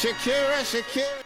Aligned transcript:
Shakira, 0.00 0.64
Shakira. 0.64 1.18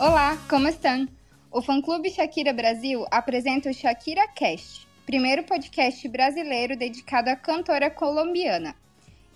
Olá, 0.00 0.38
como 0.48 0.66
estão? 0.68 1.06
O 1.50 1.60
fã-clube 1.60 2.08
Shakira 2.08 2.54
Brasil 2.54 3.04
apresenta 3.10 3.68
o 3.68 3.74
Shakira 3.74 4.26
Cast, 4.28 4.88
primeiro 5.04 5.42
podcast 5.42 6.08
brasileiro 6.08 6.78
dedicado 6.78 7.28
à 7.28 7.36
cantora 7.36 7.90
colombiana. 7.90 8.74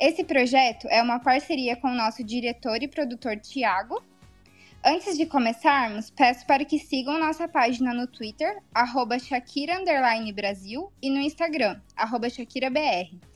Esse 0.00 0.24
projeto 0.24 0.88
é 0.88 1.02
uma 1.02 1.20
parceria 1.20 1.76
com 1.76 1.88
o 1.88 1.94
nosso 1.94 2.24
diretor 2.24 2.82
e 2.82 2.88
produtor 2.88 3.38
Tiago. 3.38 4.02
Antes 4.82 5.18
de 5.18 5.26
começarmos, 5.26 6.08
peço 6.08 6.46
para 6.46 6.64
que 6.64 6.78
sigam 6.78 7.18
nossa 7.18 7.46
página 7.46 7.92
no 7.92 8.06
Twitter, 8.06 8.62
arroba 8.74 9.18
Shakira 9.18 9.74
Brasil, 10.34 10.90
e 11.02 11.10
no 11.10 11.20
Instagram, 11.20 11.78
arroba 11.94 12.30
ShakiraBR. 12.30 13.28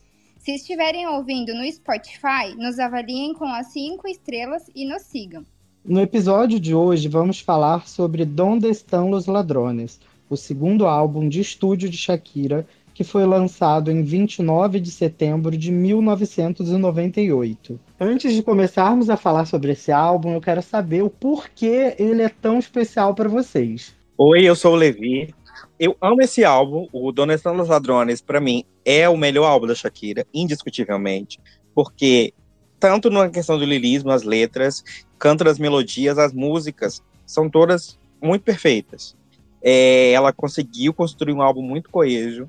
Se 0.44 0.52
estiverem 0.52 1.08
ouvindo 1.08 1.52
no 1.54 1.64
Spotify, 1.72 2.54
nos 2.58 2.78
avaliem 2.78 3.32
com 3.32 3.46
as 3.46 3.68
5 3.68 4.06
estrelas 4.06 4.70
e 4.74 4.86
nos 4.86 5.00
sigam. 5.00 5.42
No 5.82 6.02
episódio 6.02 6.60
de 6.60 6.74
hoje, 6.74 7.08
vamos 7.08 7.40
falar 7.40 7.88
sobre 7.88 8.26
Donde 8.26 8.68
Estão 8.68 9.08
Los 9.08 9.24
Ladrones, 9.24 9.98
o 10.28 10.36
segundo 10.36 10.86
álbum 10.86 11.30
de 11.30 11.40
estúdio 11.40 11.88
de 11.88 11.96
Shakira, 11.96 12.66
que 12.92 13.02
foi 13.02 13.24
lançado 13.24 13.90
em 13.90 14.02
29 14.02 14.80
de 14.80 14.90
setembro 14.90 15.56
de 15.56 15.72
1998. 15.72 17.80
Antes 17.98 18.34
de 18.34 18.42
começarmos 18.42 19.08
a 19.08 19.16
falar 19.16 19.46
sobre 19.46 19.72
esse 19.72 19.90
álbum, 19.90 20.34
eu 20.34 20.42
quero 20.42 20.60
saber 20.60 21.02
o 21.02 21.08
porquê 21.08 21.96
ele 21.98 22.20
é 22.20 22.28
tão 22.28 22.58
especial 22.58 23.14
para 23.14 23.30
vocês. 23.30 23.96
Oi, 24.18 24.44
eu 24.44 24.54
sou 24.54 24.74
o 24.74 24.76
Levi. 24.76 25.34
Eu 25.78 25.96
amo 26.00 26.22
esse 26.22 26.44
álbum, 26.44 26.88
o 26.92 27.12
Estão 27.32 27.54
Los 27.54 27.68
Ladrones, 27.68 28.20
para 28.20 28.40
mim 28.40 28.64
é 28.84 29.08
o 29.08 29.16
melhor 29.16 29.46
álbum 29.46 29.66
da 29.66 29.74
Shakira, 29.74 30.26
indiscutivelmente, 30.32 31.40
porque 31.74 32.32
tanto 32.78 33.08
na 33.10 33.28
questão 33.30 33.58
do 33.58 33.64
lirismo, 33.64 34.10
as 34.10 34.22
letras, 34.22 34.84
canto 35.18 35.42
das 35.44 35.58
melodias, 35.58 36.18
as 36.18 36.32
músicas, 36.32 37.02
são 37.26 37.48
todas 37.48 37.98
muito 38.20 38.42
perfeitas. 38.42 39.16
É, 39.62 40.12
ela 40.12 40.32
conseguiu 40.32 40.92
construir 40.92 41.32
um 41.32 41.40
álbum 41.40 41.62
muito 41.62 41.88
coeso, 41.88 42.48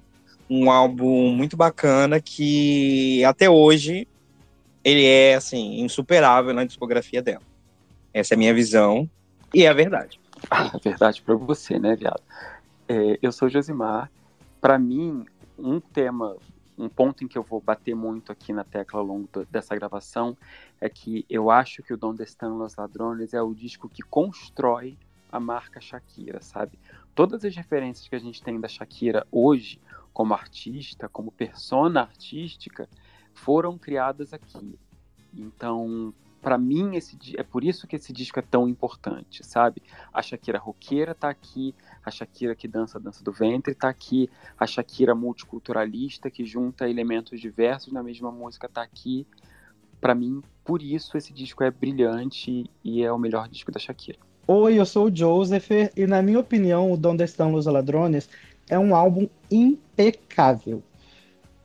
um 0.50 0.69
álbum 0.69 1.30
muito 1.30 1.56
bacana 1.56 2.19
que 2.19 3.23
até 3.23 3.50
hoje 3.50 4.08
ele 4.84 5.06
é 5.06 5.36
assim 5.36 5.80
insuperável 5.81 6.53
na 6.53 6.66
discografia 6.66 7.22
dela. 7.22 7.42
Essa 8.14 8.34
é 8.34 8.36
a 8.36 8.38
minha 8.38 8.53
visão 8.53 9.09
e 9.53 9.64
é 9.64 9.69
a 9.69 9.73
verdade. 9.73 10.19
Ah, 10.52 10.78
verdade 10.84 11.23
para 11.23 11.34
você, 11.34 11.80
né, 11.80 11.95
viado? 11.95 12.22
É, 12.88 13.17
eu 13.22 13.31
sou 13.31 13.50
Josimar. 13.50 14.11
Para 14.61 14.78
mim, 14.78 15.25
um 15.58 15.80
tema 15.80 16.38
um 16.78 16.89
ponto 16.89 17.23
em 17.23 17.28
que 17.28 17.38
eu 17.38 17.44
vou 17.44 17.61
bater 17.61 17.95
muito 17.95 18.31
aqui 18.31 18.52
na 18.52 18.64
tecla 18.64 19.00
ao 19.00 19.05
longo 19.05 19.30
dessa 19.50 19.75
gravação 19.75 20.38
é 20.80 20.89
que 20.89 21.25
eu 21.30 21.50
acho 21.50 21.81
que 21.81 21.94
o 21.94 21.97
Donde 21.97 22.23
Estão 22.23 22.58
Los 22.58 22.75
Ladrones 22.75 23.33
é 23.33 23.41
o 23.41 23.53
disco 23.53 23.88
que 23.88 24.02
constrói 24.02 24.97
a 25.31 25.39
marca 25.39 25.80
Shakira, 25.80 26.41
sabe? 26.41 26.78
Todas 27.13 27.45
as 27.45 27.56
referências 27.56 28.08
que 28.08 28.16
a 28.16 28.19
gente 28.19 28.44
tem 28.44 28.59
da 28.59 28.67
Shakira 28.67 29.25
hoje, 29.31 29.80
como 30.13 30.33
artista, 30.33 31.08
como 31.08 31.31
persona 31.31 32.02
artística, 32.02 32.89
foram 33.33 33.78
criadas 33.78 34.33
aqui. 34.33 34.78
Então, 35.33 36.13
para 36.46 36.60
mim, 36.60 36.96
esse, 36.96 37.18
é 37.38 37.42
por 37.42 37.64
isso 37.64 37.88
que 37.88 37.96
esse 37.96 38.14
disco 38.14 38.38
é 38.38 38.42
tão 38.44 38.70
importante, 38.70 39.44
sabe? 39.44 39.82
A 40.14 40.22
Shakira 40.22 40.60
roqueira 40.60 41.16
tá 41.16 41.28
aqui, 41.28 41.74
a 42.06 42.12
Shakira 42.12 42.54
que 42.54 42.68
dança 42.68 43.00
a 43.00 43.02
dança 43.02 43.24
do 43.24 43.32
ventre 43.32 43.74
tá 43.74 43.90
aqui, 43.90 44.30
a 44.56 44.68
Shakira 44.68 45.16
multiculturalista 45.16 46.30
que 46.30 46.46
junta 46.46 46.88
elementos 46.88 47.42
diversos 47.42 47.92
na 47.92 48.03
mesma 48.03 48.31
música 48.31 48.69
tá 48.69 48.84
aqui. 48.84 49.25
Para 50.00 50.14
mim, 50.14 50.44
por 50.64 50.84
isso 50.84 51.18
esse 51.18 51.34
disco 51.34 51.64
é 51.64 51.72
brilhante 51.72 52.69
e 52.84 53.02
é 53.02 53.12
o 53.12 53.18
melhor 53.18 53.50
disco 53.50 53.72
da 53.72 53.80
Shakira. 53.80 54.19
Oi, 54.48 54.80
eu 54.80 54.86
sou 54.86 55.08
o 55.08 55.16
Joseph 55.16 55.72
e 55.98 56.06
na 56.06 56.22
minha 56.22 56.40
opinião, 56.40 56.92
o 56.92 56.96
Donde 56.96 57.24
Estão 57.24 57.53
Los 57.53 57.66
Ladrones 57.66 58.30
é 58.69 58.78
um 58.78 58.96
álbum 58.96 59.28
impecável. 59.50 60.84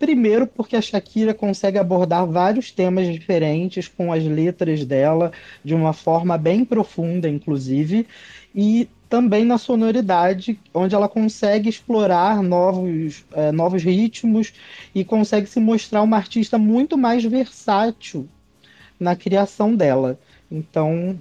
Primeiro, 0.00 0.46
porque 0.46 0.76
a 0.76 0.80
Shakira 0.80 1.34
consegue 1.34 1.76
abordar 1.76 2.26
vários 2.26 2.72
temas 2.72 3.06
diferentes 3.12 3.86
com 3.86 4.10
as 4.10 4.24
letras 4.24 4.82
dela, 4.82 5.30
de 5.62 5.74
uma 5.74 5.92
forma 5.92 6.38
bem 6.38 6.64
profunda, 6.64 7.28
inclusive, 7.28 8.06
e 8.54 8.88
também 9.10 9.44
na 9.44 9.58
sonoridade, 9.58 10.58
onde 10.72 10.94
ela 10.94 11.06
consegue 11.06 11.68
explorar 11.68 12.42
novos, 12.42 13.26
é, 13.32 13.52
novos 13.52 13.82
ritmos 13.82 14.54
e 14.94 15.04
consegue 15.04 15.46
se 15.46 15.60
mostrar 15.60 16.00
uma 16.00 16.16
artista 16.16 16.56
muito 16.56 16.96
mais 16.96 17.22
versátil 17.22 18.26
na 18.98 19.14
criação 19.14 19.76
dela. 19.76 20.18
Então, 20.50 21.20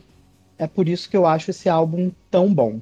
é 0.58 0.68
por 0.68 0.88
isso 0.88 1.10
que 1.10 1.18
eu 1.18 1.26
acho 1.26 1.52
esse 1.52 1.68
álbum 1.68 2.12
tão 2.32 2.54
bom. 2.54 2.80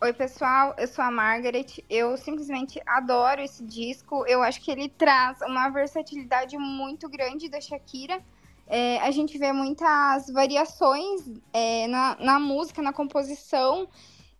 Oi, 0.00 0.12
pessoal, 0.12 0.76
eu 0.78 0.86
sou 0.86 1.04
a 1.04 1.10
Margaret. 1.10 1.84
Eu 1.90 2.16
simplesmente 2.16 2.80
adoro 2.86 3.40
esse 3.40 3.64
disco. 3.64 4.24
Eu 4.28 4.44
acho 4.44 4.60
que 4.60 4.70
ele 4.70 4.88
traz 4.88 5.40
uma 5.40 5.68
versatilidade 5.70 6.56
muito 6.56 7.08
grande 7.08 7.48
da 7.48 7.60
Shakira. 7.60 8.22
É, 8.68 9.00
a 9.00 9.10
gente 9.10 9.36
vê 9.36 9.52
muitas 9.52 10.30
variações 10.30 11.28
é, 11.52 11.88
na, 11.88 12.16
na, 12.20 12.38
música, 12.38 12.80
na 12.80 12.92
composição, 12.92 13.88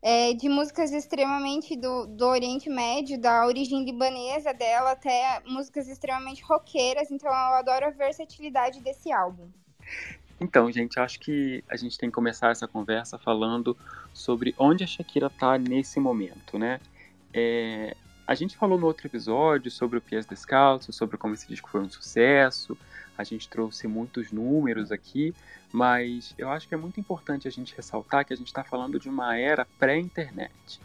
é, 0.00 0.32
de 0.32 0.48
músicas 0.48 0.92
extremamente 0.92 1.76
do, 1.76 2.06
do 2.06 2.26
Oriente 2.26 2.70
Médio, 2.70 3.20
da 3.20 3.44
origem 3.44 3.84
libanesa 3.84 4.54
dela, 4.54 4.92
até 4.92 5.42
músicas 5.44 5.88
extremamente 5.88 6.40
roqueiras. 6.44 7.10
Então, 7.10 7.28
eu 7.28 7.34
adoro 7.34 7.84
a 7.84 7.90
versatilidade 7.90 8.80
desse 8.80 9.10
álbum. 9.10 9.48
Então, 10.40 10.70
gente, 10.70 11.00
acho 11.00 11.18
que 11.18 11.64
a 11.68 11.76
gente 11.76 11.98
tem 11.98 12.08
que 12.08 12.14
começar 12.14 12.52
essa 12.52 12.68
conversa 12.68 13.18
falando 13.18 13.76
sobre 14.18 14.52
onde 14.58 14.82
a 14.82 14.86
Shakira 14.86 15.28
está 15.28 15.56
nesse 15.56 16.00
momento, 16.00 16.58
né? 16.58 16.80
É, 17.32 17.96
a 18.26 18.34
gente 18.34 18.56
falou 18.56 18.76
no 18.76 18.84
outro 18.84 19.06
episódio 19.06 19.70
sobre 19.70 19.98
o 19.98 20.00
Pies 20.00 20.26
Descalço, 20.26 20.92
sobre 20.92 21.16
como 21.16 21.34
esse 21.34 21.46
disco 21.46 21.70
foi 21.70 21.80
um 21.82 21.88
sucesso, 21.88 22.76
a 23.16 23.22
gente 23.22 23.48
trouxe 23.48 23.86
muitos 23.86 24.32
números 24.32 24.90
aqui, 24.90 25.32
mas 25.72 26.34
eu 26.36 26.50
acho 26.50 26.66
que 26.66 26.74
é 26.74 26.76
muito 26.76 26.98
importante 26.98 27.46
a 27.46 27.50
gente 27.50 27.76
ressaltar 27.76 28.24
que 28.24 28.32
a 28.32 28.36
gente 28.36 28.48
está 28.48 28.64
falando 28.64 28.98
de 28.98 29.08
uma 29.08 29.36
era 29.36 29.64
pré-internet. 29.78 30.80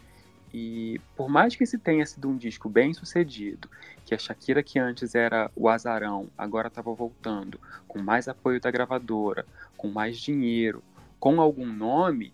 E 0.52 1.00
por 1.16 1.28
mais 1.28 1.56
que 1.56 1.64
esse 1.64 1.76
tenha 1.76 2.06
sido 2.06 2.28
um 2.28 2.36
disco 2.36 2.68
bem 2.68 2.94
sucedido, 2.94 3.68
que 4.06 4.14
a 4.14 4.18
Shakira, 4.18 4.62
que 4.62 4.78
antes 4.78 5.16
era 5.16 5.50
o 5.56 5.68
azarão, 5.68 6.28
agora 6.38 6.68
estava 6.68 6.94
voltando, 6.94 7.58
com 7.88 7.98
mais 7.98 8.28
apoio 8.28 8.60
da 8.60 8.70
gravadora, 8.70 9.44
com 9.76 9.88
mais 9.88 10.20
dinheiro, 10.20 10.84
com 11.18 11.40
algum 11.40 11.66
nome, 11.66 12.32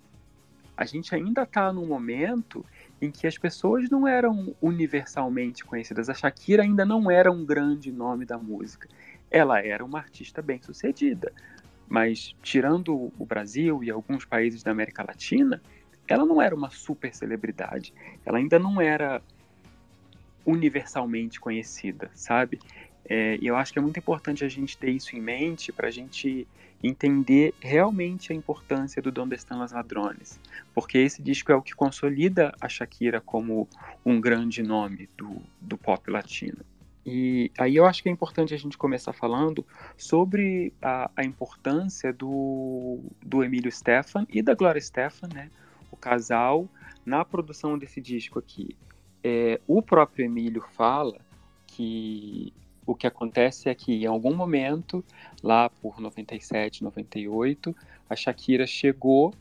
a 0.81 0.87
gente 0.87 1.15
ainda 1.15 1.43
está 1.43 1.71
num 1.71 1.85
momento 1.85 2.65
em 3.03 3.11
que 3.11 3.27
as 3.27 3.37
pessoas 3.37 3.91
não 3.91 4.09
eram 4.09 4.57
universalmente 4.63 5.63
conhecidas. 5.63 6.09
A 6.09 6.15
Shakira 6.15 6.63
ainda 6.63 6.87
não 6.87 7.11
era 7.11 7.31
um 7.31 7.45
grande 7.45 7.93
nome 7.93 8.25
da 8.25 8.39
música. 8.39 8.89
Ela 9.31 9.61
era 9.61 9.85
uma 9.85 9.99
artista 9.99 10.41
bem 10.41 10.59
sucedida. 10.63 11.31
Mas, 11.87 12.35
tirando 12.43 13.13
o 13.19 13.27
Brasil 13.27 13.85
e 13.85 13.91
alguns 13.91 14.25
países 14.25 14.63
da 14.63 14.71
América 14.71 15.05
Latina, 15.07 15.61
ela 16.09 16.25
não 16.25 16.41
era 16.41 16.55
uma 16.55 16.71
super 16.71 17.15
celebridade. 17.15 17.93
Ela 18.25 18.39
ainda 18.39 18.59
não 18.59 18.81
era 18.81 19.21
universalmente 20.47 21.39
conhecida, 21.39 22.11
sabe? 22.15 22.59
É, 23.05 23.37
e 23.39 23.47
eu 23.47 23.55
acho 23.55 23.71
que 23.71 23.79
é 23.79 23.83
muito 23.83 23.99
importante 23.99 24.47
a 24.47 24.49
gente 24.49 24.79
ter 24.79 24.93
isso 24.93 25.15
em 25.15 25.21
mente 25.21 25.73
para 25.73 25.89
a 25.89 25.91
gente 25.91 26.49
entender 26.83 27.55
realmente 27.61 28.33
a 28.33 28.37
importância 28.37 29.03
do 29.03 29.13
Donde 29.13 29.35
Estão 29.35 29.59
Las 29.59 29.73
Ladrones, 29.73 30.41
porque 30.75 30.99
esse 30.99 31.23
disco 31.23 31.53
é 31.53 31.55
o 31.55 31.63
que 31.63 31.75
consolida 31.75 32.55
a 32.61 32.69
Shakira 32.69 33.21
como 33.21 33.69
um 34.05 34.21
grande 34.21 34.63
nome 34.63 35.09
do, 35.17 35.43
do 35.61 35.77
pop 35.77 36.11
latino. 36.11 36.59
E 37.05 37.51
aí 37.59 37.77
eu 37.77 37.87
acho 37.87 38.03
que 38.03 38.09
é 38.09 38.13
importante 38.13 38.55
a 38.55 38.59
gente 38.59 38.77
começar 38.77 39.13
falando 39.13 39.65
sobre 39.97 40.73
a, 40.83 41.11
a 41.17 41.25
importância 41.25 42.13
do, 42.13 43.01
do 43.23 43.43
Emílio 43.43 43.73
Stefan 43.73 44.27
e 44.29 44.43
da 44.43 44.55
Gloria 44.55 44.81
Stefan, 44.81 45.29
né? 45.33 45.51
o 45.91 45.97
casal 45.97 46.69
na 47.05 47.25
produção 47.25 47.79
desse 47.79 48.01
disco 48.01 48.39
aqui. 48.39 48.77
É, 49.25 49.61
o 49.67 49.83
próprio 49.83 50.25
Emílio 50.25 50.63
fala 50.73 51.19
que 51.67 52.53
o 52.87 52.95
que 52.95 53.07
acontece 53.07 53.69
é 53.69 53.75
que 53.75 53.93
em 53.93 54.07
algum 54.07 54.35
momento, 54.35 55.05
lá 55.43 55.69
por 55.69 56.01
97, 56.01 56.83
98, 56.83 57.75
a 58.09 58.17
Shakira 58.17 58.67
chegou 58.67 59.33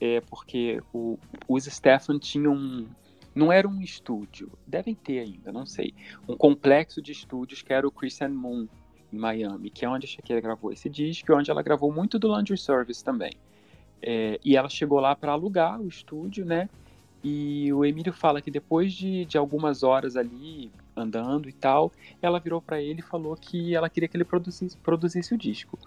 é, 0.00 0.20
porque 0.22 0.82
o, 0.92 1.18
os 1.46 1.64
Stefan 1.64 2.18
tinham 2.18 2.86
não 3.32 3.52
era 3.52 3.68
um 3.68 3.80
estúdio, 3.80 4.50
devem 4.66 4.94
ter 4.94 5.20
ainda, 5.20 5.52
não 5.52 5.64
sei, 5.64 5.94
um 6.28 6.36
complexo 6.36 7.00
de 7.00 7.12
estúdios 7.12 7.62
que 7.62 7.72
era 7.72 7.86
o 7.86 7.90
Christian 7.90 8.30
Moon 8.30 8.66
em 9.12 9.16
Miami, 9.16 9.70
que 9.70 9.84
é 9.84 9.88
onde 9.88 10.06
a 10.06 10.08
Shakira 10.08 10.40
gravou 10.40 10.72
esse 10.72 10.88
disco 10.88 11.30
e 11.30 11.34
onde 11.34 11.50
ela 11.50 11.62
gravou 11.62 11.92
muito 11.92 12.18
do 12.18 12.28
Laundry 12.28 12.58
Service 12.58 13.04
também. 13.04 13.32
É, 14.02 14.40
e 14.44 14.56
ela 14.56 14.68
chegou 14.68 14.98
lá 14.98 15.14
para 15.14 15.32
alugar 15.32 15.80
o 15.80 15.86
estúdio, 15.86 16.44
né? 16.44 16.68
E 17.22 17.72
o 17.72 17.84
Emílio 17.84 18.12
fala 18.12 18.40
que 18.40 18.50
depois 18.50 18.92
de, 18.92 19.26
de 19.26 19.36
algumas 19.36 19.82
horas 19.82 20.16
ali, 20.16 20.72
andando 21.02 21.48
e 21.48 21.52
tal, 21.52 21.92
ela 22.20 22.38
virou 22.38 22.60
para 22.60 22.80
ele 22.80 23.00
e 23.00 23.02
falou 23.02 23.36
que 23.36 23.74
ela 23.74 23.88
queria 23.88 24.08
que 24.08 24.16
ele 24.16 24.24
produzisse, 24.24 24.76
produzisse 24.78 25.34
o 25.34 25.38
disco. 25.38 25.78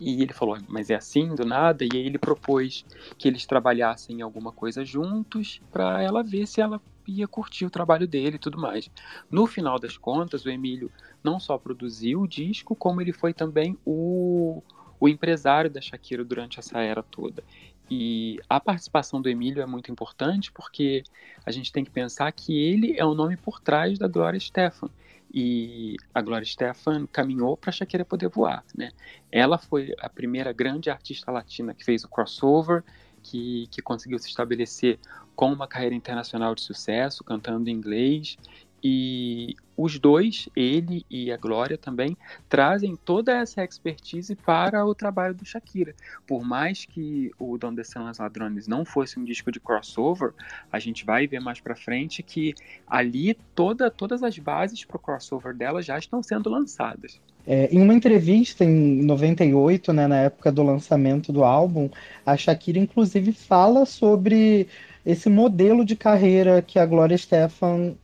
E 0.00 0.22
ele 0.22 0.32
falou, 0.32 0.58
mas 0.68 0.90
é 0.90 0.94
assim, 0.94 1.34
do 1.34 1.44
nada? 1.44 1.84
E 1.84 1.88
aí 1.92 2.06
ele 2.06 2.18
propôs 2.18 2.84
que 3.18 3.28
eles 3.28 3.46
trabalhassem 3.46 4.22
alguma 4.22 4.50
coisa 4.50 4.84
juntos 4.84 5.60
para 5.70 6.02
ela 6.02 6.22
ver 6.22 6.46
se 6.46 6.60
ela 6.60 6.80
ia 7.06 7.26
curtir 7.26 7.66
o 7.66 7.70
trabalho 7.70 8.06
dele 8.06 8.36
e 8.36 8.38
tudo 8.38 8.58
mais. 8.58 8.90
No 9.30 9.46
final 9.46 9.78
das 9.78 9.96
contas, 9.96 10.44
o 10.44 10.50
Emílio 10.50 10.90
não 11.22 11.38
só 11.38 11.58
produziu 11.58 12.22
o 12.22 12.28
disco, 12.28 12.74
como 12.74 13.00
ele 13.00 13.12
foi 13.12 13.34
também 13.34 13.76
o, 13.84 14.62
o 14.98 15.08
empresário 15.08 15.70
da 15.70 15.80
Shakira 15.80 16.24
durante 16.24 16.58
essa 16.58 16.78
era 16.78 17.02
toda. 17.02 17.42
E 17.90 18.38
a 18.48 18.58
participação 18.58 19.20
do 19.20 19.28
Emílio 19.28 19.62
é 19.62 19.66
muito 19.66 19.90
importante 19.90 20.50
porque 20.50 21.02
a 21.44 21.50
gente 21.50 21.70
tem 21.70 21.84
que 21.84 21.90
pensar 21.90 22.30
que 22.32 22.58
ele 22.58 22.94
é 22.98 23.04
o 23.04 23.14
nome 23.14 23.36
por 23.36 23.60
trás 23.60 23.98
da 23.98 24.08
Gloria 24.08 24.40
Stefan. 24.40 24.88
E 25.34 25.96
a 26.14 26.20
Gloria 26.20 26.44
Stefan 26.44 27.06
caminhou 27.06 27.56
para 27.56 27.70
a 27.70 27.72
Shakira 27.72 28.04
poder 28.04 28.28
voar. 28.28 28.64
Né? 28.76 28.90
Ela 29.30 29.58
foi 29.58 29.94
a 29.98 30.08
primeira 30.08 30.52
grande 30.52 30.90
artista 30.90 31.30
latina 31.30 31.74
que 31.74 31.84
fez 31.84 32.04
o 32.04 32.08
crossover, 32.08 32.82
que, 33.22 33.66
que 33.70 33.80
conseguiu 33.80 34.18
se 34.18 34.28
estabelecer 34.28 34.98
com 35.34 35.52
uma 35.52 35.66
carreira 35.66 35.94
internacional 35.94 36.54
de 36.54 36.60
sucesso, 36.60 37.24
cantando 37.24 37.68
em 37.68 37.72
inglês 37.72 38.36
e 38.82 39.54
os 39.76 39.98
dois, 39.98 40.48
ele 40.54 41.04
e 41.10 41.32
a 41.32 41.36
Glória 41.36 41.78
também, 41.78 42.16
trazem 42.48 42.96
toda 42.96 43.32
essa 43.32 43.64
expertise 43.64 44.34
para 44.34 44.84
o 44.84 44.94
trabalho 44.94 45.34
do 45.34 45.44
Shakira. 45.44 45.94
Por 46.26 46.44
mais 46.44 46.84
que 46.84 47.30
o 47.38 47.56
Donde 47.56 47.82
São 47.84 48.06
as 48.06 48.18
Ladrones 48.18 48.68
não 48.68 48.84
fosse 48.84 49.18
um 49.18 49.24
disco 49.24 49.50
de 49.50 49.58
crossover, 49.58 50.32
a 50.70 50.78
gente 50.78 51.04
vai 51.04 51.26
ver 51.26 51.40
mais 51.40 51.60
para 51.60 51.74
frente 51.74 52.22
que 52.22 52.54
ali 52.86 53.34
toda, 53.54 53.90
todas 53.90 54.22
as 54.22 54.38
bases 54.38 54.84
para 54.84 54.96
o 54.96 55.00
crossover 55.00 55.54
dela 55.54 55.82
já 55.82 55.98
estão 55.98 56.22
sendo 56.22 56.50
lançadas. 56.50 57.20
É, 57.46 57.68
em 57.74 57.82
uma 57.82 57.94
entrevista 57.94 58.64
em 58.64 59.02
98, 59.02 59.92
né, 59.92 60.06
na 60.06 60.18
época 60.18 60.52
do 60.52 60.62
lançamento 60.62 61.32
do 61.32 61.42
álbum, 61.42 61.90
a 62.24 62.36
Shakira 62.36 62.78
inclusive 62.78 63.32
fala 63.32 63.84
sobre 63.84 64.68
esse 65.04 65.28
modelo 65.28 65.84
de 65.84 65.96
carreira 65.96 66.62
que 66.62 66.78
a 66.78 66.86
Gloria 66.86 67.18
Stefan 67.18 67.96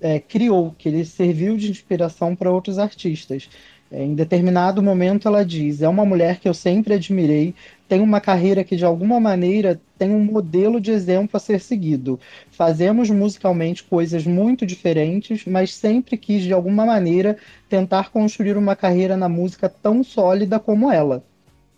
é, 0.00 0.18
criou, 0.18 0.74
que 0.76 0.88
ele 0.88 1.04
serviu 1.04 1.56
de 1.56 1.70
inspiração 1.70 2.34
para 2.34 2.50
outros 2.50 2.78
artistas. 2.78 3.48
É, 3.90 4.04
em 4.04 4.14
determinado 4.14 4.82
momento 4.82 5.26
ela 5.26 5.44
diz: 5.44 5.80
é 5.80 5.88
uma 5.88 6.04
mulher 6.04 6.38
que 6.38 6.48
eu 6.48 6.52
sempre 6.52 6.94
admirei, 6.94 7.54
tem 7.88 8.00
uma 8.00 8.20
carreira 8.20 8.62
que 8.62 8.76
de 8.76 8.84
alguma 8.84 9.18
maneira 9.18 9.80
tem 9.98 10.10
um 10.10 10.22
modelo 10.22 10.80
de 10.80 10.90
exemplo 10.90 11.30
a 11.36 11.40
ser 11.40 11.60
seguido. 11.60 12.20
Fazemos 12.50 13.08
musicalmente 13.08 13.82
coisas 13.82 14.26
muito 14.26 14.66
diferentes, 14.66 15.46
mas 15.46 15.74
sempre 15.74 16.16
quis 16.18 16.42
de 16.42 16.52
alguma 16.52 16.84
maneira 16.84 17.38
tentar 17.68 18.10
construir 18.10 18.56
uma 18.56 18.76
carreira 18.76 19.16
na 19.16 19.28
música 19.28 19.68
tão 19.68 20.04
sólida 20.04 20.60
como 20.60 20.92
ela. 20.92 21.24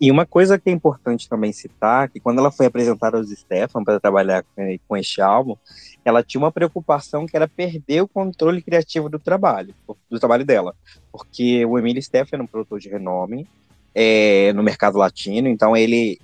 E 0.01 0.11
uma 0.11 0.25
coisa 0.25 0.59
que 0.59 0.71
é 0.71 0.73
importante 0.73 1.29
também 1.29 1.53
citar, 1.53 2.09
que 2.09 2.19
quando 2.19 2.39
ela 2.39 2.51
foi 2.51 2.65
apresentada 2.65 3.19
aos 3.19 3.29
Stefan 3.29 3.85
para 3.85 4.01
trabalhar 4.01 4.43
com 4.89 4.97
este 4.97 5.21
álbum, 5.21 5.57
ela 6.05 6.23
tinha 6.23 6.41
uma 6.41 6.53
preocupação 6.53 7.27
que 7.27 7.37
era 7.37 7.47
perder 7.47 8.03
o 8.03 8.09
controle 8.09 8.63
criativo 8.63 9.09
do 9.09 9.19
trabalho, 9.19 9.75
do 10.11 10.19
trabalho 10.19 10.45
dela. 10.45 10.75
Porque 11.13 11.65
o 11.67 11.79
Emílio 11.79 12.03
Stefan 12.03 12.37
era 12.37 12.43
um 12.43 12.47
produtor 12.47 12.81
de 12.81 12.89
renome 12.89 13.47
é, 13.95 14.53
no 14.53 14.63
mercado 14.63 14.99
latino, 14.99 15.49
então 15.49 15.77
ele 15.77 16.19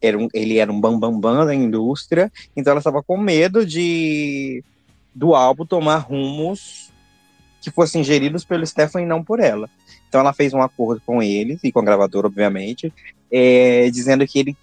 era 0.00 0.16
um, 0.16 0.28
ele 0.32 0.58
era 0.58 0.70
um 0.70 0.80
bambambam 0.80 1.20
bam, 1.20 1.36
bam 1.36 1.46
da 1.46 1.54
indústria, 1.54 2.30
então 2.56 2.70
ela 2.70 2.78
estava 2.78 3.02
com 3.02 3.16
medo 3.16 3.66
de 3.66 4.62
do 5.14 5.34
álbum 5.34 5.66
tomar 5.66 5.98
rumos 5.98 6.92
que 7.60 7.70
fossem 7.70 8.04
geridos 8.04 8.44
pelo 8.44 8.64
Stefan 8.64 9.02
e 9.02 9.06
não 9.06 9.24
por 9.24 9.40
ela. 9.40 9.68
Então 10.08 10.20
ela 10.20 10.32
fez 10.32 10.54
um 10.54 10.62
acordo 10.62 11.02
com 11.04 11.20
eles 11.20 11.58
e 11.64 11.72
com 11.72 11.80
a 11.80 11.84
gravadora, 11.84 12.28
obviamente, 12.28 12.92
é, 13.30 13.90
dizendo 13.90 14.26
que 14.26 14.38
ele 14.38 14.56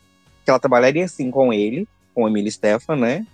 que 0.44 0.52
ela 0.52 0.60
trabalharia 0.60 1.04
assim 1.04 1.32
com 1.32 1.52
ele, 1.52 1.88
com 2.14 2.24
o 2.24 2.28
Emílio 2.28 2.52
Stefan, 2.52 2.96
né? 2.96 3.26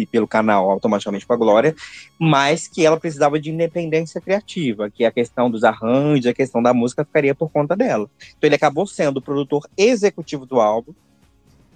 E 0.00 0.06
pelo 0.06 0.26
canal 0.26 0.70
automaticamente 0.70 1.26
com 1.26 1.32
a 1.32 1.36
Glória, 1.36 1.74
mas 2.18 2.66
que 2.66 2.84
ela 2.84 2.98
precisava 2.98 3.38
de 3.38 3.50
independência 3.50 4.20
criativa, 4.20 4.90
que 4.90 5.04
a 5.04 5.10
questão 5.10 5.50
dos 5.50 5.64
arranjos, 5.64 6.26
a 6.26 6.34
questão 6.34 6.62
da 6.62 6.72
música 6.72 7.04
ficaria 7.04 7.34
por 7.34 7.50
conta 7.50 7.76
dela. 7.76 8.08
Então 8.36 8.48
ele 8.48 8.54
acabou 8.54 8.86
sendo 8.86 9.18
o 9.18 9.22
produtor 9.22 9.68
executivo 9.76 10.46
do 10.46 10.60
álbum 10.60 10.92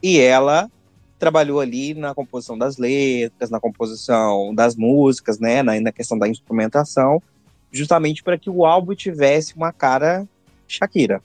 e 0.02 0.18
ela 0.18 0.70
trabalhou 1.18 1.60
ali 1.60 1.94
na 1.94 2.14
composição 2.14 2.58
das 2.58 2.76
letras, 2.76 3.50
na 3.50 3.60
composição 3.60 4.54
das 4.54 4.76
músicas, 4.76 5.38
né, 5.38 5.62
na, 5.62 5.80
na 5.80 5.92
questão 5.92 6.18
da 6.18 6.28
instrumentação, 6.28 7.22
justamente 7.70 8.22
para 8.22 8.38
que 8.38 8.50
o 8.50 8.66
álbum 8.66 8.94
tivesse 8.94 9.54
uma 9.54 9.72
cara 9.72 10.28
Shakira. 10.66 11.22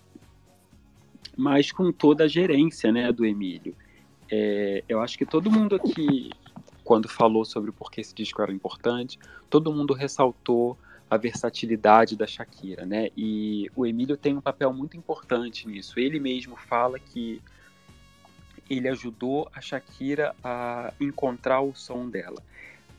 Mas 1.35 1.71
com 1.71 1.91
toda 1.91 2.25
a 2.25 2.27
gerência, 2.27 2.91
né, 2.91 3.11
do 3.11 3.25
Emílio. 3.25 3.75
É, 4.31 4.83
eu 4.87 5.01
acho 5.01 5.17
que 5.17 5.25
todo 5.25 5.51
mundo 5.51 5.75
aqui, 5.75 6.29
quando 6.89 7.07
falou 7.07 7.45
sobre 7.45 7.71
por 7.71 7.91
que 7.91 8.01
esse 8.01 8.15
disco 8.15 8.41
era 8.41 8.51
importante, 8.51 9.19
todo 9.47 9.71
mundo 9.71 9.93
ressaltou 9.93 10.75
a 11.07 11.17
versatilidade 11.17 12.15
da 12.15 12.25
Shakira, 12.25 12.83
né? 12.83 13.09
E 13.15 13.69
o 13.75 13.85
Emílio 13.85 14.17
tem 14.17 14.35
um 14.35 14.41
papel 14.41 14.73
muito 14.73 14.97
importante 14.97 15.67
nisso. 15.67 15.99
Ele 15.99 16.19
mesmo 16.19 16.55
fala 16.55 16.97
que 16.97 17.43
ele 18.67 18.87
ajudou 18.87 19.47
a 19.53 19.61
Shakira 19.61 20.35
a 20.43 20.91
encontrar 20.99 21.61
o 21.61 21.75
som 21.75 22.09
dela. 22.09 22.41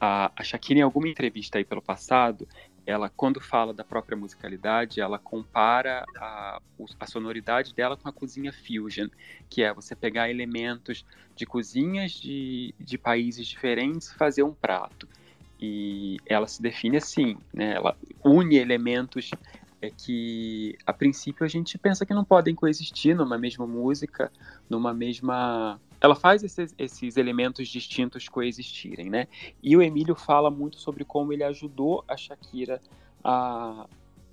A, 0.01 0.31
a 0.37 0.45
Shakira, 0.45 0.79
em 0.79 0.83
alguma 0.83 1.09
entrevista 1.09 1.59
aí 1.59 1.65
pelo 1.65 1.83
passado, 1.83 2.47
ela 2.91 3.09
quando 3.09 3.41
fala 3.41 3.73
da 3.73 3.85
própria 3.85 4.17
musicalidade, 4.17 5.01
ela 5.01 5.19
compara 5.19 6.05
a, 6.17 6.61
a, 6.99 7.07
sonoridade 7.07 7.75
dela 7.75 7.97
com 7.97 8.09
a 8.09 8.13
cozinha 8.13 8.53
fusion, 8.53 9.09
que 9.49 9.63
é 9.63 9.73
você 9.73 9.95
pegar 9.95 10.29
elementos 10.29 11.05
de 11.37 11.47
cozinhas 11.47 12.13
de, 12.13 12.75
de 12.79 12.99
países 12.99 13.47
diferentes 13.47 14.09
e 14.09 14.15
fazer 14.15 14.43
um 14.43 14.53
prato. 14.53 15.09
E 15.61 16.17
ela 16.27 16.47
se 16.47 16.61
define 16.61 16.97
assim, 16.97 17.37
né? 17.53 17.75
Ela 17.75 17.97
une 18.25 18.57
elementos 18.57 19.31
é 19.83 19.91
que 19.91 20.77
a 20.85 20.93
princípio 20.93 21.45
a 21.45 21.49
gente 21.49 21.79
pensa 21.79 22.05
que 22.05 22.13
não 22.13 22.25
podem 22.25 22.55
coexistir 22.55 23.15
numa 23.17 23.39
mesma 23.39 23.67
música, 23.67 24.31
numa 24.69 24.93
mesma 24.93 25.81
ela 26.01 26.15
faz 26.15 26.43
esses, 26.43 26.75
esses, 26.79 27.17
elementos 27.17 27.69
distintos 27.69 28.29
coexistirem, 28.29 29.11
né? 29.11 29.29
E 29.63 29.77
o 29.77 29.83
Emílio 29.83 30.15
fala 30.15 30.51
muito 30.51 30.79
sobre 30.79 31.05
como 31.05 31.33
ele 31.33 31.45
ajudou 31.45 32.05
a 32.09 32.17
Shakira 32.17 32.81
a, 33.23 33.87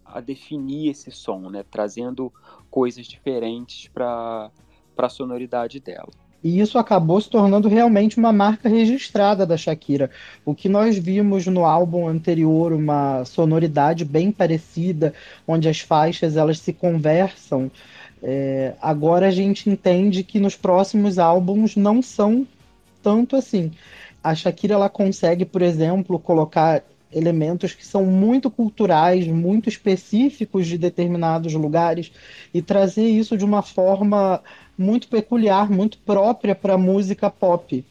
a 0.06 0.22
definir 0.22 0.90
esse 0.90 1.12
som, 1.12 1.50
né? 1.50 1.64
Trazendo 1.70 2.32
coisas 2.70 3.06
diferentes 3.06 3.90
para 3.90 4.52
a 4.98 5.10
sonoridade 5.10 5.80
dela. 5.80 6.10
E 6.44 6.60
isso 6.62 6.78
acabou 6.78 7.20
se 7.20 7.30
tornando 7.30 7.68
realmente 7.68 8.18
uma 8.18 8.32
marca 8.32 8.70
registrada 8.70 9.46
da 9.46 9.58
Shakira. 9.58 10.10
O 10.46 10.54
que 10.54 10.70
nós 10.70 10.98
vimos 10.98 11.48
no 11.48 11.66
álbum 11.66 12.08
anterior, 12.08 12.72
uma 12.72 13.26
sonoridade 13.26 14.06
bem 14.06 14.32
parecida, 14.32 15.14
onde 15.48 15.68
as 15.68 15.80
faixas 15.80 16.38
elas 16.38 16.60
se 16.60 16.72
conversam, 16.72 17.72
é, 18.22 18.74
agora 18.82 19.28
a 19.28 19.32
gente 19.32 19.70
entende 19.70 20.24
que 20.24 20.40
nos 20.40 20.56
próximos 20.56 21.20
álbuns 21.20 21.76
não 21.76 22.02
são 22.02 22.48
tanto 23.02 23.36
assim. 23.36 23.72
A 24.24 24.34
Shakira 24.34 24.74
ela 24.74 24.90
consegue, 24.90 25.46
por 25.46 25.62
exemplo, 25.62 26.20
colocar 26.20 26.84
elementos 27.12 27.74
que 27.74 27.86
são 27.86 28.06
muito 28.06 28.50
culturais, 28.50 29.28
muito 29.28 29.70
específicos 29.70 30.68
de 30.68 30.78
determinados 30.78 31.54
lugares 31.54 32.12
e 32.54 32.62
trazer 32.62 33.08
isso 33.08 33.38
de 33.38 33.46
uma 33.46 33.62
forma 33.62 34.42
muito 34.78 35.08
peculiar, 35.08 35.70
muito 35.70 35.98
própria 36.00 36.54
para 36.54 36.74
a 36.74 36.78
música 36.78 37.30
pop. 37.30 37.86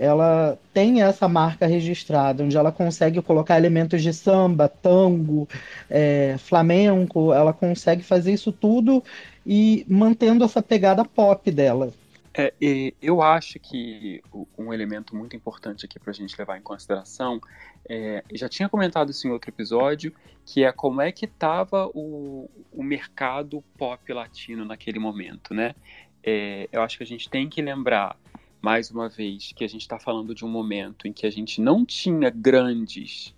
Ela 0.00 0.58
tem 0.72 1.02
essa 1.02 1.28
marca 1.28 1.66
registrada, 1.66 2.42
onde 2.42 2.56
ela 2.56 2.72
consegue 2.72 3.20
colocar 3.20 3.58
elementos 3.58 4.02
de 4.02 4.14
samba, 4.14 4.66
tango, 4.66 5.46
é, 5.90 6.36
flamenco, 6.38 7.34
ela 7.34 7.52
consegue 7.52 8.02
fazer 8.02 8.32
isso 8.32 8.50
tudo 8.50 9.04
e 9.44 9.84
mantendo 9.86 10.42
essa 10.42 10.62
pegada 10.62 11.04
pop 11.04 11.50
dela. 11.50 11.92
É, 12.32 12.54
eu 13.02 13.20
acho 13.20 13.58
que 13.58 14.22
um 14.56 14.72
elemento 14.72 15.14
muito 15.14 15.36
importante 15.36 15.84
aqui 15.84 15.98
para 15.98 16.12
a 16.12 16.14
gente 16.14 16.34
levar 16.38 16.56
em 16.56 16.62
consideração, 16.62 17.38
é, 17.86 18.24
já 18.32 18.48
tinha 18.48 18.70
comentado 18.70 19.10
isso 19.10 19.28
em 19.28 19.30
outro 19.30 19.50
episódio, 19.50 20.14
que 20.46 20.64
é 20.64 20.72
como 20.72 21.02
é 21.02 21.12
que 21.12 21.26
estava 21.26 21.88
o, 21.88 22.48
o 22.72 22.82
mercado 22.82 23.62
pop 23.76 24.10
latino 24.14 24.64
naquele 24.64 24.98
momento, 24.98 25.52
né? 25.52 25.74
É, 26.22 26.68
eu 26.72 26.80
acho 26.80 26.96
que 26.96 27.02
a 27.02 27.06
gente 27.06 27.28
tem 27.28 27.50
que 27.50 27.60
lembrar, 27.60 28.16
mais 28.60 28.90
uma 28.90 29.08
vez, 29.08 29.52
que 29.52 29.64
a 29.64 29.68
gente 29.68 29.82
está 29.82 29.98
falando 29.98 30.34
de 30.34 30.44
um 30.44 30.48
momento 30.48 31.08
em 31.08 31.12
que 31.12 31.26
a 31.26 31.30
gente 31.30 31.60
não 31.60 31.84
tinha 31.84 32.28
grandes 32.30 33.34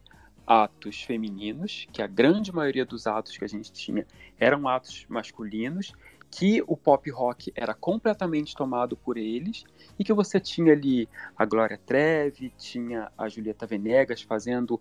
atos 0.47 1.03
femininos, 1.03 1.87
que 1.93 2.03
a 2.03 2.07
grande 2.07 2.53
maioria 2.53 2.85
dos 2.85 3.07
atos 3.07 3.37
que 3.37 3.45
a 3.45 3.49
gente 3.49 3.73
tinha 3.73 4.05
eram 4.39 4.67
atos 4.67 5.07
masculinos, 5.09 5.93
que 6.33 6.65
o 6.67 6.77
pop 6.77 7.09
rock 7.11 7.53
era 7.55 7.75
completamente 7.75 8.57
tomado 8.57 8.97
por 8.97 9.19
eles 9.19 9.65
e 9.99 10.03
que 10.03 10.15
você 10.15 10.41
tinha 10.41 10.73
ali 10.73 11.07
a 11.37 11.45
Glória 11.45 11.79
Trevi, 11.85 12.51
tinha 12.57 13.13
a 13.19 13.29
Julieta 13.29 13.67
Venegas 13.67 14.23
fazendo 14.23 14.81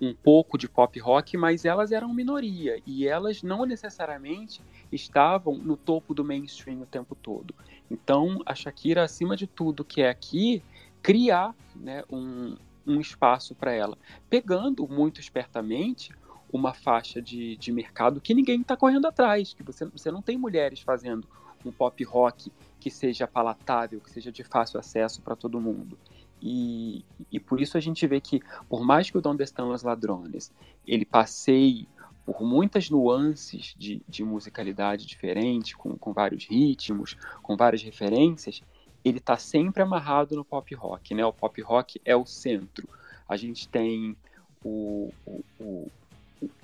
um 0.00 0.14
pouco 0.14 0.56
de 0.56 0.68
pop 0.68 0.98
rock, 1.00 1.36
mas 1.36 1.64
elas 1.64 1.90
eram 1.90 2.14
minoria 2.14 2.80
e 2.86 3.06
elas 3.06 3.42
não 3.42 3.66
necessariamente 3.66 4.62
estavam 4.92 5.58
no 5.58 5.76
topo 5.76 6.14
do 6.14 6.24
mainstream 6.24 6.82
o 6.82 6.86
tempo 6.86 7.16
todo. 7.16 7.52
Então, 7.92 8.40
a 8.46 8.54
Shakira, 8.54 9.04
acima 9.04 9.36
de 9.36 9.46
tudo, 9.46 9.84
que 9.84 10.00
é 10.00 10.08
aqui, 10.08 10.62
criar 11.02 11.54
né, 11.76 12.02
um, 12.10 12.56
um 12.86 12.98
espaço 12.98 13.54
para 13.54 13.70
ela, 13.72 13.98
pegando 14.30 14.88
muito 14.88 15.20
espertamente 15.20 16.10
uma 16.50 16.72
faixa 16.72 17.20
de, 17.20 17.54
de 17.56 17.70
mercado 17.70 18.18
que 18.18 18.32
ninguém 18.32 18.62
está 18.62 18.78
correndo 18.78 19.06
atrás, 19.06 19.52
que 19.52 19.62
você, 19.62 19.84
você 19.84 20.10
não 20.10 20.22
tem 20.22 20.38
mulheres 20.38 20.80
fazendo 20.80 21.28
um 21.64 21.70
pop 21.70 22.02
rock 22.04 22.50
que 22.80 22.90
seja 22.90 23.26
palatável, 23.26 24.00
que 24.00 24.10
seja 24.10 24.32
de 24.32 24.42
fácil 24.42 24.80
acesso 24.80 25.20
para 25.20 25.36
todo 25.36 25.60
mundo. 25.60 25.98
E, 26.40 27.04
e 27.30 27.38
por 27.38 27.60
isso 27.60 27.76
a 27.76 27.80
gente 27.80 28.06
vê 28.06 28.20
que, 28.20 28.40
por 28.68 28.84
mais 28.84 29.10
que 29.10 29.18
o 29.18 29.20
Donde 29.20 29.44
Estão 29.44 29.70
os 29.70 29.82
Ladrones 29.82 30.50
ele 30.86 31.04
passeie 31.04 31.86
por 32.24 32.42
muitas 32.42 32.88
nuances 32.88 33.74
de, 33.76 34.00
de 34.08 34.24
musicalidade 34.24 35.06
diferente, 35.06 35.76
com, 35.76 35.96
com 35.96 36.12
vários 36.12 36.44
ritmos, 36.44 37.16
com 37.42 37.56
várias 37.56 37.82
referências, 37.82 38.62
ele 39.04 39.18
está 39.18 39.36
sempre 39.36 39.82
amarrado 39.82 40.36
no 40.36 40.44
pop 40.44 40.72
rock, 40.74 41.14
né? 41.14 41.24
O 41.24 41.32
pop 41.32 41.60
rock 41.62 42.00
é 42.04 42.14
o 42.14 42.24
centro. 42.24 42.88
A 43.28 43.36
gente 43.36 43.68
tem 43.68 44.16
o, 44.64 45.12
o, 45.26 45.44
o, 45.58 45.90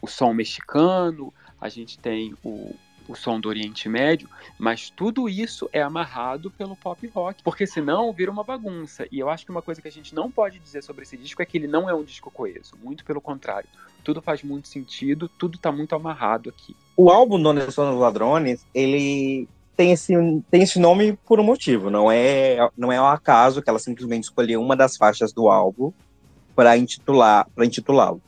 o 0.00 0.06
som 0.06 0.32
mexicano, 0.32 1.32
a 1.60 1.68
gente 1.68 1.98
tem 1.98 2.34
o, 2.44 2.74
o 3.08 3.16
som 3.16 3.40
do 3.40 3.48
Oriente 3.48 3.88
Médio, 3.88 4.28
mas 4.58 4.90
tudo 4.90 5.28
isso 5.28 5.68
é 5.72 5.82
amarrado 5.82 6.50
pelo 6.50 6.76
pop 6.76 7.06
rock, 7.08 7.42
porque 7.42 7.66
senão 7.66 8.12
vira 8.12 8.30
uma 8.30 8.44
bagunça. 8.44 9.06
E 9.10 9.18
eu 9.18 9.30
acho 9.30 9.44
que 9.44 9.50
uma 9.50 9.62
coisa 9.62 9.80
que 9.80 9.88
a 9.88 9.92
gente 9.92 10.14
não 10.14 10.30
pode 10.30 10.58
dizer 10.58 10.82
sobre 10.82 11.02
esse 11.02 11.16
disco 11.16 11.40
é 11.40 11.46
que 11.46 11.56
ele 11.56 11.66
não 11.66 11.88
é 11.88 11.94
um 11.94 12.04
disco 12.04 12.30
coeso, 12.30 12.76
muito 12.82 13.04
pelo 13.04 13.20
contrário. 13.20 13.68
Tudo 14.04 14.22
faz 14.22 14.42
muito 14.42 14.68
sentido, 14.68 15.28
tudo 15.28 15.56
está 15.56 15.72
muito 15.72 15.94
amarrado 15.94 16.50
aqui. 16.50 16.76
O 16.96 17.10
álbum 17.10 17.40
Donde 17.40 17.72
São 17.72 17.92
os 17.92 18.00
Ladrones, 18.00 18.64
ele 18.74 19.48
tem 19.76 19.92
esse, 19.92 20.12
tem 20.50 20.62
esse 20.62 20.78
nome 20.78 21.16
por 21.24 21.38
um 21.38 21.44
motivo, 21.44 21.88
não 21.88 22.10
é, 22.10 22.68
não 22.76 22.90
é 22.92 23.00
um 23.00 23.06
acaso 23.06 23.62
que 23.62 23.70
ela 23.70 23.78
simplesmente 23.78 24.24
escolheu 24.24 24.60
uma 24.60 24.76
das 24.76 24.96
faixas 24.96 25.32
do 25.32 25.48
álbum 25.48 25.92
para 26.54 26.76
intitular, 26.76 27.48
para 27.54 27.64
intitulá-lo. 27.64 28.20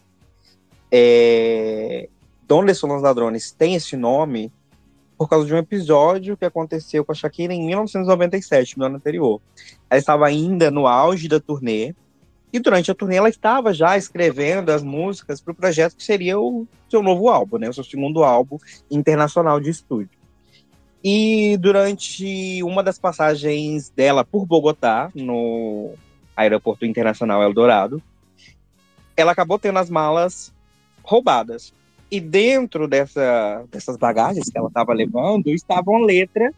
É, 0.92 2.08
Donde 2.46 2.75
São 2.75 2.94
os 2.94 3.02
Ladrones 3.02 3.52
tem 3.52 3.75
esse 3.75 3.96
nome 3.96 4.52
por 5.20 5.28
causa 5.28 5.46
de 5.46 5.52
um 5.52 5.58
episódio 5.58 6.34
que 6.34 6.46
aconteceu 6.46 7.04
com 7.04 7.12
a 7.12 7.14
Shakira 7.14 7.52
em 7.52 7.66
1997, 7.66 8.78
no 8.78 8.86
ano 8.86 8.96
anterior. 8.96 9.38
Ela 9.90 9.98
estava 9.98 10.26
ainda 10.26 10.70
no 10.70 10.86
auge 10.86 11.28
da 11.28 11.38
turnê, 11.38 11.94
e 12.50 12.58
durante 12.58 12.90
a 12.90 12.94
turnê 12.94 13.16
ela 13.16 13.28
estava 13.28 13.74
já 13.74 13.98
escrevendo 13.98 14.70
as 14.70 14.82
músicas 14.82 15.38
para 15.38 15.52
o 15.52 15.54
projeto 15.54 15.94
que 15.94 16.02
seria 16.02 16.40
o 16.40 16.66
seu 16.88 17.02
novo 17.02 17.28
álbum, 17.28 17.58
né, 17.58 17.68
o 17.68 17.74
seu 17.74 17.84
segundo 17.84 18.24
álbum 18.24 18.56
internacional 18.90 19.60
de 19.60 19.68
estúdio. 19.68 20.18
E 21.04 21.58
durante 21.58 22.62
uma 22.62 22.82
das 22.82 22.98
passagens 22.98 23.90
dela 23.90 24.24
por 24.24 24.46
Bogotá, 24.46 25.10
no 25.14 25.92
Aeroporto 26.34 26.86
Internacional 26.86 27.42
Eldorado, 27.42 28.02
ela 29.14 29.32
acabou 29.32 29.58
tendo 29.58 29.80
as 29.80 29.90
malas 29.90 30.50
roubadas. 31.02 31.74
E 32.11 32.21
dentro 32.21 32.88
dessa, 32.88 33.64
dessas 33.71 33.97
bagagens 33.97 34.49
que 34.50 34.59
ela 34.59 34.69
estava 34.69 34.93
levando, 34.93 35.49
estavam 35.49 35.99
letras 35.99 36.52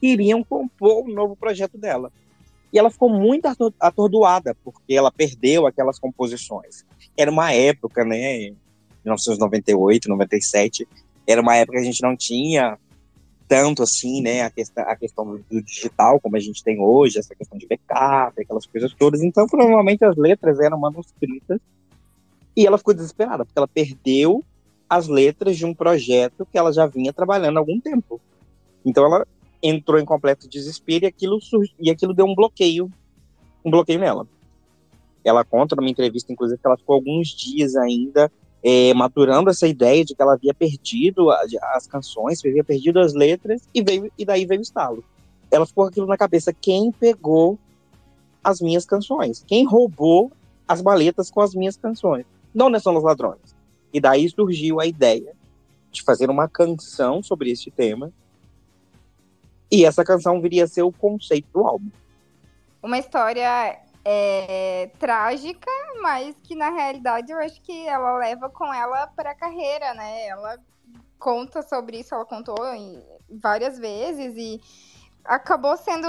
que 0.00 0.08
iriam 0.08 0.44
compor 0.44 1.04
o 1.04 1.12
novo 1.12 1.34
projeto 1.34 1.76
dela. 1.76 2.12
E 2.72 2.78
ela 2.78 2.90
ficou 2.90 3.10
muito 3.10 3.46
atordoada, 3.78 4.56
porque 4.64 4.94
ela 4.94 5.10
perdeu 5.10 5.66
aquelas 5.66 5.98
composições. 5.98 6.84
Era 7.16 7.30
uma 7.30 7.52
época, 7.52 8.04
né, 8.04 8.52
1998, 9.04 10.08
97, 10.08 10.88
era 11.26 11.42
uma 11.42 11.56
época 11.56 11.78
que 11.78 11.82
a 11.82 11.86
gente 11.86 12.02
não 12.02 12.16
tinha 12.16 12.78
tanto 13.46 13.82
assim, 13.82 14.22
né, 14.22 14.42
a 14.42 14.50
questão, 14.50 14.84
a 14.84 14.96
questão 14.96 15.42
do 15.50 15.62
digital 15.62 16.18
como 16.18 16.36
a 16.36 16.40
gente 16.40 16.64
tem 16.64 16.80
hoje, 16.80 17.18
essa 17.18 17.34
questão 17.34 17.58
de 17.58 17.66
backup, 17.66 18.40
aquelas 18.40 18.64
coisas 18.64 18.94
todas. 18.94 19.20
Então, 19.20 19.46
provavelmente 19.46 20.04
as 20.04 20.16
letras 20.16 20.58
eram 20.58 20.78
manuscritas 20.78 21.60
e 22.56 22.66
ela 22.66 22.78
ficou 22.78 22.94
desesperada, 22.94 23.44
porque 23.44 23.58
ela 23.58 23.68
perdeu 23.68 24.42
as 24.92 25.08
letras 25.08 25.56
de 25.56 25.64
um 25.64 25.72
projeto 25.72 26.44
que 26.44 26.58
ela 26.58 26.70
já 26.70 26.84
vinha 26.86 27.14
trabalhando 27.14 27.56
há 27.56 27.60
algum 27.60 27.80
tempo. 27.80 28.20
Então, 28.84 29.06
ela 29.06 29.26
entrou 29.62 29.98
em 29.98 30.04
completo 30.04 30.46
desespero 30.46 31.06
e 31.06 31.08
aquilo, 31.08 31.38
e 31.80 31.90
aquilo 31.90 32.12
deu 32.12 32.26
um 32.26 32.34
bloqueio, 32.34 32.90
um 33.64 33.70
bloqueio 33.70 33.98
nela. 33.98 34.28
Ela 35.24 35.44
conta 35.44 35.74
numa 35.74 35.88
entrevista, 35.88 36.30
inclusive, 36.30 36.60
que 36.60 36.66
ela 36.66 36.76
ficou 36.76 36.96
alguns 36.96 37.28
dias 37.28 37.74
ainda 37.74 38.30
é, 38.62 38.92
maturando 38.92 39.48
essa 39.48 39.66
ideia 39.66 40.04
de 40.04 40.14
que 40.14 40.20
ela 40.20 40.34
havia 40.34 40.52
perdido 40.52 41.30
as 41.30 41.86
canções, 41.86 42.44
havia 42.44 42.62
perdido 42.62 43.00
as 43.00 43.14
letras, 43.14 43.62
e, 43.74 43.82
veio, 43.82 44.12
e 44.18 44.26
daí 44.26 44.44
veio 44.44 44.60
o 44.60 44.62
estalo. 44.62 45.02
Ela 45.50 45.64
ficou 45.64 45.84
com 45.84 45.88
aquilo 45.88 46.06
na 46.06 46.18
cabeça: 46.18 46.52
quem 46.52 46.92
pegou 46.92 47.58
as 48.44 48.60
minhas 48.60 48.84
canções? 48.84 49.42
Quem 49.46 49.64
roubou 49.64 50.30
as 50.68 50.82
maletas 50.82 51.30
com 51.30 51.40
as 51.40 51.54
minhas 51.54 51.78
canções? 51.78 52.26
Não 52.52 52.78
são 52.78 52.94
os 52.94 53.02
ladrões. 53.02 53.61
E 53.92 54.00
daí 54.00 54.28
surgiu 54.28 54.80
a 54.80 54.86
ideia 54.86 55.34
de 55.90 56.02
fazer 56.02 56.30
uma 56.30 56.48
canção 56.48 57.22
sobre 57.22 57.50
este 57.50 57.70
tema. 57.70 58.12
E 59.70 59.84
essa 59.84 60.04
canção 60.04 60.40
viria 60.40 60.64
a 60.64 60.68
ser 60.68 60.82
o 60.82 60.92
conceito 60.92 61.48
do 61.52 61.66
álbum. 61.66 61.90
Uma 62.82 62.98
história 62.98 63.78
é, 64.04 64.90
trágica, 64.98 65.70
mas 66.00 66.34
que 66.42 66.54
na 66.54 66.70
realidade 66.70 67.30
eu 67.30 67.38
acho 67.38 67.60
que 67.62 67.86
ela 67.86 68.18
leva 68.18 68.48
com 68.50 68.72
ela 68.72 69.06
para 69.08 69.30
a 69.30 69.34
carreira, 69.34 69.94
né? 69.94 70.26
Ela 70.26 70.58
conta 71.18 71.62
sobre 71.62 72.00
isso, 72.00 72.14
ela 72.14 72.24
contou 72.24 72.56
várias 73.30 73.78
vezes 73.78 74.34
e 74.36 74.60
acabou 75.24 75.76
sendo 75.76 76.08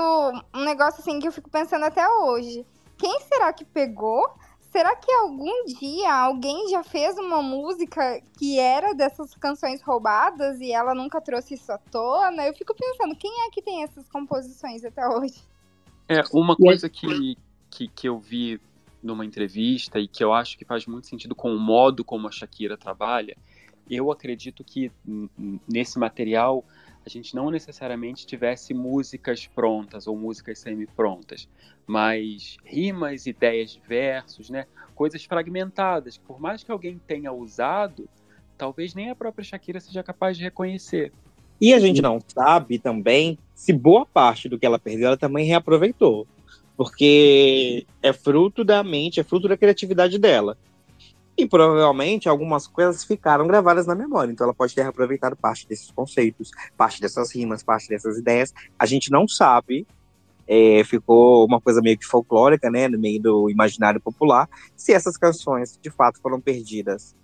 um 0.54 0.64
negócio 0.64 1.02
assim 1.02 1.20
que 1.20 1.28
eu 1.28 1.32
fico 1.32 1.50
pensando 1.50 1.86
até 1.86 2.08
hoje. 2.08 2.66
Quem 2.98 3.20
será 3.22 3.54
que 3.54 3.64
pegou? 3.64 4.28
Será 4.74 4.96
que 4.96 5.12
algum 5.14 5.66
dia 5.66 6.12
alguém 6.12 6.68
já 6.68 6.84
fez 6.84 7.16
uma 7.20 7.44
música 7.44 8.20
que 8.40 8.58
era 8.58 8.96
dessas 8.96 9.36
canções 9.36 9.84
roubadas 9.84 10.60
e 10.60 10.72
ela 10.72 10.96
nunca 10.96 11.22
trouxe 11.22 11.54
isso 11.54 11.72
à 11.72 11.78
tona? 11.78 12.48
Eu 12.48 12.56
fico 12.56 12.74
pensando, 12.74 13.16
quem 13.16 13.32
é 13.46 13.52
que 13.52 13.62
tem 13.62 13.84
essas 13.84 14.10
composições 14.10 14.84
até 14.84 15.08
hoje? 15.08 15.36
É, 16.10 16.24
uma 16.34 16.56
coisa 16.56 16.90
que, 16.90 17.38
que, 17.70 17.88
que 17.88 18.10
eu 18.10 18.18
vi 18.18 18.60
numa 19.04 19.24
entrevista 19.24 20.00
e 20.00 20.08
que 20.08 20.24
eu 20.24 20.34
acho 20.34 20.58
que 20.58 20.66
faz 20.66 20.88
muito 20.88 21.06
sentido 21.06 21.36
com 21.36 21.56
o 21.56 21.60
modo 21.60 22.04
como 22.04 22.28
a 22.28 22.32
Shakira 22.32 22.76
trabalha, 22.76 23.38
eu 23.88 24.12
acredito 24.12 24.64
que 24.64 24.92
nesse 25.70 26.00
material 26.00 26.66
a 27.06 27.10
gente 27.10 27.36
não 27.36 27.50
necessariamente 27.50 28.26
tivesse 28.26 28.74
músicas 28.74 29.48
prontas 29.48 30.08
ou 30.08 30.18
músicas 30.18 30.60
semi-prontas, 30.60 31.48
mas 31.86 32.58
rimas, 32.64 33.26
ideias 33.26 33.72
de 33.72 33.82
versos, 33.88 34.50
né? 34.50 34.66
coisas 34.96 35.24
fragmentadas, 35.26 36.18
que 36.18 36.24
por 36.24 36.40
mais 36.40 36.64
que 36.64 36.72
alguém 36.72 37.00
tenha 37.06 37.32
usado, 37.32 38.08
talvez 38.58 38.94
nem 38.94 39.10
a 39.10 39.16
própria 39.16 39.44
Shakira 39.44 39.80
seja 39.80 40.04
capaz 40.04 40.38
de 40.38 40.44
reconhecer. 40.44 41.12
E 41.60 41.74
a 41.74 41.80
gente 41.80 42.02
não 42.02 42.20
sabe 42.28 42.80
também 42.80 43.38
se 43.54 43.74
boa 43.74 44.06
parte 44.06 44.48
do 44.50 44.60
que 44.60 44.66
ela 44.66 44.80
perdeu 44.80 45.08
ela 45.08 45.18
também 45.18 45.46
reaproveitou 45.46 46.28
porque 46.76 47.86
é 48.02 48.12
fruto 48.12 48.64
da 48.64 48.84
mente, 48.84 49.20
é 49.20 49.24
fruto 49.24 49.48
da 49.48 49.58
criatividade 49.58 50.18
dela. 50.18 50.58
E 51.36 51.48
provavelmente 51.48 52.30
algumas 52.30 52.68
coisas 52.68 53.04
ficaram 53.04 53.48
gravadas 53.48 53.88
na 53.88 53.96
memória, 53.96 54.32
então 54.32 54.46
ela 54.46 54.54
pode 54.54 54.76
ter 54.76 54.82
aproveitado 54.82 55.36
parte 55.36 55.68
desses 55.68 55.90
conceitos, 55.90 56.52
parte 56.78 57.02
dessas 57.02 57.34
rimas, 57.34 57.64
parte 57.64 57.90
dessas 57.90 58.18
ideias. 58.18 58.54
A 58.78 58.86
gente 58.86 59.10
não 59.10 59.28
sabe, 59.28 59.88
é, 60.48 60.84
ficou 60.84 61.44
uma 61.46 61.60
coisa 61.60 61.82
meio 61.82 61.98
que 61.98 62.06
folclórica, 62.06 62.70
né, 62.70 62.88
no 62.88 63.00
meio 63.00 63.20
do 63.20 63.50
imaginário 63.50 64.00
popular, 64.00 64.48
se 64.76 64.94
essas 64.94 65.18
canções 65.18 65.80
de 65.82 65.90
fato 65.90 66.22
foram 66.22 66.40
perdidas 66.40 67.16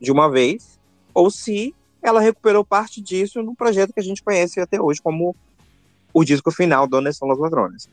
de 0.00 0.10
uma 0.10 0.30
vez, 0.30 0.80
ou 1.12 1.30
se 1.30 1.74
ela 2.02 2.20
recuperou 2.20 2.64
parte 2.64 3.02
disso 3.02 3.42
no 3.42 3.54
projeto 3.54 3.92
que 3.92 4.00
a 4.00 4.02
gente 4.04 4.22
conhece 4.22 4.60
até 4.60 4.80
hoje 4.80 5.00
como 5.02 5.36
o 6.12 6.24
disco 6.24 6.50
final, 6.50 6.86
Donas 6.86 7.16
São 7.16 7.30
os 7.30 7.38
Ladrones. 7.38 7.88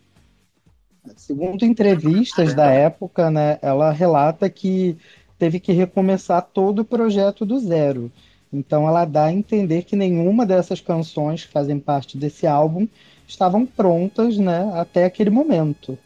Segundo 1.16 1.64
entrevistas 1.64 2.54
da 2.54 2.70
época, 2.72 3.32
né, 3.32 3.58
ela 3.62 3.92
relata 3.92 4.50
que 4.50 4.98
teve 5.40 5.60
que 5.60 5.72
recomeçar 5.72 6.42
todo 6.54 6.80
o 6.80 6.86
projeto 6.86 7.46
do 7.46 7.58
zero. 7.58 8.12
Então 8.52 8.88
ela 8.88 9.06
dá 9.06 9.26
a 9.26 9.34
entender 9.34 9.84
que 9.84 9.96
nenhuma 9.96 10.46
dessas 10.46 10.82
canções 10.82 11.46
que 11.46 11.52
fazem 11.52 11.80
parte 11.80 12.18
desse 12.18 12.46
álbum 12.46 12.88
estavam 13.26 13.66
prontas, 13.66 14.38
né, 14.38 14.70
até 14.74 15.06
aquele 15.06 15.30
momento. 15.30 15.98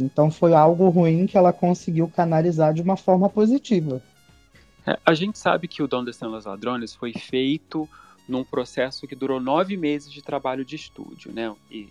Então 0.00 0.30
foi 0.30 0.54
algo 0.54 0.88
ruim 0.88 1.26
que 1.26 1.36
ela 1.36 1.52
conseguiu 1.52 2.08
canalizar 2.08 2.74
de 2.74 2.82
uma 2.82 2.96
forma 2.96 3.28
positiva. 3.28 4.02
É, 4.86 4.98
a 5.04 5.14
gente 5.14 5.38
sabe 5.38 5.68
que 5.68 5.82
o 5.82 5.86
Dom 5.86 6.04
Estão 6.04 6.30
Los 6.30 6.46
Ladrones 6.46 6.94
foi 6.94 7.12
feito 7.12 7.88
num 8.26 8.42
processo 8.42 9.06
que 9.06 9.14
durou 9.14 9.38
nove 9.38 9.76
meses 9.76 10.10
de 10.10 10.22
trabalho 10.22 10.64
de 10.64 10.76
estúdio, 10.76 11.32
né? 11.32 11.54
E 11.70 11.88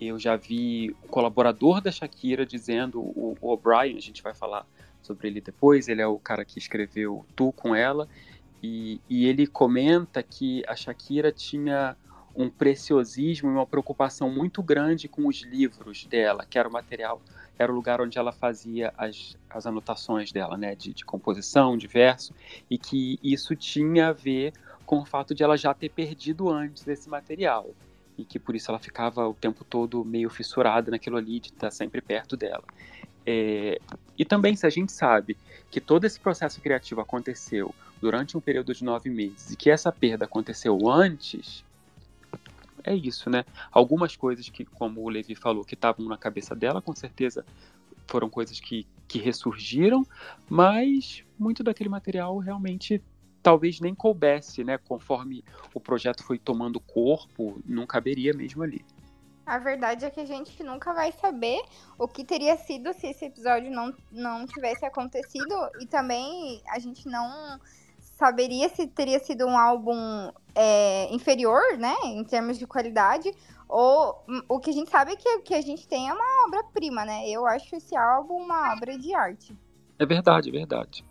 eu 0.00 0.18
já 0.18 0.36
vi 0.36 0.94
o 1.02 1.08
colaborador 1.08 1.80
da 1.80 1.90
Shakira 1.90 2.46
dizendo, 2.46 3.00
o 3.00 3.36
O'Brien, 3.40 3.96
a 3.96 4.00
gente 4.00 4.22
vai 4.22 4.32
falar 4.32 4.64
sobre 5.02 5.28
ele 5.28 5.40
depois, 5.40 5.88
ele 5.88 6.02
é 6.02 6.06
o 6.06 6.18
cara 6.18 6.44
que 6.44 6.58
escreveu 6.58 7.24
Tu 7.34 7.52
com 7.52 7.74
ela, 7.74 8.08
e, 8.62 9.00
e 9.08 9.26
ele 9.26 9.46
comenta 9.46 10.22
que 10.22 10.62
a 10.66 10.76
Shakira 10.76 11.32
tinha 11.32 11.96
um 12.34 12.48
preciosismo 12.48 13.48
e 13.48 13.52
uma 13.52 13.66
preocupação 13.66 14.30
muito 14.30 14.62
grande 14.62 15.08
com 15.08 15.26
os 15.26 15.42
livros 15.42 16.04
dela, 16.04 16.46
que 16.48 16.58
era 16.58 16.68
o 16.68 16.72
material, 16.72 17.20
era 17.58 17.72
o 17.72 17.74
lugar 17.74 18.00
onde 18.00 18.18
ela 18.18 18.32
fazia 18.32 18.92
as, 18.96 19.36
as 19.48 19.66
anotações 19.66 20.30
dela, 20.30 20.56
né, 20.56 20.74
de, 20.74 20.92
de 20.92 21.04
composição, 21.04 21.76
de 21.76 21.86
verso, 21.86 22.34
e 22.70 22.78
que 22.78 23.18
isso 23.22 23.56
tinha 23.56 24.08
a 24.08 24.12
ver 24.12 24.52
com 24.86 24.98
o 25.00 25.04
fato 25.04 25.34
de 25.34 25.42
ela 25.42 25.56
já 25.56 25.72
ter 25.74 25.88
perdido 25.88 26.48
antes 26.48 26.86
esse 26.86 27.08
material 27.08 27.70
e 28.20 28.24
que 28.24 28.38
por 28.38 28.54
isso 28.54 28.70
ela 28.70 28.78
ficava 28.78 29.26
o 29.26 29.34
tempo 29.34 29.64
todo 29.64 30.04
meio 30.04 30.28
fissurada 30.28 30.90
naquilo 30.90 31.16
ali 31.16 31.40
de 31.40 31.48
estar 31.48 31.70
sempre 31.70 32.00
perto 32.00 32.36
dela. 32.36 32.64
É, 33.26 33.80
e 34.18 34.24
também 34.24 34.56
se 34.56 34.66
a 34.66 34.70
gente 34.70 34.92
sabe 34.92 35.36
que 35.70 35.80
todo 35.80 36.04
esse 36.04 36.18
processo 36.18 36.60
criativo 36.60 37.00
aconteceu 37.00 37.74
durante 38.00 38.36
um 38.36 38.40
período 38.40 38.74
de 38.74 38.82
nove 38.82 39.10
meses 39.10 39.50
e 39.50 39.56
que 39.56 39.70
essa 39.70 39.92
perda 39.92 40.24
aconteceu 40.24 40.88
antes, 40.88 41.64
é 42.82 42.94
isso, 42.94 43.28
né? 43.28 43.44
Algumas 43.70 44.16
coisas 44.16 44.48
que, 44.48 44.64
como 44.64 45.02
o 45.02 45.08
Levi 45.08 45.34
falou, 45.34 45.64
que 45.64 45.74
estavam 45.74 46.06
na 46.06 46.16
cabeça 46.16 46.54
dela, 46.54 46.80
com 46.80 46.94
certeza 46.94 47.44
foram 48.06 48.28
coisas 48.28 48.58
que, 48.58 48.86
que 49.06 49.18
ressurgiram, 49.18 50.04
mas 50.48 51.22
muito 51.38 51.62
daquele 51.62 51.88
material 51.88 52.38
realmente 52.38 53.00
talvez 53.42 53.80
nem 53.80 53.94
coubesse, 53.94 54.64
né? 54.64 54.78
Conforme 54.78 55.44
o 55.72 55.80
projeto 55.80 56.22
foi 56.22 56.38
tomando 56.38 56.80
corpo, 56.80 57.60
não 57.64 57.86
caberia 57.86 58.32
mesmo 58.32 58.62
ali. 58.62 58.84
A 59.50 59.58
verdade 59.58 60.04
é 60.04 60.10
que 60.10 60.20
a 60.20 60.24
gente 60.24 60.62
nunca 60.62 60.94
vai 60.94 61.10
saber 61.10 61.60
o 61.98 62.06
que 62.06 62.24
teria 62.24 62.56
sido 62.56 62.92
se 62.94 63.08
esse 63.08 63.24
episódio 63.24 63.68
não, 63.68 63.92
não 64.12 64.46
tivesse 64.46 64.86
acontecido. 64.86 65.52
E 65.80 65.86
também 65.86 66.62
a 66.68 66.78
gente 66.78 67.08
não 67.08 67.58
saberia 67.98 68.68
se 68.68 68.86
teria 68.86 69.18
sido 69.18 69.44
um 69.44 69.58
álbum 69.58 70.30
é, 70.54 71.12
inferior, 71.12 71.76
né? 71.76 71.96
Em 72.04 72.22
termos 72.22 72.60
de 72.60 72.64
qualidade. 72.64 73.34
Ou 73.68 74.24
o 74.48 74.60
que 74.60 74.70
a 74.70 74.72
gente 74.72 74.88
sabe 74.88 75.14
é 75.14 75.16
que 75.16 75.28
o 75.28 75.42
que 75.42 75.54
a 75.54 75.60
gente 75.60 75.88
tem 75.88 76.08
é 76.08 76.14
uma 76.14 76.46
obra-prima, 76.46 77.04
né? 77.04 77.28
Eu 77.28 77.44
acho 77.44 77.74
esse 77.74 77.96
álbum 77.96 78.34
uma 78.34 78.72
obra 78.72 78.96
de 78.96 79.12
arte. 79.12 79.58
É 79.98 80.06
verdade, 80.06 80.48
é 80.48 80.52
verdade. 80.52 81.04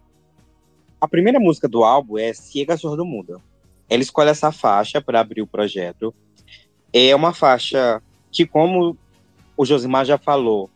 A 1.01 1.10
primeira 1.10 1.41
música 1.41 1.67
do 1.67 1.84
álbum 1.84 2.17
é 2.17 2.31
Ciega 2.31 2.77
Sordo 2.77 3.03
Muda. 3.03 3.36
Ela 3.89 4.01
escolhe 4.01 4.29
essa 4.29 4.50
faixa 4.50 5.01
para 5.01 5.19
abrir 5.19 5.41
o 5.41 5.48
projeto. 5.48 6.15
É 6.93 7.13
uma 7.13 7.34
faixa 7.34 8.01
que, 8.31 8.45
como 8.45 8.98
o 9.57 9.65
Josimar 9.65 10.05
já 10.05 10.17
falou 10.17 10.69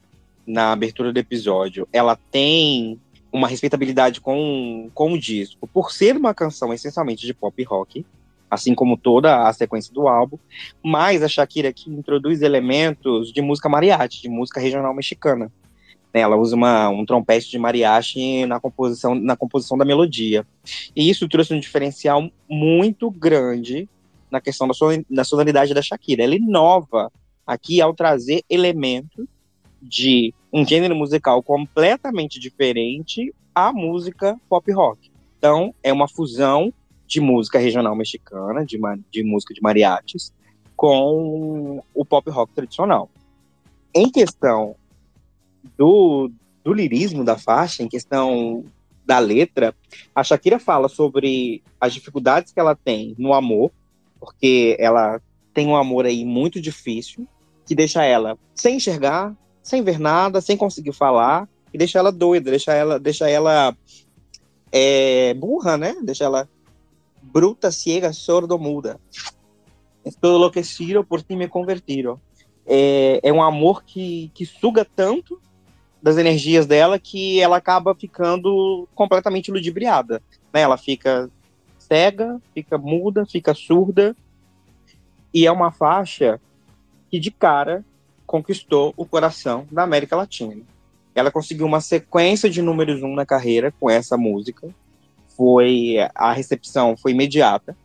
na 0.45 0.71
abertura 0.71 1.13
do 1.13 1.17
episódio, 1.17 1.87
ela 1.91 2.17
tem 2.31 2.99
uma 3.31 3.47
respeitabilidade 3.47 4.21
com, 4.21 4.89
com 4.93 5.13
o 5.13 5.19
disco, 5.19 5.67
por 5.67 5.91
ser 5.91 6.15
uma 6.15 6.33
canção 6.33 6.73
essencialmente 6.73 7.25
de 7.25 7.33
pop 7.33 7.63
rock, 7.63 8.05
assim 8.49 8.75
como 8.75 8.95
toda 8.95 9.47
a 9.47 9.53
sequência 9.53 9.91
do 9.91 10.07
álbum, 10.07 10.37
mas 10.83 11.23
a 11.23 11.27
Shakira 11.27 11.69
aqui 11.69 11.89
introduz 11.89 12.43
elementos 12.43 13.33
de 13.33 13.41
música 13.41 13.67
mariachi, 13.67 14.21
de 14.21 14.29
música 14.29 14.59
regional 14.59 14.93
mexicana. 14.93 15.51
Né, 16.13 16.21
ela 16.21 16.37
usa 16.37 16.55
uma, 16.55 16.89
um 16.89 17.03
trompete 17.03 17.49
de 17.49 17.57
mariachi 17.57 18.45
na 18.45 18.59
composição, 18.59 19.15
na 19.15 19.35
composição 19.35 19.75
da 19.75 19.83
melodia. 19.83 20.45
E 20.95 21.09
isso 21.09 21.27
trouxe 21.27 21.55
um 21.55 21.59
diferencial 21.59 22.29
muito 22.47 23.09
grande 23.09 23.89
na 24.29 24.39
questão 24.39 24.67
da, 24.67 24.73
da 25.09 25.23
sonoridade 25.23 25.73
da 25.73 25.81
Shakira. 25.81 26.23
Ela 26.23 26.35
inova 26.35 27.11
aqui 27.45 27.81
ao 27.81 27.93
trazer 27.93 28.43
elementos 28.49 29.25
de 29.81 30.33
um 30.51 30.65
gênero 30.65 30.95
musical 30.95 31.43
completamente 31.43 32.39
diferente 32.39 33.33
à 33.53 33.73
música 33.73 34.39
pop 34.47 34.71
rock. 34.71 35.11
Então, 35.37 35.75
é 35.83 35.91
uma 35.91 36.07
fusão 36.07 36.73
de 37.05 37.19
música 37.19 37.59
regional 37.59 37.95
mexicana, 37.95 38.65
de, 38.65 38.79
de 39.11 39.23
música 39.23 39.53
de 39.53 39.61
mariachis, 39.61 40.33
com 40.75 41.83
o 41.93 42.05
pop 42.05 42.29
rock 42.29 42.53
tradicional. 42.53 43.09
Em 43.93 44.09
questão 44.09 44.75
do, 45.77 46.31
do 46.63 46.73
lirismo 46.73 47.23
da 47.23 47.37
faixa, 47.37 47.83
em 47.83 47.89
questão 47.89 48.65
da 49.05 49.19
letra, 49.19 49.75
a 50.15 50.23
Shakira 50.23 50.59
fala 50.59 50.87
sobre 50.87 51.61
as 51.79 51.93
dificuldades 51.93 52.53
que 52.53 52.59
ela 52.59 52.75
tem 52.75 53.15
no 53.17 53.33
amor, 53.33 53.71
porque 54.19 54.77
ela 54.79 55.21
tem 55.53 55.67
um 55.67 55.75
amor 55.75 56.05
aí 56.05 56.25
muito 56.25 56.59
difícil, 56.59 57.27
que 57.65 57.75
deixa 57.75 58.03
ela 58.03 58.37
sem 58.53 58.77
enxergar, 58.77 59.35
sem 59.61 59.81
ver 59.83 59.99
nada, 59.99 60.41
sem 60.41 60.57
conseguir 60.57 60.93
falar, 60.93 61.47
e 61.73 61.77
deixa 61.77 61.99
ela 61.99 62.11
doida, 62.11 62.51
deixa 62.51 62.73
ela, 62.73 62.99
deixa 62.99 63.29
ela 63.29 63.75
é, 64.71 65.33
burra, 65.33 65.77
né? 65.77 65.95
Deixa 66.03 66.25
ela 66.25 66.47
bruta, 67.21 67.71
ciega, 67.71 68.11
sordo-muda. 68.11 68.99
Estou 70.05 70.35
enlouquecido 70.35 71.03
por 71.03 71.21
ti 71.21 71.35
me 71.35 71.47
convertiram. 71.47 72.19
É, 72.65 73.19
é 73.23 73.33
um 73.33 73.41
amor 73.41 73.83
que, 73.83 74.29
que 74.33 74.45
suga 74.45 74.85
tanto 74.85 75.39
das 76.01 76.17
energias 76.17 76.65
dela 76.65 76.99
que 76.99 77.39
ela 77.39 77.57
acaba 77.57 77.95
ficando 77.95 78.87
completamente 78.93 79.49
ludibriada. 79.49 80.21
Né? 80.53 80.61
Ela 80.61 80.77
fica 80.77 81.29
cega, 81.79 82.41
fica 82.53 82.77
muda, 82.77 83.25
fica 83.25 83.53
surda. 83.53 84.15
E 85.33 85.47
é 85.47 85.51
uma 85.51 85.71
faixa 85.71 86.39
que 87.13 87.19
de 87.19 87.29
cara 87.29 87.85
conquistou 88.25 88.91
o 88.97 89.05
coração 89.05 89.67
da 89.71 89.83
América 89.83 90.15
Latina. 90.15 90.63
Ela 91.13 91.29
conseguiu 91.29 91.63
uma 91.67 91.79
sequência 91.79 92.49
de 92.49 92.59
números 92.59 93.03
um 93.03 93.13
na 93.13 93.23
carreira 93.23 93.71
com 93.79 93.87
essa 93.87 94.17
música. 94.17 94.67
Foi 95.37 95.97
a 96.15 96.33
recepção 96.33 96.97
foi 96.97 97.11
imediata, 97.11 97.77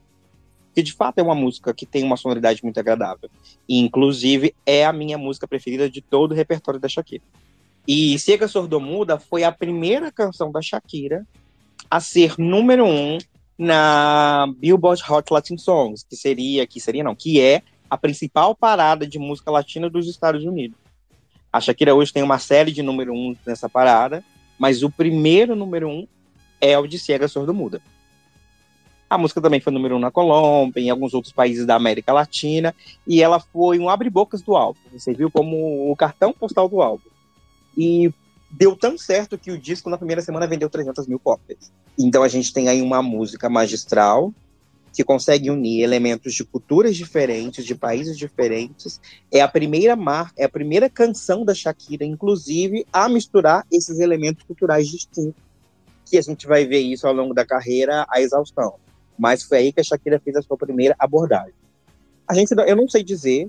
que 0.75 0.83
de 0.83 0.95
fato 0.95 1.19
é 1.19 1.23
uma 1.23 1.35
música 1.35 1.75
que 1.75 1.85
tem 1.85 2.03
uma 2.03 2.17
sonoridade 2.17 2.65
muito 2.65 2.81
agradável. 2.81 3.29
E, 3.69 3.79
inclusive 3.79 4.55
é 4.65 4.87
a 4.87 4.95
minha 4.95 5.19
música 5.19 5.47
preferida 5.47 5.91
de 5.91 6.01
todo 6.01 6.33
o 6.33 6.35
repertório 6.35 6.81
da 6.81 6.89
Shakira. 6.89 7.23
E 7.87 8.19
Cega 8.19 8.49
Sordomuda 8.49 9.19
foi 9.19 9.45
a 9.45 9.53
primeira 9.53 10.11
canção 10.11 10.51
da 10.51 10.63
Shakira 10.63 11.27
a 11.91 12.01
ser 12.01 12.35
número 12.39 12.87
um 12.87 13.19
na 13.59 14.47
Billboard 14.57 15.03
Hot 15.07 15.31
Latin 15.31 15.59
Songs, 15.59 16.03
que 16.03 16.17
seria, 16.17 16.67
que 16.67 16.81
seria 16.81 17.05
não, 17.05 17.15
que 17.15 17.39
é 17.43 17.63
a 17.89 17.97
principal 17.97 18.55
parada 18.55 19.07
de 19.07 19.19
música 19.19 19.51
latina 19.51 19.89
dos 19.89 20.09
Estados 20.09 20.45
Unidos. 20.45 20.79
A 21.53 21.61
Shakira 21.61 21.95
hoje 21.95 22.13
tem 22.13 22.23
uma 22.23 22.39
série 22.39 22.71
de 22.71 22.83
número 22.83 23.13
um 23.13 23.35
nessa 23.47 23.69
parada, 23.69 24.23
mas 24.59 24.83
o 24.83 24.91
primeiro 24.91 25.57
número 25.57 25.89
um 25.89 26.07
é 26.61 26.79
o 26.79 26.87
de 26.87 26.99
Cega 26.99 27.29
Sordomuda. 27.29 27.81
A 29.09 29.17
música 29.17 29.41
também 29.41 29.59
foi 29.59 29.73
número 29.73 29.97
um 29.97 29.99
na 29.99 30.11
Colômbia, 30.11 30.83
em 30.83 30.91
alguns 30.91 31.15
outros 31.15 31.33
países 31.33 31.65
da 31.65 31.75
América 31.75 32.13
Latina, 32.13 32.75
e 33.07 33.23
ela 33.23 33.41
foi 33.41 33.79
um 33.79 33.89
abre-bocas 33.89 34.43
do 34.43 34.55
álbum. 34.55 34.81
Você 34.93 35.15
viu 35.15 35.31
como 35.31 35.91
o 35.91 35.97
cartão 35.97 36.33
postal 36.33 36.69
do 36.69 36.83
álbum. 36.83 37.09
E 37.77 38.13
deu 38.51 38.77
tão 38.77 38.99
certo 38.99 39.39
que 39.39 39.51
o 39.51 39.59
disco 39.59 39.89
na 39.89 39.97
primeira 39.97 40.21
semana 40.21 40.47
vendeu 40.47 40.69
300 40.69 41.07
mil 41.07 41.19
cópias. 41.19 41.73
Então 41.99 42.23
a 42.23 42.29
gente 42.29 42.53
tem 42.53 42.69
aí 42.69 42.83
uma 42.83 43.03
música 43.03 43.49
magistral 43.49 44.33
que 44.99 45.05
consegue 45.05 45.49
unir 45.49 45.85
elementos 45.85 46.35
de 46.35 46.43
culturas 46.43 46.97
diferentes, 46.97 47.65
de 47.65 47.73
países 47.73 48.19
diferentes. 48.19 49.01
É 49.31 49.41
a 49.41 49.47
primeira 49.47 49.95
marca, 49.95 50.35
é 50.37 50.45
a 50.45 50.49
primeira 50.49 50.91
canção 50.91 51.45
da 51.45 51.55
Shakira, 51.55 52.05
inclusive, 52.05 52.85
a 52.93 53.09
misturar 53.09 53.65
esses 53.71 54.01
elementos 54.01 54.43
culturais 54.43 54.89
distintos. 54.89 55.41
Que 56.05 56.19
a 56.19 56.21
gente 56.21 56.49
vai 56.49 56.67
ver 56.67 56.81
isso 56.81 57.07
ao 57.07 57.15
longo 57.15 57.33
da 57.33 57.47
carreira 57.47 58.05
à 58.11 58.21
exaustão. 58.21 58.75
Mas 59.17 59.45
foi 59.45 59.59
aí 59.59 59.73
que 59.73 59.79
a 59.79 59.85
Shakira 59.85 60.19
fez 60.19 60.35
a 60.35 60.43
sua 60.43 60.57
primeira 60.57 60.97
abordagem. 60.99 61.55
A 62.27 62.35
gente, 62.35 62.51
eu 62.51 62.75
não 62.75 62.89
sei 62.89 63.05
dizer 63.05 63.49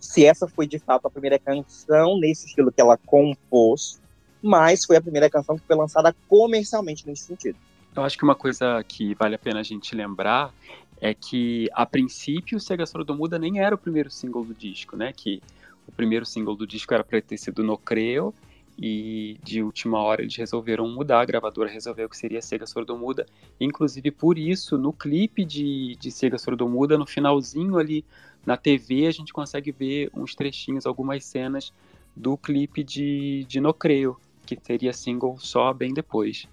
se 0.00 0.24
essa 0.24 0.48
foi 0.48 0.66
de 0.66 0.78
fato 0.78 1.06
a 1.06 1.10
primeira 1.10 1.38
canção 1.38 2.18
nesse 2.18 2.46
estilo 2.46 2.72
que 2.72 2.80
ela 2.80 2.96
compôs, 2.96 4.00
mas 4.42 4.86
foi 4.86 4.96
a 4.96 5.02
primeira 5.02 5.28
canção 5.28 5.58
que 5.58 5.66
foi 5.66 5.76
lançada 5.76 6.16
comercialmente 6.26 7.06
nesse 7.06 7.24
sentido. 7.24 7.58
Eu 7.96 8.02
acho 8.02 8.18
que 8.18 8.24
uma 8.24 8.34
coisa 8.34 8.82
que 8.82 9.14
vale 9.14 9.36
a 9.36 9.38
pena 9.38 9.60
a 9.60 9.62
gente 9.62 9.94
lembrar 9.94 10.52
é 11.00 11.14
que, 11.14 11.68
a 11.72 11.86
princípio, 11.86 12.58
Sega 12.58 12.86
Sordomuda 12.86 13.38
nem 13.38 13.60
era 13.60 13.74
o 13.74 13.78
primeiro 13.78 14.10
single 14.10 14.44
do 14.44 14.54
disco, 14.54 14.96
né? 14.96 15.12
Que 15.12 15.40
o 15.86 15.92
primeiro 15.92 16.26
single 16.26 16.56
do 16.56 16.66
disco 16.66 16.92
era 16.92 17.04
para 17.04 17.20
ter 17.20 17.36
sido 17.36 17.62
No 17.62 17.78
Creo, 17.78 18.34
e 18.76 19.38
de 19.42 19.62
última 19.62 20.00
hora 20.00 20.22
eles 20.22 20.34
resolveram 20.34 20.88
mudar, 20.88 21.20
a 21.20 21.24
gravadora 21.24 21.70
resolveu 21.70 22.08
que 22.08 22.16
seria 22.16 22.42
Sega 22.42 22.66
Sordomuda. 22.66 23.26
Inclusive, 23.60 24.10
por 24.10 24.36
isso, 24.38 24.76
no 24.76 24.92
clipe 24.92 25.44
de, 25.44 25.96
de 25.96 26.10
Sega 26.10 26.38
Sordomuda, 26.38 26.98
no 26.98 27.06
finalzinho 27.06 27.78
ali 27.78 28.04
na 28.44 28.56
TV 28.56 29.06
a 29.06 29.10
gente 29.10 29.32
consegue 29.32 29.70
ver 29.70 30.10
uns 30.12 30.34
trechinhos, 30.34 30.86
algumas 30.86 31.24
cenas 31.24 31.72
do 32.16 32.36
clipe 32.36 32.82
de, 32.82 33.44
de 33.48 33.60
No 33.60 33.72
Creio, 33.72 34.16
que 34.44 34.58
seria 34.62 34.92
single 34.92 35.38
só 35.38 35.72
bem 35.72 35.94
depois. 35.94 36.48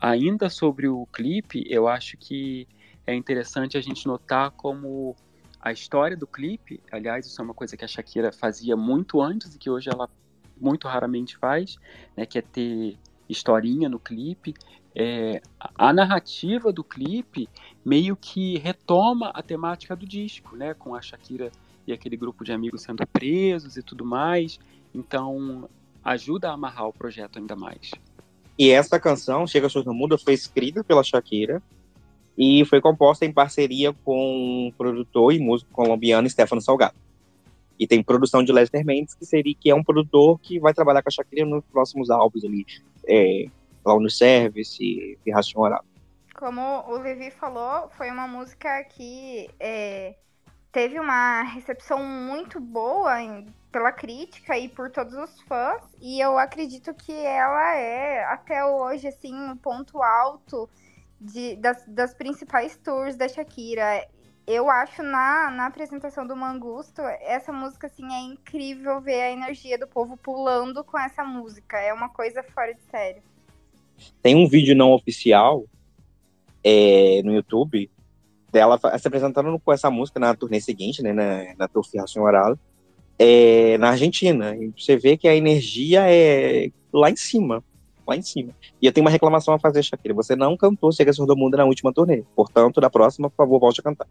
Ainda 0.00 0.50
sobre 0.50 0.88
o 0.88 1.06
clipe, 1.06 1.64
eu 1.68 1.88
acho 1.88 2.16
que 2.16 2.66
é 3.06 3.14
interessante 3.14 3.76
a 3.76 3.80
gente 3.80 4.06
notar 4.06 4.50
como 4.50 5.16
a 5.60 5.72
história 5.72 6.16
do 6.16 6.26
clipe, 6.26 6.80
aliás, 6.92 7.26
isso 7.26 7.40
é 7.40 7.44
uma 7.44 7.54
coisa 7.54 7.76
que 7.76 7.84
a 7.84 7.88
Shakira 7.88 8.30
fazia 8.30 8.76
muito 8.76 9.22
antes 9.22 9.54
e 9.54 9.58
que 9.58 9.70
hoje 9.70 9.88
ela 9.88 10.08
muito 10.60 10.86
raramente 10.86 11.36
faz, 11.38 11.76
né, 12.16 12.26
que 12.26 12.38
é 12.38 12.42
ter 12.42 12.98
historinha 13.28 13.88
no 13.88 13.98
clipe. 13.98 14.54
É, 14.94 15.40
a 15.76 15.92
narrativa 15.92 16.72
do 16.72 16.84
clipe 16.84 17.48
meio 17.84 18.14
que 18.14 18.58
retoma 18.58 19.30
a 19.30 19.42
temática 19.42 19.96
do 19.96 20.06
disco, 20.06 20.54
né, 20.54 20.74
com 20.74 20.94
a 20.94 21.00
Shakira 21.00 21.50
e 21.86 21.92
aquele 21.92 22.16
grupo 22.16 22.44
de 22.44 22.52
amigos 22.52 22.82
sendo 22.82 23.06
presos 23.06 23.76
e 23.76 23.82
tudo 23.82 24.04
mais. 24.04 24.58
Então, 24.94 25.68
ajuda 26.04 26.50
a 26.50 26.52
amarrar 26.52 26.86
o 26.86 26.92
projeto 26.92 27.38
ainda 27.38 27.56
mais. 27.56 27.90
E 28.58 28.70
essa 28.70 29.00
canção, 29.00 29.46
Chega 29.46 29.68
Show 29.68 29.84
no 29.84 29.94
Mundo, 29.94 30.18
foi 30.18 30.34
escrita 30.34 30.84
pela 30.84 31.02
Shakira 31.02 31.62
e 32.38 32.64
foi 32.64 32.80
composta 32.80 33.24
em 33.24 33.32
parceria 33.32 33.92
com 34.04 34.68
o 34.68 34.72
produtor 34.72 35.32
e 35.32 35.38
músico 35.38 35.70
colombiano 35.72 36.28
Stefano 36.28 36.60
Salgado. 36.60 36.94
E 37.78 37.86
tem 37.86 38.02
produção 38.02 38.44
de 38.44 38.52
Lester 38.52 38.84
Mendes, 38.84 39.14
que 39.14 39.26
seria 39.26 39.54
que 39.58 39.70
é 39.70 39.74
um 39.74 39.82
produtor 39.82 40.38
que 40.38 40.60
vai 40.60 40.72
trabalhar 40.72 41.02
com 41.02 41.08
a 41.08 41.12
Shakira 41.12 41.44
nos 41.44 41.64
próximos 41.64 42.08
álbuns 42.10 42.44
ali, 42.44 42.64
é, 43.08 43.46
lá 43.84 43.98
no 43.98 44.08
Service 44.08 44.78
e 44.80 45.30
Racional. 45.30 45.84
Como 46.34 46.60
o 46.88 46.98
Levi 46.98 47.30
falou, 47.30 47.88
foi 47.96 48.10
uma 48.10 48.26
música 48.26 48.84
que 48.84 49.48
é, 49.58 50.14
teve 50.74 50.98
uma 50.98 51.42
recepção 51.42 52.04
muito 52.04 52.58
boa 52.60 53.22
em, 53.22 53.46
pela 53.70 53.92
crítica 53.92 54.58
e 54.58 54.68
por 54.68 54.90
todos 54.90 55.14
os 55.14 55.40
fãs. 55.42 55.80
E 56.02 56.20
eu 56.20 56.36
acredito 56.36 56.92
que 56.92 57.12
ela 57.12 57.76
é, 57.76 58.24
até 58.24 58.64
hoje, 58.64 59.06
assim, 59.06 59.32
um 59.32 59.56
ponto 59.56 60.02
alto 60.02 60.68
de, 61.20 61.54
das, 61.56 61.86
das 61.86 62.12
principais 62.12 62.76
tours 62.76 63.16
da 63.16 63.28
Shakira. 63.28 64.04
Eu 64.46 64.68
acho 64.68 65.00
na, 65.00 65.48
na 65.48 65.66
apresentação 65.66 66.26
do 66.26 66.36
Mangusto, 66.36 67.00
essa 67.20 67.52
música 67.52 67.86
assim 67.86 68.12
é 68.12 68.20
incrível 68.20 69.00
ver 69.00 69.22
a 69.22 69.30
energia 69.30 69.78
do 69.78 69.86
povo 69.86 70.16
pulando 70.16 70.82
com 70.82 70.98
essa 70.98 71.22
música. 71.22 71.78
É 71.78 71.94
uma 71.94 72.08
coisa 72.08 72.42
fora 72.42 72.74
de 72.74 72.82
sério. 72.90 73.22
Tem 74.20 74.34
um 74.34 74.48
vídeo 74.48 74.74
não 74.74 74.90
oficial 74.90 75.64
é, 76.64 77.22
no 77.24 77.32
YouTube 77.32 77.88
dela 78.54 78.78
se 78.78 79.08
apresentando 79.08 79.58
com 79.58 79.72
essa 79.72 79.90
música 79.90 80.20
na 80.20 80.32
turnê 80.32 80.60
seguinte, 80.60 81.02
né, 81.02 81.12
na, 81.12 81.54
na 81.58 81.68
Tour 81.68 81.84
Oral, 82.18 82.56
é, 83.18 83.76
na 83.78 83.90
Argentina. 83.90 84.54
E 84.54 84.72
você 84.78 84.96
vê 84.96 85.16
que 85.16 85.26
a 85.26 85.34
energia 85.34 86.02
é 86.08 86.70
lá 86.92 87.10
em 87.10 87.16
cima, 87.16 87.62
lá 88.06 88.16
em 88.16 88.22
cima. 88.22 88.52
E 88.80 88.86
eu 88.86 88.92
tenho 88.92 89.04
uma 89.04 89.10
reclamação 89.10 89.54
a 89.54 89.58
fazer, 89.58 89.82
Shakira. 89.82 90.14
Você 90.14 90.36
não 90.36 90.56
cantou 90.56 90.92
Chega 90.92 91.10
do 91.12 91.36
Mundo 91.36 91.56
na 91.56 91.64
última 91.64 91.92
turnê. 91.92 92.22
Portanto, 92.36 92.80
da 92.80 92.88
próxima, 92.88 93.28
por 93.28 93.36
favor, 93.36 93.58
volte 93.58 93.80
a 93.80 93.82
cantar. 93.82 94.06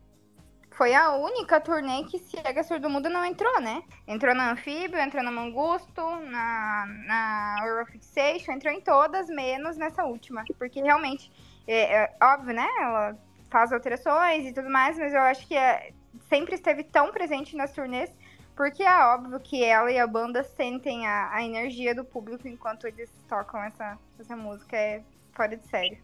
Foi 0.72 0.94
a 0.94 1.16
única 1.16 1.62
turnê 1.62 2.04
que 2.04 2.18
Cega 2.18 2.90
Mundo 2.90 3.10
não 3.10 3.24
entrou, 3.24 3.62
né? 3.62 3.82
Entrou 4.06 4.36
na 4.36 4.52
Anfíbio, 4.52 5.00
entrou 5.00 5.24
na 5.24 5.32
Mangusto, 5.32 6.02
na, 6.02 6.86
na 7.08 7.56
Eurofixation, 7.66 8.52
entrou 8.52 8.74
em 8.74 8.82
todas, 8.82 9.28
menos 9.28 9.78
nessa 9.78 10.04
última. 10.04 10.44
Porque 10.60 10.82
realmente, 10.82 11.32
é, 11.66 12.04
é 12.04 12.14
óbvio, 12.22 12.54
né? 12.54 12.68
Ela 12.82 13.18
faz 13.54 13.72
alterações 13.72 14.48
e 14.48 14.52
tudo 14.52 14.68
mais, 14.68 14.98
mas 14.98 15.14
eu 15.14 15.22
acho 15.22 15.48
que 15.48 15.56
é, 15.56 15.92
sempre 16.28 16.56
esteve 16.56 16.84
tão 16.84 17.12
presente 17.12 17.56
nas 17.56 17.72
turnês, 17.72 18.12
porque 18.56 18.82
é 18.82 19.06
óbvio 19.14 19.40
que 19.40 19.64
ela 19.64 19.92
e 19.92 20.00
a 20.00 20.08
banda 20.08 20.44
sentem 20.44 21.06
a, 21.06 21.32
a 21.32 21.44
energia 21.44 21.94
do 21.94 22.04
público 22.04 22.48
enquanto 22.48 22.88
eles 22.88 23.12
tocam 23.30 23.64
essa, 23.64 23.96
essa 24.20 24.36
música, 24.36 24.76
é 24.76 25.04
fora 25.34 25.56
de 25.56 25.64
sério. 25.68 26.00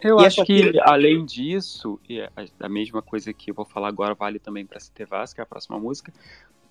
Eu 0.00 0.18
e 0.20 0.26
acho 0.26 0.42
que, 0.44 0.80
além 0.80 1.26
disso, 1.26 2.00
e 2.08 2.20
é 2.20 2.30
a 2.58 2.68
mesma 2.68 3.02
coisa 3.02 3.34
que 3.34 3.50
eu 3.50 3.54
vou 3.54 3.66
falar 3.66 3.88
agora 3.88 4.14
vale 4.14 4.38
também 4.38 4.64
para 4.64 4.80
Citevas, 4.80 5.34
que 5.34 5.40
é 5.40 5.42
a 5.42 5.46
próxima 5.46 5.78
música, 5.78 6.10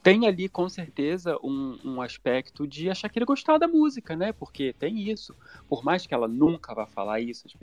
tem 0.02 0.26
ali 0.26 0.48
com 0.48 0.70
certeza 0.70 1.38
um, 1.44 1.78
um, 1.84 2.02
aspecto 2.02 2.66
de 2.66 2.90
a 2.90 2.96
Shakira 2.96 3.26
gostar 3.26 3.58
da 3.58 3.68
música, 3.68 4.16
né? 4.16 4.32
Porque 4.32 4.74
tem 4.80 5.10
isso. 5.10 5.36
Por 5.68 5.84
mais 5.84 6.08
que 6.08 6.14
ela 6.14 6.28
nunca 6.28 6.74
vá 6.74 6.86
falar 6.86 7.20
isso, 7.20 7.46
as 7.46 7.54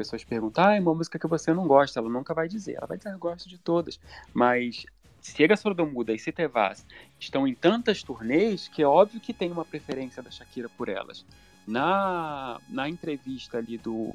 pessoas 0.00 0.24
perguntam, 0.24 0.64
ah, 0.64 0.76
é 0.76 0.80
uma 0.80 0.94
música 0.94 1.18
que 1.18 1.26
você 1.26 1.52
não 1.52 1.66
gosta, 1.66 2.00
ela 2.00 2.08
nunca 2.08 2.32
vai 2.32 2.48
dizer. 2.48 2.76
Ela 2.78 2.86
vai 2.86 2.96
dizer, 2.96 3.12
eu 3.12 3.18
gosto 3.18 3.46
de 3.46 3.58
todas. 3.58 4.00
Mas 4.32 4.86
Chega 5.22 5.54
Sordomuda 5.54 6.14
e 6.14 6.18
Citevas 6.18 6.86
estão 7.18 7.46
em 7.46 7.54
tantas 7.54 8.02
turnês 8.02 8.66
que 8.68 8.82
é 8.82 8.86
óbvio 8.86 9.20
que 9.20 9.34
tem 9.34 9.52
uma 9.52 9.64
preferência 9.64 10.22
da 10.22 10.30
Shakira 10.30 10.70
por 10.70 10.88
elas. 10.88 11.26
Na, 11.66 12.58
na 12.66 12.88
entrevista 12.88 13.58
ali 13.58 13.76
do, 13.76 14.14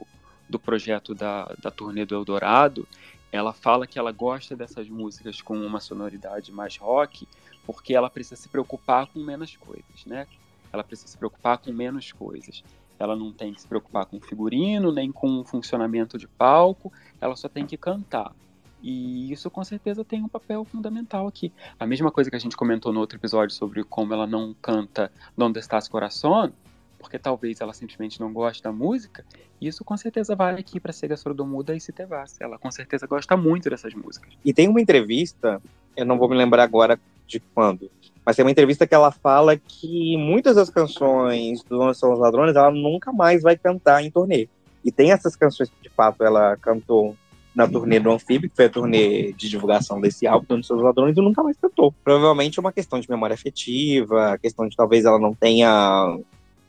do 0.49 0.57
projeto 0.57 1.13
da, 1.13 1.55
da 1.61 1.69
turnê 1.69 2.03
do 2.03 2.15
Eldorado, 2.15 2.87
ela 3.31 3.53
fala 3.53 3.85
que 3.85 3.99
ela 3.99 4.11
gosta 4.11 4.55
dessas 4.55 4.89
músicas 4.89 5.39
com 5.39 5.55
uma 5.59 5.79
sonoridade 5.79 6.51
mais 6.51 6.77
rock, 6.77 7.27
porque 7.63 7.93
ela 7.93 8.09
precisa 8.09 8.35
se 8.35 8.49
preocupar 8.49 9.05
com 9.05 9.19
menos 9.19 9.55
coisas, 9.55 10.05
né? 10.07 10.25
Ela 10.73 10.83
precisa 10.83 11.09
se 11.09 11.17
preocupar 11.17 11.59
com 11.59 11.71
menos 11.71 12.11
coisas. 12.11 12.63
Ela 12.99 13.15
não 13.15 13.31
tem 13.31 13.53
que 13.53 13.61
se 13.61 13.67
preocupar 13.67 14.05
com 14.05 14.19
figurino, 14.19 14.91
nem 14.91 15.11
com 15.11 15.43
funcionamento 15.43 16.17
de 16.17 16.27
palco, 16.27 16.91
ela 17.19 17.35
só 17.35 17.49
tem 17.49 17.65
que 17.65 17.77
cantar. 17.77 18.33
E 18.81 19.31
isso 19.31 19.49
com 19.49 19.63
certeza 19.63 20.05
tem 20.05 20.23
um 20.23 20.27
papel 20.27 20.63
fundamental 20.63 21.27
aqui. 21.27 21.51
A 21.79 21.87
mesma 21.87 22.11
coisa 22.11 22.29
que 22.29 22.35
a 22.35 22.39
gente 22.39 22.55
comentou 22.55 22.93
no 22.93 22.99
outro 22.99 23.17
episódio 23.17 23.55
sobre 23.55 23.83
como 23.83 24.13
ela 24.13 24.27
não 24.27 24.53
canta 24.61 25.11
Donde 25.35 25.59
Estás 25.59 25.87
Coração, 25.87 26.53
porque 26.99 27.17
talvez 27.17 27.61
ela 27.61 27.73
simplesmente 27.73 28.19
não 28.19 28.31
goste 28.31 28.61
da 28.61 28.71
música, 28.71 29.25
isso 29.61 29.83
com 29.83 29.95
certeza 29.95 30.35
vai 30.35 30.59
aqui 30.59 30.79
para 30.79 30.91
Sega 30.91 31.15
Sordomuda 31.15 31.75
e 31.75 31.79
Citevas. 31.79 32.39
Ela 32.39 32.57
com 32.57 32.69
certeza 32.69 33.07
gosta 33.07 33.37
muito 33.37 33.69
dessas 33.69 33.93
músicas. 33.93 34.33
E 34.43 34.53
tem 34.53 34.67
uma 34.67 34.81
entrevista, 34.81 35.61
eu 35.95 36.05
não 36.05 36.17
vou 36.17 36.29
me 36.29 36.35
lembrar 36.35 36.63
agora 36.63 36.99
de 37.27 37.39
quando. 37.39 37.89
Mas 38.25 38.35
tem 38.35 38.43
uma 38.43 38.51
entrevista 38.51 38.87
que 38.87 38.95
ela 38.95 39.11
fala 39.11 39.55
que 39.55 40.17
muitas 40.17 40.55
das 40.55 40.69
canções 40.69 41.63
do 41.63 41.79
Onde 41.79 41.97
São 41.97 42.11
os 42.11 42.19
Ladrões 42.19 42.55
ela 42.55 42.71
nunca 42.71 43.11
mais 43.13 43.43
vai 43.43 43.55
cantar 43.55 44.03
em 44.03 44.09
turnê. 44.09 44.49
E 44.83 44.91
tem 44.91 45.11
essas 45.11 45.35
canções 45.35 45.69
que 45.69 45.83
de 45.83 45.89
fato 45.89 46.23
ela 46.23 46.57
cantou 46.57 47.15
na 47.55 47.67
turnê 47.67 47.99
do 47.99 48.11
Anfíbio, 48.11 48.49
que 48.49 48.55
foi 48.55 48.65
a 48.65 48.69
turnê 48.69 49.31
de 49.33 49.47
divulgação 49.47 50.01
desse 50.01 50.27
álbum, 50.27 50.55
Onde 50.55 50.67
São 50.67 50.75
os 50.75 50.83
Ladrões, 50.83 51.15
e 51.15 51.21
nunca 51.21 51.41
mais 51.43 51.55
cantou. 51.57 51.93
Provavelmente 52.03 52.59
é 52.59 52.61
uma 52.61 52.73
questão 52.73 52.99
de 52.99 53.09
memória 53.09 53.33
afetiva, 53.33 54.37
questão 54.41 54.67
de 54.67 54.75
talvez 54.75 55.05
ela 55.05 55.19
não 55.19 55.33
tenha 55.33 56.17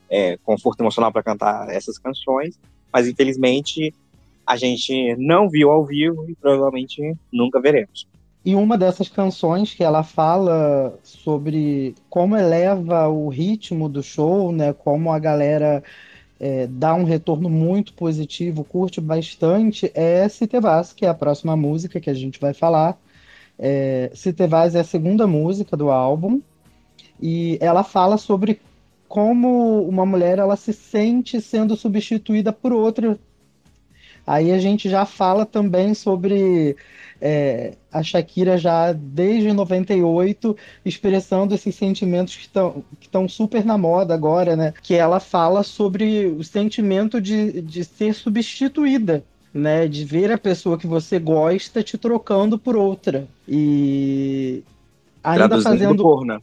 é, 0.08 0.36
conforto 0.44 0.80
emocional 0.80 1.10
para 1.10 1.22
cantar 1.22 1.68
essas 1.70 1.98
canções, 1.98 2.58
mas 2.92 3.08
infelizmente 3.08 3.92
a 4.46 4.56
gente 4.56 5.16
não 5.16 5.48
viu 5.48 5.70
ao 5.70 5.84
vivo 5.84 6.24
e 6.30 6.34
provavelmente 6.36 7.02
nunca 7.32 7.60
veremos. 7.60 8.06
E 8.46 8.54
uma 8.54 8.78
dessas 8.78 9.08
canções 9.08 9.74
que 9.74 9.82
ela 9.82 10.04
fala 10.04 10.96
sobre 11.02 11.96
como 12.08 12.36
eleva 12.36 13.08
o 13.08 13.28
ritmo 13.28 13.88
do 13.88 14.04
show, 14.04 14.52
né? 14.52 14.72
Como 14.72 15.10
a 15.10 15.18
galera 15.18 15.82
é, 16.38 16.68
dá 16.68 16.94
um 16.94 17.02
retorno 17.02 17.50
muito 17.50 17.92
positivo, 17.94 18.62
curte 18.62 19.00
bastante, 19.00 19.90
é 19.96 20.28
Citevas, 20.28 20.92
que 20.92 21.04
é 21.04 21.08
a 21.08 21.14
próxima 21.14 21.56
música 21.56 21.98
que 21.98 22.08
a 22.08 22.14
gente 22.14 22.38
vai 22.38 22.54
falar. 22.54 22.96
É, 23.58 24.12
Citevas 24.14 24.76
é 24.76 24.80
a 24.80 24.84
segunda 24.84 25.26
música 25.26 25.76
do 25.76 25.90
álbum 25.90 26.40
e 27.20 27.58
ela 27.60 27.82
fala 27.82 28.16
sobre 28.16 28.60
como 29.08 29.82
uma 29.88 30.06
mulher 30.06 30.38
ela 30.38 30.54
se 30.54 30.72
sente 30.72 31.40
sendo 31.40 31.74
substituída 31.74 32.52
por 32.52 32.72
outra. 32.72 33.18
Aí 34.24 34.52
a 34.52 34.58
gente 34.58 34.88
já 34.88 35.04
fala 35.04 35.44
também 35.44 35.94
sobre 35.94 36.76
é, 37.20 37.74
a 37.92 38.02
Shakira 38.02 38.58
já 38.58 38.92
desde 38.92 39.52
98 39.52 40.56
expressando 40.84 41.54
esses 41.54 41.74
sentimentos 41.74 42.36
que 42.36 42.42
estão 42.42 42.84
que 43.00 43.28
super 43.28 43.64
na 43.64 43.78
moda 43.78 44.14
agora, 44.14 44.56
né? 44.56 44.74
Que 44.82 44.94
ela 44.94 45.20
fala 45.20 45.62
sobre 45.62 46.26
o 46.26 46.44
sentimento 46.44 47.20
de, 47.20 47.62
de 47.62 47.84
ser 47.84 48.14
substituída. 48.14 49.24
Né, 49.54 49.88
de 49.88 50.04
ver 50.04 50.30
a 50.30 50.36
pessoa 50.36 50.76
que 50.76 50.86
você 50.86 51.18
gosta 51.18 51.82
te 51.82 51.96
trocando 51.96 52.58
por 52.58 52.76
outra. 52.76 53.26
E 53.48 54.62
ainda 55.24 55.48
Traduzindo 55.48 55.70
fazendo. 55.70 56.02
Porno. 56.02 56.42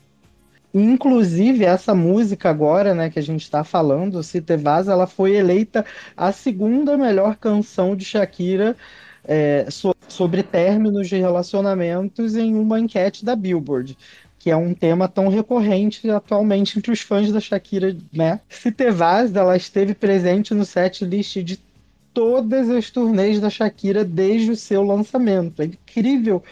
Inclusive, 0.74 1.64
essa 1.64 1.94
música 1.94 2.50
agora, 2.50 2.96
né, 2.96 3.12
que 3.12 3.20
a 3.20 3.22
gente 3.22 3.44
está 3.44 3.64
falando, 3.64 4.24
Citevaz, 4.24 4.88
ela 4.88 5.06
foi 5.06 5.36
eleita 5.36 5.86
a 6.18 6.32
segunda 6.32 6.98
melhor 6.98 7.36
canção 7.36 7.96
de 7.96 8.04
Shakira 8.04 8.76
é, 9.24 9.68
so, 9.70 9.96
sobre 10.08 10.44
términos 10.44 11.08
de 11.08 11.18
relacionamentos 11.18 12.36
em 12.36 12.56
uma 12.56 12.80
enquete 12.80 13.24
da 13.24 13.36
Billboard, 13.36 13.98
que 14.38 14.50
é 14.50 14.56
um 14.56 14.74
tema 14.74 15.08
tão 15.08 15.30
recorrente 15.30 16.10
atualmente 16.10 16.78
entre 16.78 16.92
os 16.92 17.00
fãs 17.00 17.32
da 17.32 17.40
Shakira, 17.40 17.96
né? 18.12 18.42
Citevaz, 18.50 19.34
ela 19.36 19.56
esteve 19.56 19.94
presente 19.94 20.54
no 20.54 20.66
set 20.66 21.06
list 21.06 21.38
de 21.38 21.60
todas 22.14 22.70
as 22.70 22.92
turnês 22.92 23.40
da 23.40 23.50
Shakira 23.50 24.04
desde 24.04 24.52
o 24.52 24.56
seu 24.56 24.84
lançamento. 24.84 25.62
É 25.62 25.66
incrível 25.66 26.44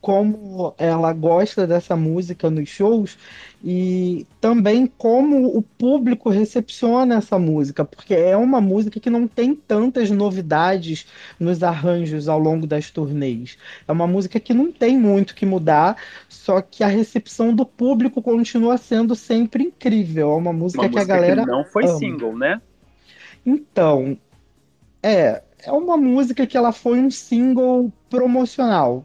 como 0.00 0.74
ela 0.78 1.12
gosta 1.12 1.66
dessa 1.66 1.96
música 1.96 2.48
nos 2.48 2.68
shows 2.68 3.18
e 3.64 4.26
também 4.40 4.86
como 4.86 5.56
o 5.56 5.60
público 5.60 6.30
recepciona 6.30 7.16
essa 7.16 7.38
música, 7.38 7.84
porque 7.84 8.14
é 8.14 8.36
uma 8.36 8.60
música 8.60 9.00
que 9.00 9.10
não 9.10 9.26
tem 9.26 9.54
tantas 9.54 10.10
novidades 10.10 11.06
nos 11.38 11.62
arranjos 11.62 12.28
ao 12.28 12.38
longo 12.38 12.66
das 12.66 12.90
turnês. 12.90 13.58
É 13.86 13.92
uma 13.92 14.06
música 14.06 14.38
que 14.38 14.54
não 14.54 14.70
tem 14.70 14.96
muito 14.96 15.34
que 15.34 15.44
mudar, 15.44 15.96
só 16.28 16.60
que 16.62 16.84
a 16.84 16.88
recepção 16.88 17.52
do 17.52 17.66
público 17.66 18.22
continua 18.22 18.78
sendo 18.78 19.16
sempre 19.16 19.64
incrível. 19.64 20.30
É 20.30 20.36
uma 20.36 20.52
música 20.52 20.82
uma 20.82 20.88
que 20.88 20.94
música 20.94 21.12
a 21.12 21.16
galera 21.16 21.42
que 21.42 21.50
não 21.50 21.64
foi 21.64 21.84
ama. 21.84 21.98
single, 21.98 22.38
né? 22.38 22.62
Então, 23.44 24.16
é, 25.02 25.42
é 25.64 25.72
uma 25.72 25.96
música 25.96 26.46
que 26.46 26.56
ela 26.56 26.70
foi 26.70 27.00
um 27.00 27.10
single 27.10 27.92
promocional. 28.08 29.04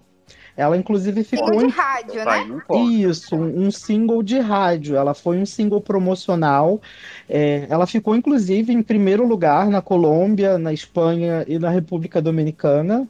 Ela, 0.56 0.78
inclusive, 0.78 1.24
ficou 1.24 1.48
Single 1.48 1.64
em 1.64 1.68
de 1.68 1.74
rádio, 1.74 2.24
Vai, 2.24 2.46
né? 2.46 2.62
isso, 3.10 3.36
um 3.36 3.72
single 3.72 4.22
de 4.22 4.40
rádio. 4.40 4.96
Ela 4.96 5.14
foi 5.14 5.38
um 5.40 5.46
single 5.46 5.82
promocional. 5.82 6.80
É, 7.28 7.66
ela 7.70 7.88
ficou, 7.88 8.16
inclusive, 8.16 8.72
em 8.72 8.84
primeiro 8.84 9.28
lugar 9.28 9.68
na 9.68 9.82
Colômbia, 9.82 10.58
na 10.58 10.72
Espanha 10.72 11.44
e 11.48 11.58
na 11.58 11.70
República 11.70 12.22
Dominicana. 12.22 13.08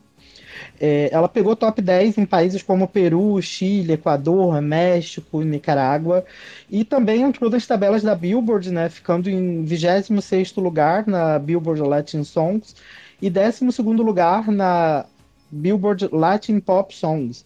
É, 0.79 1.09
ela 1.11 1.27
pegou 1.27 1.55
top 1.55 1.81
10 1.81 2.17
em 2.17 2.25
países 2.25 2.61
como 2.61 2.87
Peru, 2.87 3.41
Chile, 3.41 3.93
Equador, 3.93 4.61
México 4.61 5.41
e 5.41 5.45
Nicarágua. 5.45 6.25
E 6.69 6.83
também 6.85 7.21
entrou 7.21 7.49
nas 7.49 7.65
tabelas 7.65 8.03
da 8.03 8.15
Billboard, 8.15 8.71
né, 8.71 8.89
ficando 8.89 9.29
em 9.29 9.65
26º 9.65 10.61
lugar 10.61 11.05
na 11.07 11.37
Billboard 11.39 11.81
Latin 11.81 12.23
Songs 12.23 12.75
e 13.21 13.29
12º 13.29 14.01
lugar 14.01 14.51
na 14.51 15.05
Billboard 15.53 16.09
Latin 16.11 16.59
Pop 16.59 16.95
Songs. 16.95 17.45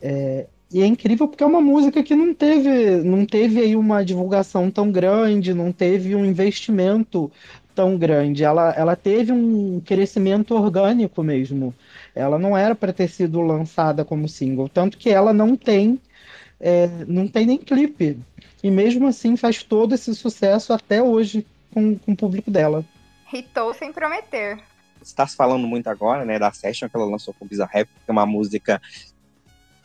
É, 0.00 0.46
e 0.70 0.82
é 0.82 0.86
incrível 0.86 1.26
porque 1.26 1.42
é 1.42 1.46
uma 1.46 1.60
música 1.60 2.02
que 2.02 2.14
não 2.14 2.34
teve, 2.34 2.96
não 3.02 3.24
teve 3.24 3.60
aí 3.60 3.74
uma 3.74 4.04
divulgação 4.04 4.70
tão 4.70 4.90
grande, 4.92 5.54
não 5.54 5.72
teve 5.72 6.14
um 6.14 6.24
investimento 6.24 7.32
tão 7.74 7.96
grande. 7.96 8.44
Ela, 8.44 8.72
ela 8.72 8.94
teve 8.94 9.32
um 9.32 9.80
crescimento 9.80 10.54
orgânico 10.54 11.22
mesmo. 11.22 11.74
Ela 12.14 12.38
não 12.38 12.56
era 12.56 12.74
para 12.74 12.92
ter 12.92 13.08
sido 13.08 13.40
lançada 13.40 14.04
como 14.04 14.28
single, 14.28 14.68
tanto 14.68 14.98
que 14.98 15.08
ela 15.08 15.32
não 15.32 15.56
tem, 15.56 15.98
é, 16.60 16.88
não 17.06 17.26
tem 17.26 17.46
nem 17.46 17.56
clipe. 17.56 18.18
E 18.62 18.70
mesmo 18.70 19.06
assim 19.06 19.36
faz 19.36 19.62
todo 19.62 19.94
esse 19.94 20.14
sucesso 20.14 20.72
até 20.72 21.02
hoje 21.02 21.46
com, 21.72 21.96
com 21.96 22.12
o 22.12 22.16
público 22.16 22.50
dela. 22.50 22.84
Hitou 23.32 23.72
sem 23.72 23.92
prometer. 23.92 24.58
Está 25.02 25.26
se 25.26 25.36
falando 25.36 25.66
muito 25.66 25.88
agora, 25.88 26.24
né, 26.24 26.38
da 26.38 26.52
Session 26.52 26.88
que 26.88 26.96
ela 26.96 27.06
lançou 27.06 27.34
com 27.34 27.46
Bizarre 27.46 27.70
Rap, 27.72 27.88
que 27.88 28.10
é 28.10 28.12
uma 28.12 28.26
música 28.26 28.80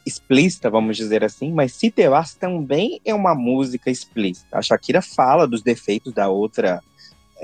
explícita, 0.06 0.69
vamos 0.69 0.97
dizer 0.97 1.23
assim, 1.23 1.52
mas 1.52 1.73
Se 1.73 1.93
também 2.34 2.99
é 3.06 3.13
uma 3.13 3.34
música 3.34 3.89
explícita. 3.89 4.58
A 4.58 4.62
Shakira 4.62 5.02
fala 5.02 5.47
dos 5.47 5.62
defeitos 5.62 6.13
da 6.13 6.28
outra 6.30 6.82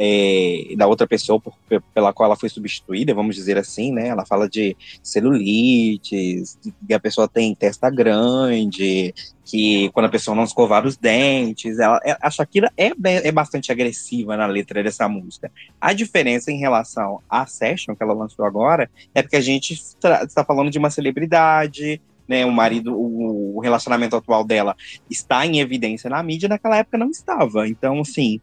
é, 0.01 0.73
da 0.77 0.88
outra 0.88 1.05
pessoa 1.05 1.41
por, 1.41 1.53
pela 1.93 2.13
qual 2.13 2.27
ela 2.27 2.38
foi 2.38 2.47
substituída, 2.47 3.13
vamos 3.13 3.35
dizer 3.35 3.57
assim, 3.57 3.91
né? 3.91 4.07
Ela 4.07 4.25
fala 4.25 4.47
de 4.47 4.75
celulites, 5.03 6.57
que 6.88 6.93
a 6.93 6.99
pessoa 6.99 7.27
tem 7.27 7.53
testa 7.53 7.89
grande, 7.89 9.13
que 9.43 9.89
quando 9.89 10.05
a 10.05 10.09
pessoa 10.09 10.33
não 10.33 10.45
escovar 10.45 10.88
os 10.88 10.95
dentes, 10.95 11.79
ela, 11.79 11.99
a 12.21 12.31
Shakira 12.31 12.71
é, 12.77 12.93
é 13.03 13.31
bastante 13.31 13.73
agressiva 13.73 14.38
na 14.38 14.45
letra 14.45 14.81
dessa 14.81 15.09
música. 15.09 15.51
A 15.81 15.91
diferença 15.91 16.49
em 16.49 16.57
relação 16.57 17.19
à 17.29 17.45
Session 17.45 17.93
que 17.93 18.01
ela 18.01 18.13
lançou 18.13 18.45
agora 18.45 18.89
é 19.13 19.21
porque 19.21 19.35
a 19.35 19.41
gente 19.41 19.73
está 19.73 20.45
falando 20.45 20.71
de 20.71 20.79
uma 20.79 20.89
celebridade, 20.89 21.99
né, 22.29 22.45
o 22.45 22.51
marido, 22.51 22.95
o, 22.95 23.59
relacionamento 23.59 24.15
atual 24.15 24.43
dela 24.45 24.77
está 25.09 25.43
em 25.47 25.59
evidência 25.59 26.12
na 26.12 26.21
mídia, 26.21 26.47
naquela 26.47 26.77
época 26.77 26.95
não 26.95 27.09
estava. 27.09 27.67
Então, 27.67 27.99
assim, 27.99 28.39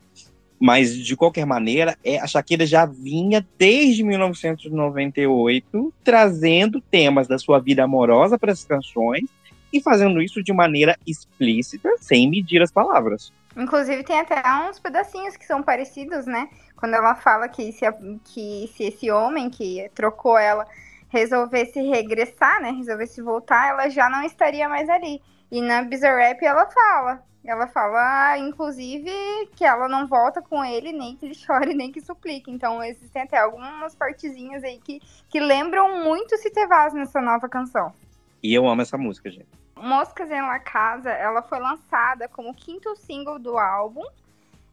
mas 0.58 0.96
de 0.96 1.16
qualquer 1.16 1.44
maneira, 1.44 1.96
é, 2.04 2.18
a 2.18 2.26
Shakira 2.26 2.64
já 2.66 2.86
vinha 2.86 3.46
desde 3.58 4.02
1998 4.02 5.92
trazendo 6.02 6.80
temas 6.80 7.28
da 7.28 7.38
sua 7.38 7.58
vida 7.58 7.84
amorosa 7.84 8.38
para 8.38 8.52
as 8.52 8.64
canções 8.64 9.24
e 9.72 9.80
fazendo 9.80 10.22
isso 10.22 10.42
de 10.42 10.52
maneira 10.52 10.96
explícita, 11.06 11.90
sem 12.00 12.30
medir 12.30 12.62
as 12.62 12.70
palavras. 12.70 13.32
Inclusive 13.56 14.02
tem 14.02 14.20
até 14.20 14.42
uns 14.68 14.78
pedacinhos 14.78 15.36
que 15.36 15.46
são 15.46 15.62
parecidos, 15.62 16.26
né? 16.26 16.48
Quando 16.76 16.94
ela 16.94 17.14
fala 17.14 17.48
que 17.48 17.72
se, 17.72 17.84
que 18.24 18.70
se 18.74 18.84
esse 18.84 19.10
homem 19.10 19.48
que 19.48 19.90
trocou 19.94 20.38
ela 20.38 20.66
resolvesse 21.08 21.80
regressar, 21.80 22.60
né? 22.60 22.70
Resolvesse 22.70 23.22
voltar, 23.22 23.70
ela 23.70 23.88
já 23.88 24.10
não 24.10 24.22
estaria 24.22 24.68
mais 24.68 24.88
ali. 24.88 25.22
E 25.50 25.62
na 25.62 25.82
Bizarre 25.82 26.28
Rap 26.28 26.44
ela 26.44 26.66
fala. 26.66 27.22
Ela 27.46 27.68
fala, 27.68 28.36
inclusive, 28.38 29.10
que 29.54 29.64
ela 29.64 29.88
não 29.88 30.06
volta 30.06 30.42
com 30.42 30.64
ele, 30.64 30.92
nem 30.92 31.16
que 31.16 31.26
ele 31.26 31.34
chore, 31.38 31.74
nem 31.74 31.92
que 31.92 32.00
suplique. 32.00 32.50
Então, 32.50 32.82
existem 32.82 33.22
até 33.22 33.38
algumas 33.38 33.94
partezinhas 33.94 34.64
aí 34.64 34.78
que, 34.78 35.00
que 35.28 35.38
lembram 35.38 36.02
muito 36.04 36.36
Se 36.36 36.50
Te 36.50 36.66
Vaz 36.66 36.92
nessa 36.92 37.20
nova 37.20 37.48
canção. 37.48 37.94
E 38.42 38.52
eu 38.52 38.68
amo 38.68 38.82
essa 38.82 38.98
música, 38.98 39.30
gente. 39.30 39.48
Moscas 39.76 40.30
em 40.30 40.40
La 40.40 40.58
Casa, 40.58 41.10
ela 41.10 41.42
foi 41.42 41.60
lançada 41.60 42.28
como 42.28 42.52
quinto 42.54 42.96
single 42.96 43.38
do 43.38 43.58
álbum. 43.58 44.04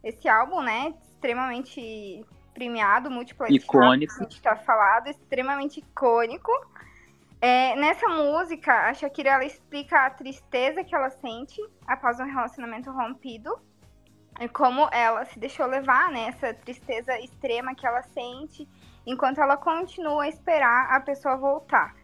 Esse 0.02 0.28
álbum, 0.28 0.60
né, 0.60 0.94
extremamente 1.02 2.24
premiado, 2.52 3.10
multiplatinado, 3.10 3.64
icônico. 3.64 4.14
a 4.14 4.22
gente 4.22 4.40
tá 4.40 4.56
falado, 4.56 5.08
extremamente 5.08 5.80
icônico. 5.80 6.50
É, 7.46 7.76
nessa 7.76 8.08
música, 8.08 8.88
a 8.88 8.94
Shakira 8.94 9.32
ela 9.32 9.44
explica 9.44 10.06
a 10.06 10.08
tristeza 10.08 10.82
que 10.82 10.94
ela 10.94 11.10
sente 11.10 11.60
após 11.86 12.18
um 12.18 12.24
relacionamento 12.24 12.90
rompido 12.90 13.54
e 14.40 14.48
como 14.48 14.88
ela 14.90 15.26
se 15.26 15.38
deixou 15.38 15.66
levar 15.66 16.10
nessa 16.10 16.46
né, 16.46 16.52
tristeza 16.54 17.20
extrema 17.20 17.74
que 17.74 17.86
ela 17.86 18.00
sente 18.00 18.66
enquanto 19.06 19.42
ela 19.42 19.58
continua 19.58 20.22
a 20.22 20.28
esperar 20.30 20.90
a 20.90 21.00
pessoa 21.00 21.36
voltar. 21.36 21.94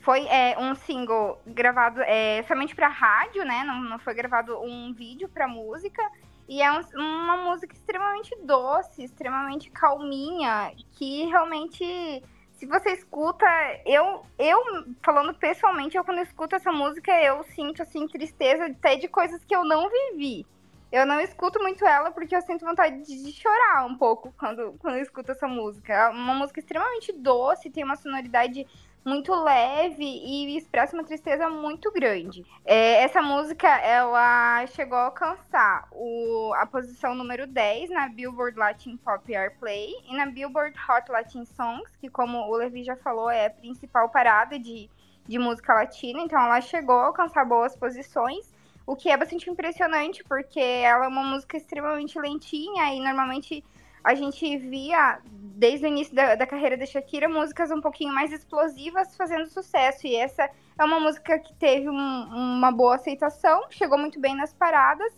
Foi 0.00 0.26
é, 0.26 0.54
um 0.58 0.74
single 0.74 1.40
gravado 1.46 2.02
é, 2.02 2.42
somente 2.42 2.74
para 2.74 2.88
rádio, 2.88 3.42
né? 3.42 3.64
Não, 3.64 3.80
não 3.80 3.98
foi 3.98 4.12
gravado 4.12 4.60
um 4.60 4.92
vídeo 4.92 5.30
para 5.30 5.48
música. 5.48 6.02
E 6.46 6.60
é 6.60 6.70
um, 6.70 6.82
uma 6.94 7.38
música 7.38 7.72
extremamente 7.72 8.36
doce, 8.44 9.02
extremamente 9.02 9.70
calminha, 9.70 10.74
que 10.92 11.24
realmente 11.24 12.22
se 12.54 12.66
você 12.66 12.90
escuta, 12.92 13.46
eu, 13.84 14.24
eu 14.38 14.58
falando 15.02 15.34
pessoalmente, 15.34 15.96
eu 15.96 16.04
quando 16.04 16.20
escuto 16.20 16.56
essa 16.56 16.72
música, 16.72 17.12
eu 17.22 17.42
sinto 17.44 17.82
assim 17.82 18.06
tristeza 18.06 18.66
até 18.66 18.96
de 18.96 19.08
coisas 19.08 19.44
que 19.44 19.54
eu 19.54 19.64
não 19.64 19.88
vivi. 19.90 20.46
Eu 20.92 21.04
não 21.04 21.20
escuto 21.20 21.60
muito 21.60 21.84
ela 21.84 22.12
porque 22.12 22.36
eu 22.36 22.42
sinto 22.42 22.64
vontade 22.64 23.02
de 23.02 23.32
chorar 23.32 23.84
um 23.84 23.96
pouco 23.96 24.32
quando, 24.38 24.74
quando 24.78 24.94
eu 24.94 25.02
escuto 25.02 25.32
essa 25.32 25.48
música. 25.48 25.92
É 25.92 26.08
uma 26.08 26.34
música 26.34 26.60
extremamente 26.60 27.12
doce, 27.12 27.70
tem 27.70 27.82
uma 27.82 27.96
sonoridade 27.96 28.64
muito 29.04 29.34
leve 29.34 30.04
e 30.04 30.56
expressa 30.56 30.96
uma 30.96 31.04
tristeza 31.04 31.48
muito 31.50 31.92
grande. 31.92 32.44
É, 32.64 33.02
essa 33.02 33.20
música, 33.20 33.68
ela 33.68 34.66
chegou 34.68 34.96
a 34.96 35.04
alcançar 35.06 35.86
o, 35.92 36.52
a 36.56 36.64
posição 36.64 37.14
número 37.14 37.46
10 37.46 37.90
na 37.90 38.08
Billboard 38.08 38.58
Latin 38.58 38.96
Pop 38.96 39.34
Airplay 39.34 39.92
e 40.08 40.16
na 40.16 40.26
Billboard 40.26 40.74
Hot 40.88 41.10
Latin 41.10 41.44
Songs, 41.44 41.94
que 42.00 42.08
como 42.08 42.38
o 42.38 42.56
Levi 42.56 42.82
já 42.82 42.96
falou, 42.96 43.28
é 43.28 43.46
a 43.46 43.50
principal 43.50 44.08
parada 44.08 44.58
de, 44.58 44.88
de 45.26 45.38
música 45.38 45.74
latina, 45.74 46.20
então 46.20 46.40
ela 46.40 46.60
chegou 46.62 46.96
a 46.96 47.06
alcançar 47.06 47.44
boas 47.44 47.76
posições, 47.76 48.54
o 48.86 48.96
que 48.96 49.10
é 49.10 49.16
bastante 49.16 49.50
impressionante, 49.50 50.24
porque 50.24 50.60
ela 50.60 51.04
é 51.04 51.08
uma 51.08 51.24
música 51.24 51.56
extremamente 51.56 52.18
lentinha 52.18 52.94
e 52.94 53.00
normalmente 53.00 53.62
a 54.04 54.14
gente 54.14 54.58
via, 54.58 55.18
desde 55.24 55.86
o 55.86 55.88
início 55.88 56.14
da, 56.14 56.34
da, 56.34 56.46
carreira 56.46 56.76
da 56.76 56.84
Shakira, 56.84 57.26
músicas 57.26 57.70
um 57.70 57.80
pouquinho 57.80 58.14
mais 58.14 58.30
explosivas 58.30 59.16
fazendo 59.16 59.46
sucesso. 59.48 60.06
E 60.06 60.14
essa 60.14 60.50
é 60.78 60.84
uma 60.84 61.00
música 61.00 61.38
que 61.38 61.54
teve 61.54 61.88
um, 61.88 61.94
uma 61.94 62.70
boa 62.70 62.96
aceitação, 62.96 63.64
chegou 63.70 63.96
muito 63.96 64.20
bem 64.20 64.36
nas 64.36 64.52
paradas, 64.52 65.10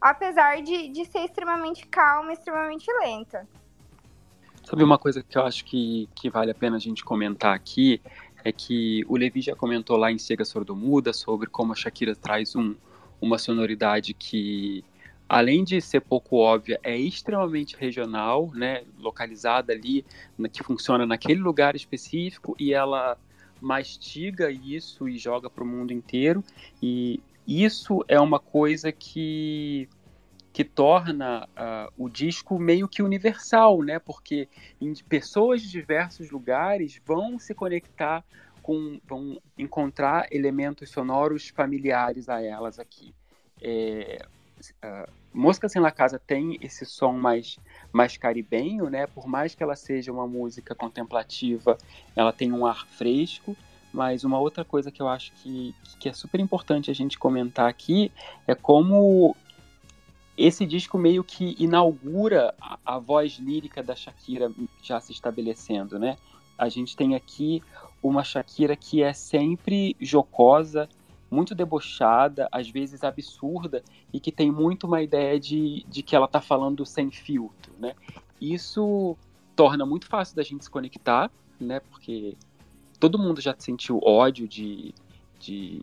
apesar 0.00 0.62
de, 0.62 0.88
de 0.88 1.04
ser 1.04 1.20
extremamente 1.20 1.86
calma, 1.86 2.32
extremamente 2.32 2.90
lenta. 3.04 3.46
Sabe 4.64 4.82
uma 4.82 4.98
coisa 4.98 5.22
que 5.22 5.36
eu 5.36 5.42
acho 5.42 5.64
que, 5.64 6.08
que 6.14 6.30
vale 6.30 6.50
a 6.50 6.54
pena 6.54 6.76
a 6.76 6.80
gente 6.80 7.04
comentar 7.04 7.54
aqui? 7.54 8.00
É 8.44 8.50
que 8.50 9.04
o 9.08 9.16
Levi 9.16 9.40
já 9.42 9.54
comentou 9.54 9.96
lá 9.96 10.10
em 10.10 10.18
Cega 10.18 10.44
Sordomuda 10.44 11.12
sobre 11.12 11.48
como 11.48 11.72
a 11.72 11.76
Shakira 11.76 12.16
traz 12.16 12.56
um, 12.56 12.74
uma 13.20 13.38
sonoridade 13.38 14.14
que 14.14 14.84
além 15.32 15.64
de 15.64 15.80
ser 15.80 16.02
pouco 16.02 16.36
óbvia, 16.36 16.78
é 16.82 16.94
extremamente 16.94 17.74
regional, 17.74 18.50
né, 18.52 18.84
localizada 18.98 19.72
ali, 19.72 20.04
que 20.52 20.62
funciona 20.62 21.06
naquele 21.06 21.40
lugar 21.40 21.74
específico 21.74 22.54
e 22.60 22.74
ela 22.74 23.16
mastiga 23.58 24.50
isso 24.50 25.08
e 25.08 25.16
joga 25.16 25.48
para 25.48 25.64
o 25.64 25.66
mundo 25.66 25.90
inteiro. 25.90 26.44
E 26.82 27.18
isso 27.48 28.04
é 28.08 28.20
uma 28.20 28.38
coisa 28.38 28.92
que 28.92 29.88
que 30.52 30.64
torna 30.64 31.46
uh, 31.46 31.90
o 31.96 32.10
disco 32.10 32.58
meio 32.58 32.86
que 32.86 33.02
universal, 33.02 33.82
né? 33.82 33.98
Porque 33.98 34.50
pessoas 35.08 35.62
de 35.62 35.70
diversos 35.70 36.30
lugares 36.30 37.00
vão 37.06 37.38
se 37.38 37.54
conectar 37.54 38.22
com, 38.62 39.00
vão 39.08 39.40
encontrar 39.56 40.26
elementos 40.30 40.90
sonoros 40.90 41.48
familiares 41.48 42.28
a 42.28 42.42
elas 42.42 42.78
aqui. 42.78 43.14
É, 43.62 44.26
uh, 44.84 45.21
Mosca 45.32 45.68
Sem 45.68 45.80
La 45.80 45.90
Casa 45.90 46.18
tem 46.18 46.58
esse 46.60 46.84
som 46.84 47.12
mais, 47.12 47.58
mais 47.92 48.16
caribenho, 48.16 48.90
né? 48.90 49.06
Por 49.06 49.26
mais 49.26 49.54
que 49.54 49.62
ela 49.62 49.76
seja 49.76 50.12
uma 50.12 50.26
música 50.26 50.74
contemplativa, 50.74 51.78
ela 52.14 52.32
tem 52.32 52.52
um 52.52 52.66
ar 52.66 52.86
fresco. 52.86 53.56
Mas 53.92 54.24
uma 54.24 54.38
outra 54.38 54.64
coisa 54.64 54.90
que 54.90 55.02
eu 55.02 55.08
acho 55.08 55.32
que, 55.34 55.74
que 56.00 56.08
é 56.08 56.12
super 56.12 56.40
importante 56.40 56.90
a 56.90 56.94
gente 56.94 57.18
comentar 57.18 57.68
aqui 57.68 58.10
é 58.46 58.54
como 58.54 59.36
esse 60.36 60.64
disco 60.64 60.96
meio 60.96 61.22
que 61.22 61.54
inaugura 61.58 62.54
a, 62.58 62.78
a 62.84 62.98
voz 62.98 63.34
lírica 63.34 63.82
da 63.82 63.94
Shakira 63.94 64.50
já 64.82 64.98
se 64.98 65.12
estabelecendo, 65.12 65.98
né? 65.98 66.16
A 66.56 66.68
gente 66.68 66.96
tem 66.96 67.14
aqui 67.14 67.62
uma 68.02 68.24
Shakira 68.24 68.74
que 68.74 69.02
é 69.02 69.12
sempre 69.12 69.94
jocosa, 70.00 70.88
muito 71.32 71.54
debochada, 71.54 72.46
às 72.52 72.68
vezes 72.68 73.02
absurda, 73.02 73.82
e 74.12 74.20
que 74.20 74.30
tem 74.30 74.50
muito 74.50 74.86
uma 74.86 75.02
ideia 75.02 75.40
de, 75.40 75.84
de 75.88 76.02
que 76.02 76.14
ela 76.14 76.26
está 76.26 76.40
falando 76.40 76.84
sem 76.84 77.10
filtro, 77.10 77.72
né? 77.78 77.94
Isso 78.40 79.16
torna 79.56 79.86
muito 79.86 80.06
fácil 80.06 80.36
da 80.36 80.42
gente 80.42 80.64
se 80.64 80.70
conectar, 80.70 81.30
né? 81.58 81.80
Porque 81.80 82.36
todo 83.00 83.18
mundo 83.18 83.40
já 83.40 83.54
sentiu 83.58 83.98
ódio 84.04 84.46
de, 84.46 84.94
de, 85.40 85.80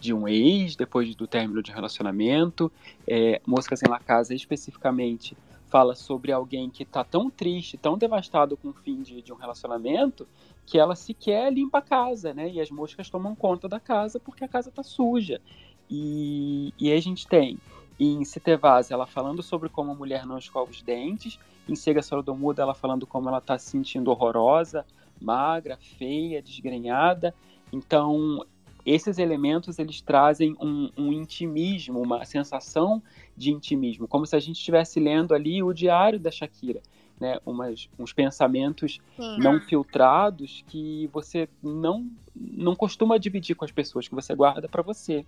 de 0.00 0.14
um 0.14 0.26
ex 0.26 0.74
depois 0.74 1.14
do 1.14 1.26
término 1.26 1.62
de 1.62 1.70
relacionamento. 1.70 2.72
É, 3.06 3.42
Moscas 3.46 3.82
em 3.82 3.90
La 3.90 3.98
Casa, 3.98 4.34
especificamente, 4.34 5.36
fala 5.72 5.94
sobre 5.94 6.30
alguém 6.30 6.68
que 6.68 6.82
está 6.82 7.02
tão 7.02 7.30
triste, 7.30 7.78
tão 7.78 7.96
devastado 7.96 8.58
com 8.58 8.68
o 8.68 8.74
fim 8.74 9.00
de, 9.00 9.22
de 9.22 9.32
um 9.32 9.36
relacionamento, 9.36 10.28
que 10.66 10.78
ela 10.78 10.94
sequer 10.94 11.50
limpa 11.50 11.78
a 11.78 11.82
casa, 11.82 12.34
né? 12.34 12.50
E 12.50 12.60
as 12.60 12.70
moscas 12.70 13.08
tomam 13.08 13.34
conta 13.34 13.66
da 13.66 13.80
casa 13.80 14.20
porque 14.20 14.44
a 14.44 14.48
casa 14.48 14.70
tá 14.70 14.82
suja. 14.82 15.40
E, 15.88 16.74
e 16.78 16.92
aí 16.92 16.98
a 16.98 17.00
gente 17.00 17.26
tem 17.26 17.58
em 17.98 18.22
Citevaz 18.22 18.90
ela 18.90 19.06
falando 19.06 19.42
sobre 19.42 19.70
como 19.70 19.92
a 19.92 19.94
mulher 19.94 20.26
não 20.26 20.36
escova 20.36 20.70
os 20.70 20.82
dentes, 20.82 21.38
em 21.66 21.74
Cega 21.74 22.02
Sordomuda 22.02 22.62
ela 22.62 22.74
falando 22.74 23.06
como 23.06 23.30
ela 23.30 23.40
tá 23.40 23.58
se 23.58 23.70
sentindo 23.70 24.10
horrorosa, 24.10 24.84
magra, 25.18 25.78
feia, 25.98 26.42
desgrenhada. 26.42 27.34
Então, 27.72 28.44
esses 28.84 29.18
elementos 29.18 29.78
eles 29.78 30.00
trazem 30.00 30.56
um, 30.60 30.90
um, 30.96 31.12
intimismo, 31.12 32.00
uma 32.00 32.24
sensação 32.24 33.02
de 33.36 33.50
intimismo, 33.50 34.08
como 34.08 34.26
se 34.26 34.36
a 34.36 34.40
gente 34.40 34.56
estivesse 34.56 34.98
lendo 34.98 35.34
ali 35.34 35.62
o 35.62 35.72
diário 35.72 36.18
da 36.18 36.30
Shakira 36.30 36.80
né, 37.22 37.38
umas, 37.46 37.88
uns 37.96 38.12
pensamentos 38.12 38.98
Sim. 39.16 39.38
não 39.38 39.60
filtrados 39.60 40.64
que 40.66 41.08
você 41.12 41.48
não, 41.62 42.10
não 42.34 42.74
costuma 42.74 43.16
dividir 43.16 43.54
com 43.54 43.64
as 43.64 43.70
pessoas, 43.70 44.08
que 44.08 44.14
você 44.14 44.34
guarda 44.34 44.68
para 44.68 44.82
você. 44.82 45.24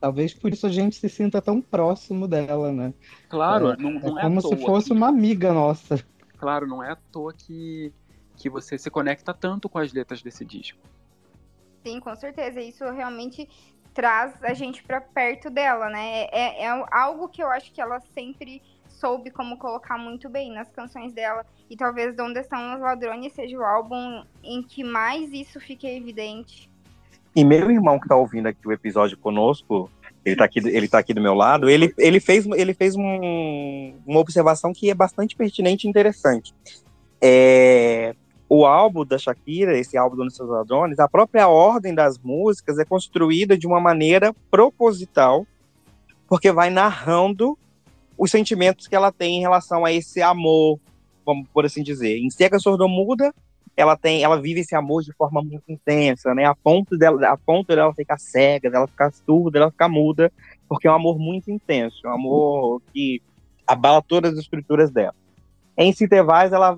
Talvez 0.00 0.34
por 0.34 0.52
isso 0.52 0.66
a 0.66 0.70
gente 0.70 0.96
se 0.96 1.08
sinta 1.08 1.40
tão 1.40 1.60
próximo 1.60 2.26
dela, 2.26 2.72
né? 2.72 2.92
Claro, 3.28 3.70
é, 3.70 3.76
não, 3.76 3.92
não 3.92 4.18
é, 4.18 4.22
é 4.22 4.24
como 4.24 4.40
se 4.40 4.56
fosse 4.56 4.88
que... 4.88 4.92
uma 4.92 5.08
amiga 5.08 5.52
nossa. 5.52 6.04
Claro, 6.36 6.66
não 6.66 6.82
é 6.82 6.90
à 6.90 6.96
toa 6.96 7.32
que, 7.32 7.92
que 8.36 8.50
você 8.50 8.76
se 8.76 8.90
conecta 8.90 9.32
tanto 9.32 9.68
com 9.68 9.78
as 9.78 9.92
letras 9.92 10.20
desse 10.20 10.44
disco. 10.44 10.78
Sim, 11.84 12.00
com 12.00 12.14
certeza. 12.16 12.60
Isso 12.60 12.84
realmente 12.90 13.48
traz 13.94 14.32
a 14.42 14.54
gente 14.54 14.82
para 14.82 15.00
perto 15.00 15.50
dela, 15.50 15.88
né? 15.88 16.26
É, 16.30 16.64
é 16.64 16.84
algo 16.90 17.28
que 17.28 17.42
eu 17.42 17.48
acho 17.48 17.72
que 17.72 17.80
ela 17.80 18.00
sempre 18.14 18.62
soube 18.88 19.30
como 19.30 19.56
colocar 19.58 19.96
muito 19.98 20.28
bem 20.28 20.52
nas 20.52 20.68
canções 20.70 21.12
dela. 21.12 21.44
E 21.70 21.76
talvez 21.76 22.18
Onde 22.18 22.40
Estão 22.40 22.74
os 22.74 22.80
Ladrões 22.80 23.32
seja 23.32 23.56
o 23.58 23.64
álbum 23.64 24.22
em 24.42 24.62
que 24.62 24.82
mais 24.82 25.32
isso 25.32 25.60
fique 25.60 25.86
evidente. 25.86 26.70
E 27.34 27.44
meu 27.44 27.70
irmão 27.70 27.98
que 27.98 28.08
tá 28.08 28.16
ouvindo 28.16 28.46
aqui 28.46 28.66
o 28.66 28.72
episódio 28.72 29.16
conosco, 29.18 29.90
ele 30.24 30.36
tá 30.36 30.44
aqui, 30.44 30.58
ele 30.60 30.88
tá 30.88 30.98
aqui 30.98 31.14
do 31.14 31.20
meu 31.20 31.34
lado, 31.34 31.68
ele, 31.68 31.94
ele 31.98 32.20
fez, 32.20 32.46
ele 32.46 32.74
fez 32.74 32.96
um, 32.96 33.94
uma 34.06 34.20
observação 34.20 34.72
que 34.72 34.90
é 34.90 34.94
bastante 34.94 35.36
pertinente 35.36 35.86
e 35.86 35.90
interessante. 35.90 36.54
É, 37.20 38.14
o 38.48 38.64
álbum 38.64 39.04
da 39.04 39.18
Shakira, 39.18 39.76
esse 39.76 39.96
álbum 39.96 40.16
do 40.16 40.24
os 40.24 40.38
Ladrões, 40.38 40.98
a 40.98 41.08
própria 41.08 41.48
ordem 41.48 41.94
das 41.94 42.18
músicas 42.18 42.78
é 42.78 42.84
construída 42.84 43.58
de 43.58 43.66
uma 43.66 43.78
maneira 43.78 44.34
proposital, 44.50 45.46
porque 46.26 46.50
vai 46.50 46.70
narrando 46.70 47.58
os 48.16 48.30
sentimentos 48.30 48.88
que 48.88 48.96
ela 48.96 49.12
tem 49.12 49.36
em 49.38 49.40
relação 49.40 49.84
a 49.84 49.92
esse 49.92 50.22
amor, 50.22 50.80
vamos 51.26 51.46
por 51.52 51.66
assim 51.66 51.82
dizer. 51.82 52.18
Em 52.18 52.30
Cega 52.30 52.58
Sordomuda, 52.58 53.34
ela 53.76 53.96
tem, 53.96 54.24
ela 54.24 54.40
vive 54.40 54.60
esse 54.60 54.74
amor 54.74 55.02
de 55.02 55.12
forma 55.12 55.42
muito 55.42 55.62
intensa, 55.68 56.34
né? 56.34 56.44
A 56.46 56.54
ponto 56.54 56.96
dela, 56.96 57.28
a 57.28 57.36
ponto 57.36 57.68
dela 57.68 57.94
ficar 57.94 58.18
cega, 58.18 58.70
dela 58.70 58.88
ficar 58.88 59.12
surda, 59.12 59.60
dela 59.60 59.70
ficar 59.70 59.88
muda, 59.88 60.32
porque 60.68 60.88
é 60.88 60.90
um 60.90 60.94
amor 60.94 61.18
muito 61.18 61.50
intenso, 61.50 62.00
um 62.06 62.10
amor 62.10 62.82
que 62.92 63.22
abala 63.66 64.02
todas 64.02 64.32
as 64.32 64.40
estruturas 64.40 64.90
dela. 64.90 65.14
Em 65.76 65.92
Citevais, 65.92 66.52
ela 66.52 66.76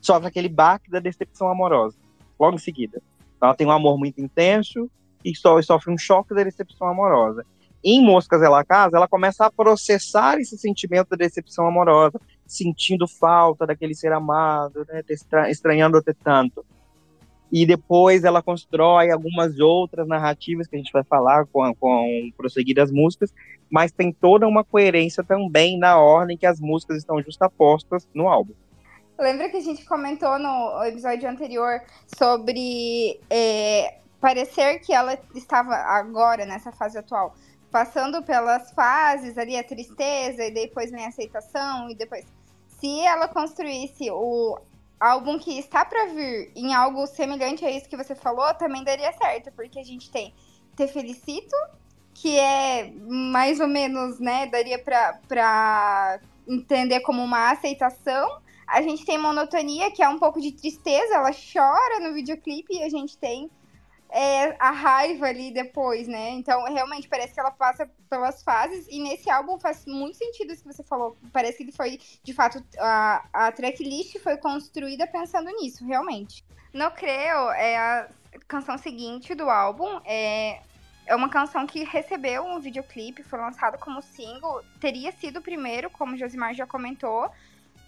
sofre 0.00 0.28
aquele 0.28 0.48
baque 0.48 0.90
da 0.90 1.00
decepção 1.00 1.48
amorosa, 1.48 1.96
logo 2.38 2.56
em 2.56 2.58
seguida. 2.58 3.02
Então, 3.36 3.48
ela 3.48 3.56
tem 3.56 3.66
um 3.66 3.70
amor 3.70 3.98
muito 3.98 4.20
intenso 4.20 4.90
e 5.24 5.32
sofre 5.34 5.92
um 5.92 5.98
choque 5.98 6.34
da 6.34 6.42
decepção 6.42 6.88
amorosa 6.88 7.44
em 7.82 8.04
Moscas 8.04 8.42
Ela 8.42 8.64
Casa, 8.64 8.96
ela 8.96 9.08
começa 9.08 9.46
a 9.46 9.50
processar 9.50 10.38
esse 10.38 10.56
sentimento 10.58 11.08
da 11.10 11.16
decepção 11.16 11.66
amorosa, 11.66 12.20
sentindo 12.46 13.08
falta 13.08 13.66
daquele 13.66 13.94
ser 13.94 14.12
amado, 14.12 14.86
né, 14.88 15.02
estranhando 15.48 15.96
até 15.96 16.12
tanto. 16.12 16.64
E 17.50 17.66
depois 17.66 18.22
ela 18.22 18.42
constrói 18.42 19.10
algumas 19.10 19.58
outras 19.58 20.06
narrativas 20.06 20.66
que 20.66 20.76
a 20.76 20.78
gente 20.78 20.92
vai 20.92 21.02
falar 21.02 21.46
com, 21.46 21.74
com 21.74 22.30
prosseguir 22.36 22.76
das 22.76 22.92
músicas, 22.92 23.34
mas 23.70 23.90
tem 23.90 24.12
toda 24.12 24.46
uma 24.46 24.62
coerência 24.62 25.24
também 25.24 25.78
na 25.78 25.98
ordem 25.98 26.36
que 26.36 26.46
as 26.46 26.60
músicas 26.60 26.98
estão 26.98 27.22
justapostas 27.22 28.08
no 28.14 28.28
álbum. 28.28 28.52
Lembra 29.20 29.50
que 29.50 29.58
a 29.58 29.62
gente 29.62 29.84
comentou 29.84 30.38
no 30.38 30.82
episódio 30.82 31.28
anterior 31.28 31.82
sobre 32.18 33.20
é, 33.28 33.98
parecer 34.18 34.78
que 34.78 34.94
ela 34.94 35.18
estava 35.34 35.74
agora, 35.74 36.46
nessa 36.46 36.72
fase 36.72 36.96
atual, 36.96 37.34
passando 37.70 38.22
pelas 38.22 38.70
fases 38.70 39.36
ali, 39.36 39.58
a 39.58 39.62
tristeza, 39.62 40.46
e 40.46 40.50
depois 40.50 40.90
vem 40.90 41.04
a 41.04 41.08
aceitação, 41.08 41.90
e 41.90 41.94
depois. 41.94 42.24
Se 42.66 43.00
ela 43.00 43.28
construísse 43.28 44.10
o 44.10 44.58
álbum 44.98 45.38
que 45.38 45.58
está 45.58 45.84
para 45.84 46.06
vir 46.06 46.50
em 46.56 46.72
algo 46.72 47.06
semelhante 47.06 47.62
a 47.62 47.70
isso 47.70 47.90
que 47.90 47.98
você 47.98 48.14
falou, 48.14 48.54
também 48.54 48.82
daria 48.82 49.12
certo, 49.12 49.52
porque 49.52 49.78
a 49.78 49.84
gente 49.84 50.10
tem 50.10 50.32
Te 50.74 50.88
Felicito, 50.88 51.54
que 52.14 52.38
é 52.38 52.90
mais 53.06 53.60
ou 53.60 53.68
menos, 53.68 54.18
né, 54.18 54.46
daria 54.46 54.78
para 54.78 56.20
entender 56.48 57.00
como 57.00 57.22
uma 57.22 57.50
aceitação. 57.50 58.40
A 58.70 58.82
gente 58.82 59.04
tem 59.04 59.18
Monotonia, 59.18 59.90
que 59.90 60.00
é 60.00 60.08
um 60.08 60.18
pouco 60.18 60.40
de 60.40 60.52
tristeza, 60.52 61.16
ela 61.16 61.32
chora 61.32 61.98
no 62.00 62.14
videoclipe, 62.14 62.72
e 62.72 62.82
a 62.84 62.88
gente 62.88 63.18
tem 63.18 63.50
é, 64.08 64.56
a 64.60 64.70
raiva 64.70 65.26
ali 65.26 65.52
depois, 65.52 66.06
né? 66.06 66.30
Então, 66.30 66.64
realmente, 66.64 67.08
parece 67.08 67.34
que 67.34 67.40
ela 67.40 67.50
passa 67.50 67.90
pelas 68.08 68.42
fases. 68.44 68.86
E 68.88 69.00
nesse 69.00 69.28
álbum 69.28 69.58
faz 69.58 69.84
muito 69.86 70.18
sentido 70.18 70.52
isso 70.52 70.62
que 70.62 70.72
você 70.72 70.84
falou. 70.84 71.16
Parece 71.32 71.58
que 71.58 71.62
ele 71.64 71.72
foi, 71.72 71.98
de 72.22 72.32
fato, 72.32 72.64
a, 72.78 73.24
a 73.32 73.52
tracklist 73.52 74.18
foi 74.20 74.36
construída 74.36 75.04
pensando 75.06 75.50
nisso, 75.50 75.84
realmente. 75.84 76.44
No 76.72 76.90
Creo 76.92 77.50
é 77.50 77.76
a 77.76 78.08
canção 78.46 78.78
seguinte 78.78 79.34
do 79.34 79.50
álbum. 79.50 80.00
É, 80.04 80.60
é 81.06 81.16
uma 81.16 81.28
canção 81.28 81.66
que 81.66 81.82
recebeu 81.82 82.44
um 82.44 82.60
videoclipe, 82.60 83.24
foi 83.24 83.40
lançado 83.40 83.78
como 83.78 84.00
single. 84.00 84.62
Teria 84.78 85.10
sido 85.10 85.38
o 85.38 85.42
primeiro, 85.42 85.90
como 85.90 86.16
Josimar 86.16 86.54
já 86.54 86.66
comentou 86.66 87.30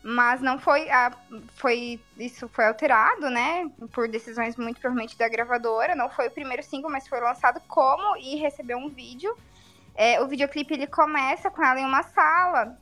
mas 0.03 0.41
não 0.41 0.59
foi 0.59 0.91
a, 0.91 1.13
foi 1.55 2.01
isso 2.19 2.49
foi 2.49 2.67
alterado, 2.67 3.31
né, 3.31 3.71
por 3.93 4.09
decisões 4.09 4.57
muito 4.57 4.81
provavelmente 4.81 5.17
da 5.17 5.29
gravadora. 5.29 5.95
Não 5.95 6.11
foi 6.11 6.27
o 6.29 6.31
primeiro 6.31 6.63
single, 6.63 6.91
mas 6.91 7.07
foi 7.07 7.21
lançado 7.21 7.61
como 7.69 8.17
e 8.17 8.37
recebeu 8.37 8.79
um 8.79 8.89
vídeo. 8.89 9.37
É, 9.95 10.21
o 10.21 10.27
videoclipe 10.27 10.75
ele 10.75 10.87
começa 10.87 11.51
com 11.51 11.63
ela 11.65 11.81
em 11.81 11.85
uma 11.85 12.03
sala. 12.03 12.77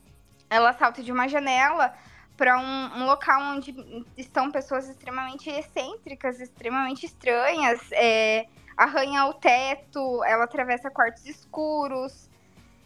Ela 0.48 0.72
salta 0.72 1.02
de 1.02 1.12
uma 1.12 1.28
janela 1.28 1.94
para 2.37 2.59
um, 2.59 3.02
um, 3.02 3.04
local 3.04 3.38
onde 3.54 3.74
estão 4.16 4.50
pessoas 4.50 4.88
extremamente 4.88 5.50
excêntricas, 5.50 6.40
extremamente 6.40 7.04
estranhas. 7.04 7.80
É, 7.92 8.46
arranha 8.77 9.27
o 9.27 9.35
teto, 9.35 10.25
ela 10.25 10.44
atravessa 10.44 10.90
quartos 10.90 11.27
escuros. 11.27 12.29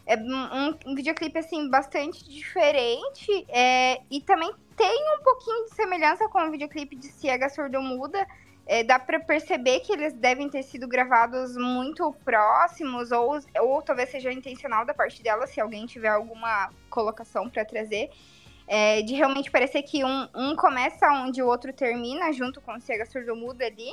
É 0.07 0.17
um, 0.17 0.79
um 0.87 0.95
videoclipe, 0.95 1.39
assim, 1.39 1.69
bastante 1.69 2.29
diferente. 2.29 3.47
É, 3.49 4.01
e 4.11 4.21
também 4.21 4.53
tem 4.77 5.05
um 5.19 5.23
pouquinho 5.23 5.65
de 5.65 5.75
semelhança 5.75 6.29
com 6.29 6.47
o 6.47 6.51
videoclipe 6.51 6.97
de 6.97 7.07
Ciega 7.07 7.49
Surdo-Muda. 7.49 8.27
É, 8.67 8.83
dá 8.83 8.99
para 8.99 9.21
perceber 9.21 9.81
que 9.81 9.93
eles 9.93 10.15
devem 10.15 10.49
ter 10.49 10.63
sido 10.63 10.89
gravados 10.89 11.55
muito 11.57 12.13
próximos, 12.25 13.13
ou, 13.13 13.39
ou 13.61 13.83
talvez 13.83 14.09
seja 14.09 14.33
intencional 14.33 14.87
da 14.87 14.95
parte 14.95 15.23
dela, 15.23 15.47
se 15.47 15.61
alguém 15.61 15.85
tiver 15.85 16.09
alguma 16.09 16.71
colocação 16.89 17.49
para 17.49 17.65
trazer. 17.65 18.11
É, 18.67 19.03
de 19.03 19.15
realmente 19.15 19.51
parecer 19.51 19.83
que 19.83 20.03
um, 20.03 20.29
um 20.35 20.57
começa 20.57 21.07
onde 21.13 21.43
o 21.43 21.47
outro 21.47 21.71
termina, 21.73 22.33
junto 22.33 22.63
com 22.63 22.73
o 22.73 22.81
Surdo-Muda 22.81 23.67
ali. 23.67 23.93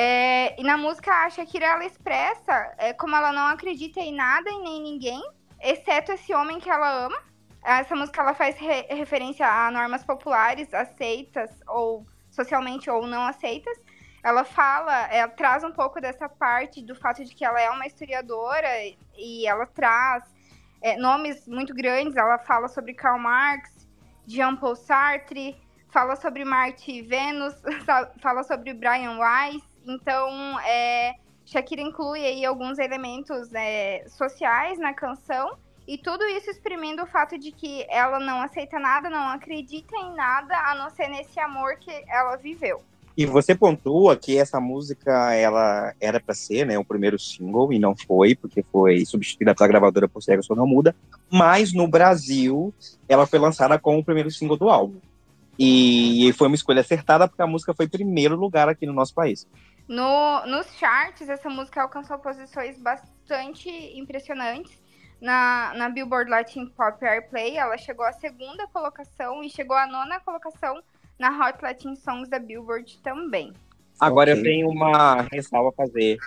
É, 0.00 0.54
e 0.56 0.62
na 0.62 0.76
música 0.76 1.10
a 1.12 1.28
Shakira 1.28 1.66
ela 1.66 1.84
expressa 1.84 2.72
é, 2.78 2.92
como 2.92 3.16
ela 3.16 3.32
não 3.32 3.48
acredita 3.48 3.98
em 3.98 4.14
nada 4.14 4.48
e 4.48 4.58
nem 4.60 4.80
ninguém, 4.80 5.20
exceto 5.60 6.12
esse 6.12 6.32
homem 6.32 6.60
que 6.60 6.70
ela 6.70 7.06
ama. 7.06 7.20
Essa 7.64 7.96
música 7.96 8.22
ela 8.22 8.32
faz 8.32 8.56
re 8.56 8.82
referência 8.90 9.44
a 9.44 9.68
normas 9.72 10.04
populares 10.04 10.72
aceitas 10.72 11.50
ou 11.66 12.06
socialmente 12.30 12.88
ou 12.88 13.08
não 13.08 13.22
aceitas. 13.26 13.76
Ela 14.22 14.44
fala, 14.44 15.08
ela 15.12 15.32
traz 15.32 15.64
um 15.64 15.72
pouco 15.72 16.00
dessa 16.00 16.28
parte 16.28 16.80
do 16.80 16.94
fato 16.94 17.24
de 17.24 17.34
que 17.34 17.44
ela 17.44 17.60
é 17.60 17.68
uma 17.68 17.84
historiadora 17.84 18.68
e 19.16 19.48
ela 19.48 19.66
traz 19.66 20.22
é, 20.80 20.96
nomes 20.96 21.48
muito 21.48 21.74
grandes. 21.74 22.16
Ela 22.16 22.38
fala 22.38 22.68
sobre 22.68 22.94
Karl 22.94 23.18
Marx, 23.18 23.88
Jean-Paul 24.28 24.76
Sartre, 24.76 25.60
fala 25.88 26.14
sobre 26.14 26.44
Marte 26.44 26.92
e 26.92 27.02
Vênus, 27.02 27.60
fala 28.22 28.44
sobre 28.44 28.72
Brian 28.74 29.18
Weiss. 29.18 29.67
Então, 29.88 30.60
é, 30.60 31.14
Shakira 31.46 31.80
inclui 31.80 32.20
aí 32.20 32.44
alguns 32.44 32.78
elementos 32.78 33.52
é, 33.54 34.04
sociais 34.06 34.78
na 34.78 34.92
canção 34.92 35.56
e 35.86 35.96
tudo 35.96 36.22
isso 36.24 36.50
exprimindo 36.50 37.02
o 37.02 37.06
fato 37.06 37.38
de 37.38 37.50
que 37.50 37.86
ela 37.88 38.20
não 38.20 38.42
aceita 38.42 38.78
nada, 38.78 39.08
não 39.08 39.28
acredita 39.30 39.96
em 39.96 40.14
nada, 40.14 40.54
a 40.54 40.74
não 40.74 40.90
ser 40.90 41.08
nesse 41.08 41.40
amor 41.40 41.76
que 41.76 41.90
ela 42.06 42.36
viveu. 42.36 42.82
E 43.16 43.24
você 43.24 43.54
pontua 43.54 44.14
que 44.14 44.36
essa 44.36 44.60
música 44.60 45.34
ela 45.34 45.94
era 45.98 46.20
para 46.20 46.34
ser, 46.34 46.66
né, 46.66 46.78
o 46.78 46.84
primeiro 46.84 47.18
single 47.18 47.72
e 47.72 47.78
não 47.78 47.96
foi, 47.96 48.36
porque 48.36 48.62
foi 48.62 49.04
substituída 49.06 49.54
pela 49.54 49.66
gravadora 49.66 50.06
por 50.06 50.22
Cega 50.22 50.42
Só 50.42 50.54
Não 50.54 50.66
Muda, 50.66 50.94
mas 51.30 51.72
no 51.72 51.88
Brasil 51.88 52.72
ela 53.08 53.26
foi 53.26 53.38
lançada 53.38 53.78
como 53.78 53.98
o 53.98 54.04
primeiro 54.04 54.30
single 54.30 54.58
do 54.58 54.68
álbum. 54.68 55.00
E 55.58 56.32
foi 56.38 56.46
uma 56.46 56.54
escolha 56.54 56.82
acertada 56.82 57.26
porque 57.26 57.42
a 57.42 57.46
música 57.46 57.74
foi 57.74 57.88
primeiro 57.88 58.36
lugar 58.36 58.68
aqui 58.68 58.86
no 58.86 58.92
nosso 58.92 59.12
país. 59.12 59.48
No, 59.88 60.44
nos 60.46 60.66
charts, 60.74 61.28
essa 61.28 61.48
música 61.48 61.82
alcançou 61.82 62.18
posições 62.18 62.78
bastante 62.78 63.70
impressionantes 63.98 64.78
na, 65.20 65.72
na 65.74 65.88
Billboard 65.88 66.30
Latin 66.30 66.66
Pop 66.66 67.04
Airplay, 67.04 67.56
ela 67.56 67.76
chegou 67.76 68.04
à 68.04 68.12
segunda 68.12 68.66
colocação 68.68 69.42
e 69.42 69.50
chegou 69.50 69.76
à 69.76 69.86
nona 69.86 70.20
colocação 70.20 70.80
na 71.18 71.30
Hot 71.30 71.58
Latin 71.62 71.96
Songs 71.96 72.28
da 72.28 72.38
Billboard 72.38 72.98
também. 73.02 73.52
Agora 73.98 74.30
okay. 74.30 74.40
eu 74.40 74.44
tenho 74.44 74.68
uma 74.68 75.22
ressalva 75.32 75.70
a 75.70 75.72
fazer. 75.72 76.18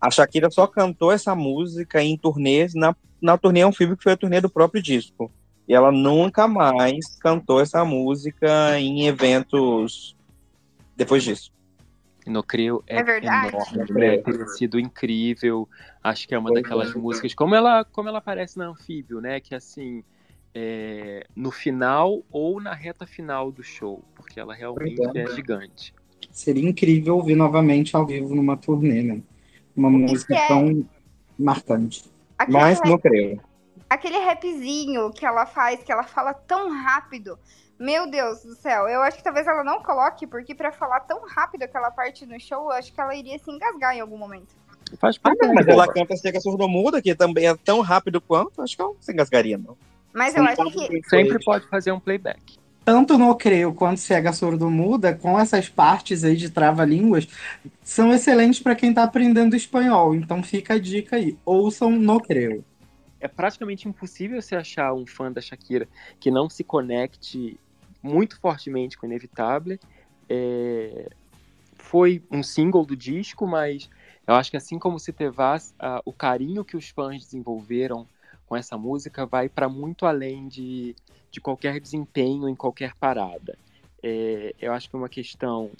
A 0.00 0.10
Shakira 0.10 0.50
só 0.50 0.66
cantou 0.66 1.12
essa 1.12 1.34
música 1.36 2.02
em 2.02 2.18
turnês, 2.18 2.74
na, 2.74 2.96
na 3.20 3.38
turnê 3.38 3.62
Anfíbio, 3.62 3.96
que 3.96 4.02
foi 4.02 4.12
a 4.12 4.16
turnê 4.16 4.40
do 4.40 4.50
próprio 4.50 4.82
disco. 4.82 5.30
E 5.68 5.74
ela 5.74 5.92
nunca 5.92 6.48
mais 6.48 7.16
cantou 7.20 7.60
essa 7.60 7.84
música 7.84 8.80
em 8.80 9.06
eventos 9.06 10.16
depois 10.96 11.22
disso. 11.22 11.52
No 12.26 12.42
Creo 12.42 12.84
é, 12.86 12.98
é 12.98 13.02
verdade. 13.02 13.48
enorme, 13.48 14.06
é, 14.06 14.18
tem 14.18 14.46
sido 14.48 14.78
incrível. 14.78 15.68
Acho 16.02 16.28
que 16.28 16.34
é 16.34 16.38
uma 16.38 16.52
daquelas 16.52 16.94
músicas, 16.94 17.34
como 17.34 17.54
ela, 17.54 17.84
como 17.84 18.08
ela 18.08 18.18
aparece 18.18 18.56
na 18.58 18.66
Anfíbio, 18.66 19.20
né? 19.20 19.40
Que 19.40 19.54
assim, 19.54 20.04
é, 20.54 21.26
no 21.34 21.50
final 21.50 22.22
ou 22.30 22.60
na 22.60 22.74
reta 22.74 23.06
final 23.06 23.50
do 23.50 23.62
show, 23.62 24.04
porque 24.14 24.38
ela 24.38 24.54
realmente 24.54 25.00
é 25.16 25.26
gigante. 25.34 25.94
Seria 26.30 26.68
incrível 26.68 27.16
ouvir 27.16 27.34
novamente 27.34 27.96
ao 27.96 28.06
vivo 28.06 28.34
numa 28.34 28.56
turnê, 28.56 29.02
né? 29.02 29.22
Uma 29.74 29.90
música 29.90 30.34
é... 30.34 30.48
tão 30.48 30.86
marcante. 31.38 32.10
Aquele 32.38 32.58
Mas 32.58 32.80
não 32.84 32.98
creio. 32.98 33.40
Aquele 33.88 34.18
rapzinho 34.18 35.10
que 35.10 35.26
ela 35.26 35.44
faz, 35.44 35.82
que 35.82 35.92
ela 35.92 36.04
fala 36.04 36.32
tão 36.32 36.70
rápido. 36.70 37.38
Meu 37.78 38.08
Deus 38.08 38.42
do 38.42 38.54
céu, 38.54 38.88
eu 38.88 39.02
acho 39.02 39.16
que 39.16 39.24
talvez 39.24 39.46
ela 39.46 39.64
não 39.64 39.82
coloque, 39.82 40.26
porque 40.26 40.54
para 40.54 40.70
falar 40.70 41.00
tão 41.00 41.26
rápido 41.26 41.64
aquela 41.64 41.90
parte 41.90 42.24
no 42.24 42.38
show, 42.38 42.64
eu 42.64 42.70
acho 42.72 42.92
que 42.92 43.00
ela 43.00 43.14
iria 43.14 43.38
se 43.38 43.50
engasgar 43.50 43.96
em 43.96 44.00
algum 44.00 44.16
momento. 44.16 44.54
Faz 44.98 45.16
parte, 45.18 45.44
ah, 45.44 45.52
mas 45.52 45.66
ela 45.66 45.88
canta 45.88 46.16
Cega 46.16 46.40
Surdo-Muda, 46.40 47.00
que 47.00 47.14
também 47.14 47.46
é 47.46 47.56
tão 47.56 47.80
rápido 47.80 48.20
quanto, 48.20 48.62
acho 48.62 48.76
que 48.76 48.82
ela 48.82 48.92
não 48.92 49.00
se 49.00 49.12
engasgaria, 49.12 49.58
não. 49.58 49.76
Mas 50.12 50.34
eu 50.34 50.44
acho 50.44 50.70
que. 50.70 51.00
Sempre 51.08 51.42
pode 51.42 51.66
fazer 51.68 51.90
um 51.92 51.98
playback. 51.98 52.60
Tanto 52.84 53.16
no 53.16 53.34
Creio 53.36 53.72
quanto 53.72 54.00
Cega 54.00 54.32
Surdo-Muda, 54.32 55.14
com 55.14 55.38
essas 55.38 55.68
partes 55.68 56.24
aí 56.24 56.36
de 56.36 56.50
trava-línguas, 56.50 57.28
são 57.82 58.12
excelentes 58.12 58.60
para 58.60 58.74
quem 58.74 58.90
está 58.90 59.04
aprendendo 59.04 59.54
espanhol. 59.54 60.14
Então 60.14 60.42
fica 60.42 60.74
a 60.74 60.78
dica 60.78 61.16
aí. 61.16 61.36
Ouçam 61.44 61.90
no 61.90 62.20
Creio 62.20 62.64
é 63.22 63.28
praticamente 63.28 63.88
impossível 63.88 64.42
você 64.42 64.56
achar 64.56 64.92
um 64.92 65.06
fã 65.06 65.30
da 65.30 65.40
Shakira 65.40 65.88
que 66.18 66.30
não 66.30 66.50
se 66.50 66.64
conecte 66.64 67.58
muito 68.02 68.38
fortemente 68.38 68.98
com 68.98 69.06
Inevitável. 69.06 69.78
É, 70.28 71.08
foi 71.76 72.20
um 72.30 72.42
single 72.42 72.84
do 72.84 72.96
disco, 72.96 73.46
mas 73.46 73.88
eu 74.26 74.34
acho 74.34 74.50
que 74.50 74.56
assim 74.56 74.76
como 74.76 74.98
Se 74.98 75.12
Te 75.12 75.30
Vas, 75.30 75.72
o 76.04 76.12
carinho 76.12 76.64
que 76.64 76.76
os 76.76 76.88
fãs 76.88 77.24
desenvolveram 77.24 78.08
com 78.44 78.56
essa 78.56 78.76
música 78.76 79.24
vai 79.24 79.48
para 79.48 79.68
muito 79.68 80.04
além 80.04 80.48
de, 80.48 80.96
de 81.30 81.40
qualquer 81.40 81.80
desempenho 81.80 82.48
em 82.48 82.56
qualquer 82.56 82.94
parada. 82.96 83.56
É, 84.02 84.52
eu 84.60 84.72
acho 84.72 84.90
que 84.90 84.96
é 84.96 84.98
uma 84.98 85.08
questão 85.08 85.70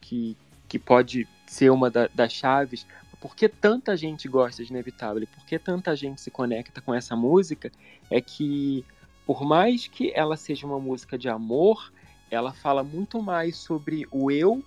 que, 0.00 0.36
que 0.68 0.78
pode 0.78 1.28
ser 1.46 1.70
uma 1.70 1.88
da, 1.88 2.08
das 2.08 2.32
chaves. 2.32 2.84
Por 3.20 3.36
que 3.36 3.48
tanta 3.48 3.96
gente 3.96 4.26
gosta 4.28 4.64
de 4.64 4.70
Inevitável? 4.70 5.26
Por 5.26 5.44
que 5.44 5.58
tanta 5.58 5.94
gente 5.94 6.20
se 6.20 6.30
conecta 6.30 6.80
com 6.80 6.94
essa 6.94 7.14
música? 7.14 7.70
É 8.10 8.20
que 8.20 8.84
por 9.26 9.44
mais 9.44 9.86
que 9.86 10.10
ela 10.14 10.36
seja 10.36 10.66
uma 10.66 10.80
música 10.80 11.16
de 11.16 11.28
amor, 11.28 11.92
ela 12.30 12.52
fala 12.52 12.82
muito 12.82 13.22
mais 13.22 13.56
sobre 13.56 14.06
o 14.10 14.30
eu 14.30 14.64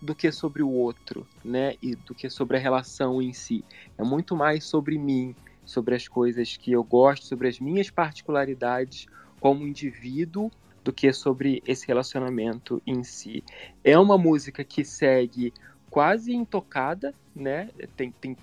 do 0.00 0.14
que 0.14 0.30
sobre 0.30 0.62
o 0.62 0.70
outro, 0.70 1.26
né? 1.42 1.74
E 1.82 1.96
do 1.96 2.14
que 2.14 2.28
sobre 2.28 2.58
a 2.58 2.60
relação 2.60 3.22
em 3.22 3.32
si. 3.32 3.64
É 3.96 4.04
muito 4.04 4.36
mais 4.36 4.64
sobre 4.64 4.98
mim, 4.98 5.34
sobre 5.64 5.94
as 5.94 6.06
coisas 6.06 6.56
que 6.56 6.70
eu 6.72 6.84
gosto, 6.84 7.24
sobre 7.24 7.48
as 7.48 7.58
minhas 7.58 7.90
particularidades 7.90 9.06
como 9.40 9.66
indivíduo, 9.66 10.50
do 10.84 10.92
que 10.92 11.10
sobre 11.12 11.62
esse 11.66 11.86
relacionamento 11.86 12.82
em 12.86 13.02
si. 13.02 13.42
É 13.82 13.98
uma 13.98 14.18
música 14.18 14.62
que 14.62 14.84
segue 14.84 15.52
quase 15.94 16.34
intocada, 16.34 17.14
né? 17.36 17.70
Tem, 17.96 18.10
tem 18.10 18.36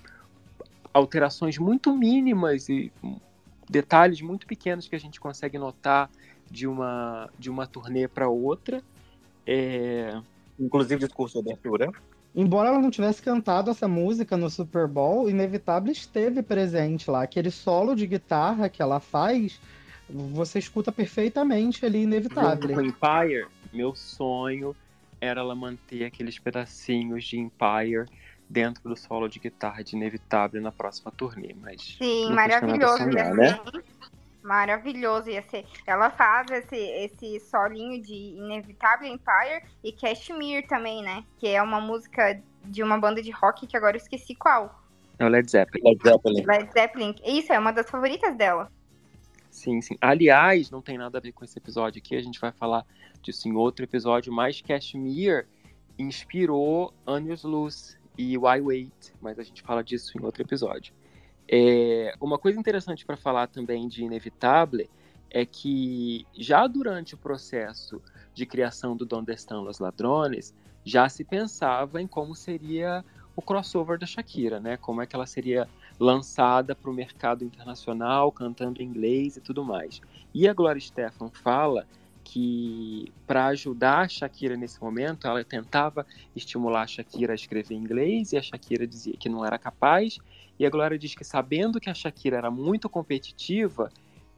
alterações 0.92 1.58
muito 1.58 1.94
mínimas 1.94 2.66
e 2.70 2.90
detalhes 3.68 4.22
muito 4.22 4.46
pequenos 4.46 4.88
que 4.88 4.96
a 4.96 4.98
gente 4.98 5.20
consegue 5.20 5.58
notar 5.58 6.08
de 6.50 6.66
uma, 6.66 7.28
de 7.38 7.50
uma 7.50 7.66
turnê 7.66 8.08
para 8.08 8.26
outra. 8.26 8.82
É... 9.46 10.18
Inclusive 10.58 11.04
discurso 11.04 11.42
de 11.42 11.50
abertura. 11.50 11.92
Embora 12.34 12.70
ela 12.70 12.80
não 12.80 12.90
tivesse 12.90 13.20
cantado 13.20 13.70
essa 13.70 13.86
música 13.86 14.34
no 14.34 14.48
Super 14.48 14.88
Bowl, 14.88 15.28
Inevitável 15.28 15.92
esteve 15.92 16.42
presente 16.42 17.10
lá. 17.10 17.22
Aquele 17.22 17.50
solo 17.50 17.94
de 17.94 18.06
guitarra 18.06 18.70
que 18.70 18.80
ela 18.80 18.98
faz, 18.98 19.60
você 20.08 20.58
escuta 20.58 20.90
perfeitamente 20.90 21.84
ali 21.84 22.04
Inevitável. 22.04 22.80
Empire, 22.80 23.46
meu 23.74 23.94
sonho 23.94 24.74
era 25.22 25.40
ela 25.40 25.54
manter 25.54 26.04
aqueles 26.04 26.36
pedacinhos 26.36 27.24
de 27.24 27.38
Empire 27.38 28.06
dentro 28.50 28.82
do 28.82 28.96
solo 28.96 29.28
de 29.28 29.38
guitarra 29.38 29.84
de 29.84 29.94
Inevitável 29.94 30.60
na 30.60 30.72
próxima 30.72 31.12
turnê, 31.12 31.54
mas 31.54 31.80
sim, 31.96 32.30
maravilhoso 32.32 33.04
sonhar, 33.04 33.32
né? 33.32 33.58
Maravilhoso 34.42 35.30
ia 35.30 35.40
ser. 35.42 35.64
Ela 35.86 36.10
faz 36.10 36.50
esse, 36.50 36.76
esse 36.76 37.38
solinho 37.38 38.02
de 38.02 38.12
Inevitável 38.12 39.06
Empire 39.06 39.62
e 39.84 39.92
Cashmere 39.92 40.66
também, 40.66 41.00
né? 41.00 41.22
Que 41.38 41.46
é 41.46 41.62
uma 41.62 41.80
música 41.80 42.42
de 42.64 42.82
uma 42.82 42.98
banda 42.98 43.22
de 43.22 43.30
rock 43.30 43.68
que 43.68 43.76
agora 43.76 43.96
eu 43.96 44.00
esqueci 44.00 44.34
qual. 44.34 44.82
É 45.20 45.24
o 45.24 45.28
Led 45.28 45.48
Zeppelin. 45.48 45.84
Led 45.84 46.02
Zeppelin. 46.02 46.44
Led 46.44 46.72
Zeppelin. 46.72 47.14
Isso, 47.24 47.52
é 47.52 47.58
uma 47.58 47.72
das 47.72 47.88
favoritas 47.88 48.36
dela. 48.36 48.68
Sim, 49.52 49.82
sim. 49.82 49.98
Aliás, 50.00 50.70
não 50.70 50.80
tem 50.80 50.96
nada 50.96 51.18
a 51.18 51.20
ver 51.20 51.30
com 51.32 51.44
esse 51.44 51.58
episódio 51.58 51.98
aqui, 51.98 52.16
a 52.16 52.22
gente 52.22 52.40
vai 52.40 52.50
falar 52.50 52.86
disso 53.20 53.46
em 53.46 53.52
outro 53.54 53.84
episódio, 53.84 54.32
mas 54.32 54.62
Cashmere 54.62 55.46
inspirou 55.98 56.92
Anos 57.06 57.44
Luz 57.44 57.98
e 58.16 58.36
Why 58.38 58.62
Wait, 58.62 59.12
mas 59.20 59.38
a 59.38 59.42
gente 59.42 59.60
fala 59.60 59.84
disso 59.84 60.18
em 60.18 60.24
outro 60.24 60.42
episódio. 60.42 60.94
É, 61.46 62.14
uma 62.18 62.38
coisa 62.38 62.58
interessante 62.58 63.04
para 63.04 63.14
falar 63.14 63.46
também 63.46 63.88
de 63.88 64.02
Inevitável 64.02 64.88
é 65.30 65.44
que 65.44 66.26
já 66.34 66.66
durante 66.66 67.14
o 67.14 67.18
processo 67.18 68.00
de 68.32 68.46
criação 68.46 68.96
do 68.96 69.04
Donde 69.04 69.34
Estão 69.34 69.68
os 69.68 69.78
Ladrones, 69.78 70.54
já 70.82 71.10
se 71.10 71.24
pensava 71.24 72.00
em 72.00 72.06
como 72.06 72.34
seria 72.34 73.04
o 73.36 73.42
crossover 73.42 73.98
da 73.98 74.06
Shakira, 74.06 74.58
né? 74.58 74.78
Como 74.78 75.02
é 75.02 75.06
que 75.06 75.14
ela 75.14 75.26
seria 75.26 75.68
lançada 76.02 76.74
para 76.74 76.90
o 76.90 76.94
mercado 76.94 77.44
internacional, 77.44 78.32
cantando 78.32 78.82
em 78.82 78.84
inglês 78.84 79.36
e 79.36 79.40
tudo 79.40 79.64
mais. 79.64 80.00
E 80.34 80.48
a 80.48 80.52
Gloria 80.52 80.80
Stefan 80.80 81.30
fala 81.30 81.86
que 82.24 83.12
para 83.26 83.46
ajudar 83.46 84.00
a 84.00 84.08
Shakira 84.08 84.56
nesse 84.56 84.82
momento, 84.82 85.26
ela 85.26 85.44
tentava 85.44 86.04
estimular 86.34 86.82
a 86.82 86.86
Shakira 86.86 87.32
a 87.32 87.36
escrever 87.36 87.74
em 87.74 87.78
inglês 87.78 88.32
e 88.32 88.36
a 88.36 88.42
Shakira 88.42 88.86
dizia 88.86 89.14
que 89.16 89.28
não 89.28 89.44
era 89.44 89.58
capaz. 89.58 90.18
E 90.58 90.66
a 90.66 90.70
Glória 90.70 90.98
diz 90.98 91.14
que 91.14 91.24
sabendo 91.24 91.80
que 91.80 91.88
a 91.88 91.94
Shakira 91.94 92.36
era 92.36 92.50
muito 92.50 92.88
competitiva, 92.88 93.88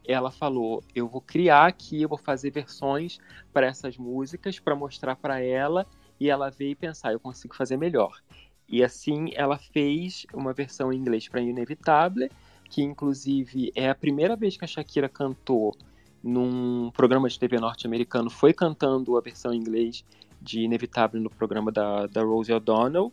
ela 0.07 0.29
falou: 0.29 0.83
"Eu 0.93 1.07
vou 1.07 1.21
criar 1.21 1.65
aqui, 1.65 2.01
eu 2.01 2.09
vou 2.09 2.17
fazer 2.17 2.51
versões 2.51 3.17
para 3.51 3.65
essas 3.65 3.97
músicas 3.97 4.59
para 4.59 4.75
mostrar 4.75 5.15
para 5.15 5.39
ela 5.41 5.85
e 6.19 6.29
ela 6.29 6.49
veio 6.51 6.71
e 6.71 6.75
pensar, 6.75 7.11
eu 7.11 7.19
consigo 7.19 7.55
fazer 7.55 7.77
melhor". 7.77 8.21
E 8.67 8.83
assim 8.83 9.29
ela 9.35 9.57
fez 9.57 10.25
uma 10.33 10.53
versão 10.53 10.91
em 10.91 10.97
inglês 10.97 11.27
para 11.27 11.41
Inevitable, 11.41 12.29
que 12.69 12.81
inclusive 12.81 13.71
é 13.75 13.89
a 13.89 13.95
primeira 13.95 14.35
vez 14.35 14.57
que 14.57 14.65
a 14.65 14.67
Shakira 14.67 15.07
cantou 15.07 15.75
num 16.23 16.89
programa 16.91 17.29
de 17.29 17.37
TV 17.37 17.59
norte-americano, 17.59 18.29
foi 18.29 18.51
cantando 18.51 19.15
a 19.15 19.21
versão 19.21 19.53
em 19.53 19.57
inglês 19.57 20.03
de 20.41 20.61
Inevitável 20.61 21.21
no 21.21 21.29
programa 21.29 21.71
da, 21.71 22.07
da 22.07 22.23
Rosie 22.23 22.53
O'Donnell. 22.53 23.11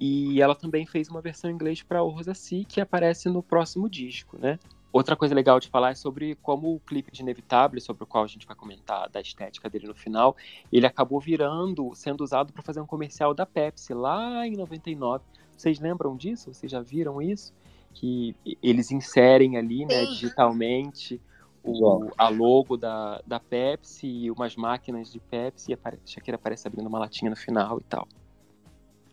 E 0.00 0.40
ela 0.40 0.54
também 0.54 0.86
fez 0.86 1.08
uma 1.08 1.20
versão 1.20 1.50
em 1.50 1.54
inglês 1.54 1.82
para 1.82 2.02
o 2.02 2.34
Si, 2.34 2.64
que 2.64 2.80
aparece 2.80 3.28
no 3.28 3.42
próximo 3.42 3.88
disco, 3.88 4.38
né? 4.38 4.58
Outra 4.92 5.14
coisa 5.14 5.34
legal 5.34 5.60
de 5.60 5.68
falar 5.68 5.90
é 5.90 5.94
sobre 5.94 6.34
como 6.36 6.74
o 6.74 6.80
clipe 6.80 7.12
de 7.12 7.20
Inevitável, 7.20 7.80
sobre 7.80 8.04
o 8.04 8.06
qual 8.06 8.24
a 8.24 8.26
gente 8.26 8.46
vai 8.46 8.56
comentar 8.56 9.08
da 9.10 9.20
estética 9.20 9.68
dele 9.68 9.86
no 9.86 9.94
final, 9.94 10.34
ele 10.72 10.86
acabou 10.86 11.20
virando, 11.20 11.94
sendo 11.94 12.22
usado 12.24 12.52
para 12.52 12.62
fazer 12.62 12.80
um 12.80 12.86
comercial 12.86 13.34
da 13.34 13.44
Pepsi 13.44 13.92
lá 13.92 14.46
em 14.46 14.56
99. 14.56 15.22
Vocês 15.54 15.78
lembram 15.78 16.16
disso? 16.16 16.52
Vocês 16.52 16.72
já 16.72 16.80
viram 16.80 17.20
isso? 17.20 17.52
Que 17.92 18.34
eles 18.62 18.90
inserem 18.90 19.58
ali, 19.58 19.84
né, 19.84 20.06
digitalmente 20.06 21.20
o, 21.62 22.10
a 22.16 22.28
logo 22.28 22.76
da, 22.76 23.20
da 23.26 23.38
Pepsi 23.38 24.06
e 24.06 24.30
umas 24.30 24.56
máquinas 24.56 25.12
de 25.12 25.20
Pepsi 25.20 25.72
e 25.72 25.74
a 25.74 25.78
Shakira 26.06 26.36
aparece 26.36 26.66
abrindo 26.66 26.86
uma 26.86 26.98
latinha 26.98 27.30
no 27.30 27.36
final 27.36 27.78
e 27.78 27.84
tal. 27.84 28.08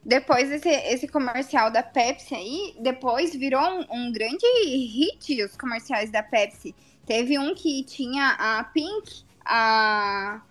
Depois 0.05 0.51
esse, 0.51 0.69
esse 0.69 1.07
comercial 1.07 1.71
da 1.71 1.81
Pepsi 1.81 2.35
aí, 2.35 2.75
depois 2.79 3.35
virou 3.35 3.61
um, 3.61 3.85
um 3.89 4.11
grande 4.11 4.45
hit 4.63 5.43
os 5.43 5.57
comerciais 5.57 6.11
da 6.11 6.21
Pepsi. 6.21 6.75
Teve 7.05 7.39
um 7.39 7.55
que 7.55 7.83
tinha 7.83 8.35
a 8.37 8.63
Pink, 8.65 9.23
a 9.43 10.41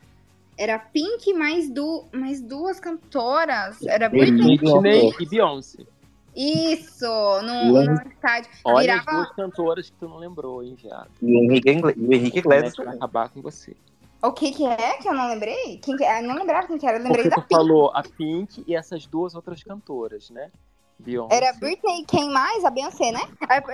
era 0.56 0.78
Pink 0.78 1.32
mais, 1.34 1.70
du, 1.70 2.04
mais 2.12 2.40
duas 2.40 2.80
cantoras. 2.80 3.80
Era 3.86 4.08
Britney 4.08 4.54
e 5.20 5.26
Beyoncé. 5.26 5.84
Isso, 6.34 7.06
no, 7.42 7.84
no 7.84 7.92
estádio. 8.08 8.50
Olha 8.64 8.98
Virava... 8.98 9.10
as 9.10 9.16
duas 9.16 9.36
cantoras 9.36 9.90
que 9.90 9.96
tu 9.98 10.08
não 10.08 10.18
lembrou, 10.18 10.64
hein, 10.64 10.76
viado. 10.80 11.10
E 11.22 11.26
o 11.26 11.44
Henrique, 11.44 11.70
o 11.70 12.12
Henrique 12.12 12.38
Iglesias 12.38 12.74
vai 12.76 12.88
acabar 12.88 13.28
com 13.28 13.40
você. 13.40 13.76
O 14.24 14.32
que 14.32 14.52
que 14.52 14.64
é 14.64 14.96
que 14.96 15.08
eu 15.08 15.12
não 15.14 15.28
lembrei? 15.28 15.78
Quem 15.78 15.96
que... 15.96 16.02
Eu 16.02 16.22
não 16.22 16.34
lembrava 16.34 16.66
quem 16.66 16.78
que 16.78 16.86
era, 16.86 16.96
eu 16.96 17.02
lembrei 17.02 17.24
Porque 17.24 17.36
da 17.36 17.42
tu 17.42 17.48
Pink. 17.48 17.54
falou 17.54 17.90
a 17.90 18.02
Pink 18.02 18.64
e 18.66 18.74
essas 18.74 19.06
duas 19.06 19.34
outras 19.34 19.62
cantoras, 19.62 20.30
né? 20.30 20.50
Beyoncé. 20.98 21.36
Era 21.36 21.52
Britney 21.52 22.04
quem 22.06 22.30
mais? 22.30 22.64
A 22.64 22.70
Beyoncé, 22.70 23.12
né? 23.12 23.20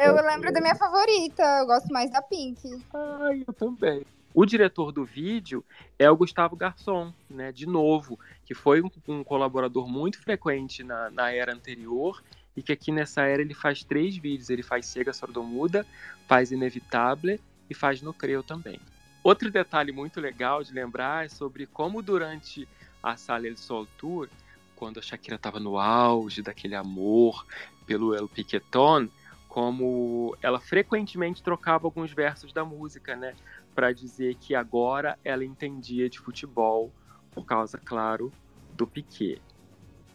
Eu 0.02 0.14
lembro 0.14 0.52
da 0.52 0.60
minha 0.60 0.74
favorita, 0.74 1.42
eu 1.60 1.66
gosto 1.66 1.92
mais 1.92 2.10
da 2.10 2.20
Pink. 2.20 2.60
Ai, 2.92 3.44
eu 3.46 3.52
também. 3.52 4.04
O 4.34 4.44
diretor 4.44 4.90
do 4.90 5.04
vídeo 5.04 5.64
é 5.98 6.10
o 6.10 6.16
Gustavo 6.16 6.56
Garçon, 6.56 7.12
né? 7.28 7.52
De 7.52 7.66
novo, 7.66 8.18
que 8.44 8.54
foi 8.54 8.80
um, 8.80 8.90
um 9.06 9.22
colaborador 9.22 9.88
muito 9.88 10.20
frequente 10.20 10.82
na, 10.82 11.10
na 11.10 11.32
era 11.32 11.52
anterior 11.52 12.22
e 12.56 12.62
que 12.62 12.72
aqui 12.72 12.90
nessa 12.90 13.22
era 13.22 13.42
ele 13.42 13.54
faz 13.54 13.84
três 13.84 14.16
vídeos. 14.16 14.50
Ele 14.50 14.62
faz 14.62 14.86
Cega 14.86 15.12
Sordomuda, 15.12 15.86
faz 16.26 16.50
Inevitável 16.50 17.38
e 17.68 17.74
faz 17.74 18.02
No 18.02 18.12
Creu 18.12 18.42
também. 18.42 18.80
Outro 19.22 19.50
detalhe 19.50 19.92
muito 19.92 20.20
legal 20.20 20.62
de 20.62 20.72
lembrar 20.72 21.26
é 21.26 21.28
sobre 21.28 21.66
como 21.66 22.02
durante 22.02 22.66
a 23.02 23.16
Sala 23.16 23.46
El 23.46 23.56
Sol 23.56 23.86
Tour, 23.98 24.28
quando 24.74 24.98
a 24.98 25.02
Shakira 25.02 25.36
estava 25.36 25.60
no 25.60 25.78
auge 25.78 26.42
daquele 26.42 26.74
amor 26.74 27.46
pelo 27.86 28.14
El 28.14 28.28
Piqueton, 28.28 29.08
como 29.48 30.36
ela 30.40 30.58
frequentemente 30.58 31.42
trocava 31.42 31.86
alguns 31.86 32.12
versos 32.12 32.52
da 32.52 32.64
música, 32.64 33.14
né, 33.14 33.34
para 33.74 33.92
dizer 33.92 34.36
que 34.36 34.54
agora 34.54 35.18
ela 35.24 35.44
entendia 35.44 36.08
de 36.08 36.18
futebol 36.18 36.90
por 37.32 37.44
causa, 37.44 37.76
claro, 37.78 38.32
do 38.72 38.86
Piquet. 38.86 39.42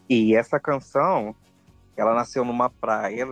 E 0.09 0.35
essa 0.35 0.59
canção 0.59 1.35
ela 1.95 2.13
nasceu 2.13 2.43
numa 2.43 2.69
praia 2.69 3.25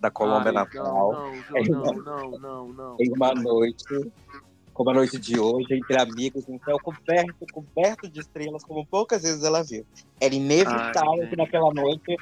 da 0.00 0.10
Colômbia 0.10 0.50
Ai, 0.50 0.54
Natal. 0.54 1.12
Não, 1.12 1.64
não, 1.64 1.92
não, 1.92 2.30
não, 2.38 2.68
não, 2.68 2.96
Em 3.00 3.12
uma 3.12 3.34
noite, 3.34 4.12
como 4.74 4.90
a 4.90 4.94
noite 4.94 5.18
de 5.18 5.38
hoje, 5.38 5.72
entre 5.72 6.00
amigos, 6.00 6.48
em 6.48 6.58
céu 6.58 6.76
coberto, 6.82 7.46
coberto 7.52 8.08
de 8.08 8.18
estrelas, 8.20 8.64
como 8.64 8.84
poucas 8.84 9.22
vezes 9.22 9.44
ela 9.44 9.62
viu. 9.62 9.86
Era 10.20 10.34
inevitável 10.34 11.22
Ai, 11.22 11.28
que 11.28 11.36
naquela 11.36 11.72
noite 11.72 12.16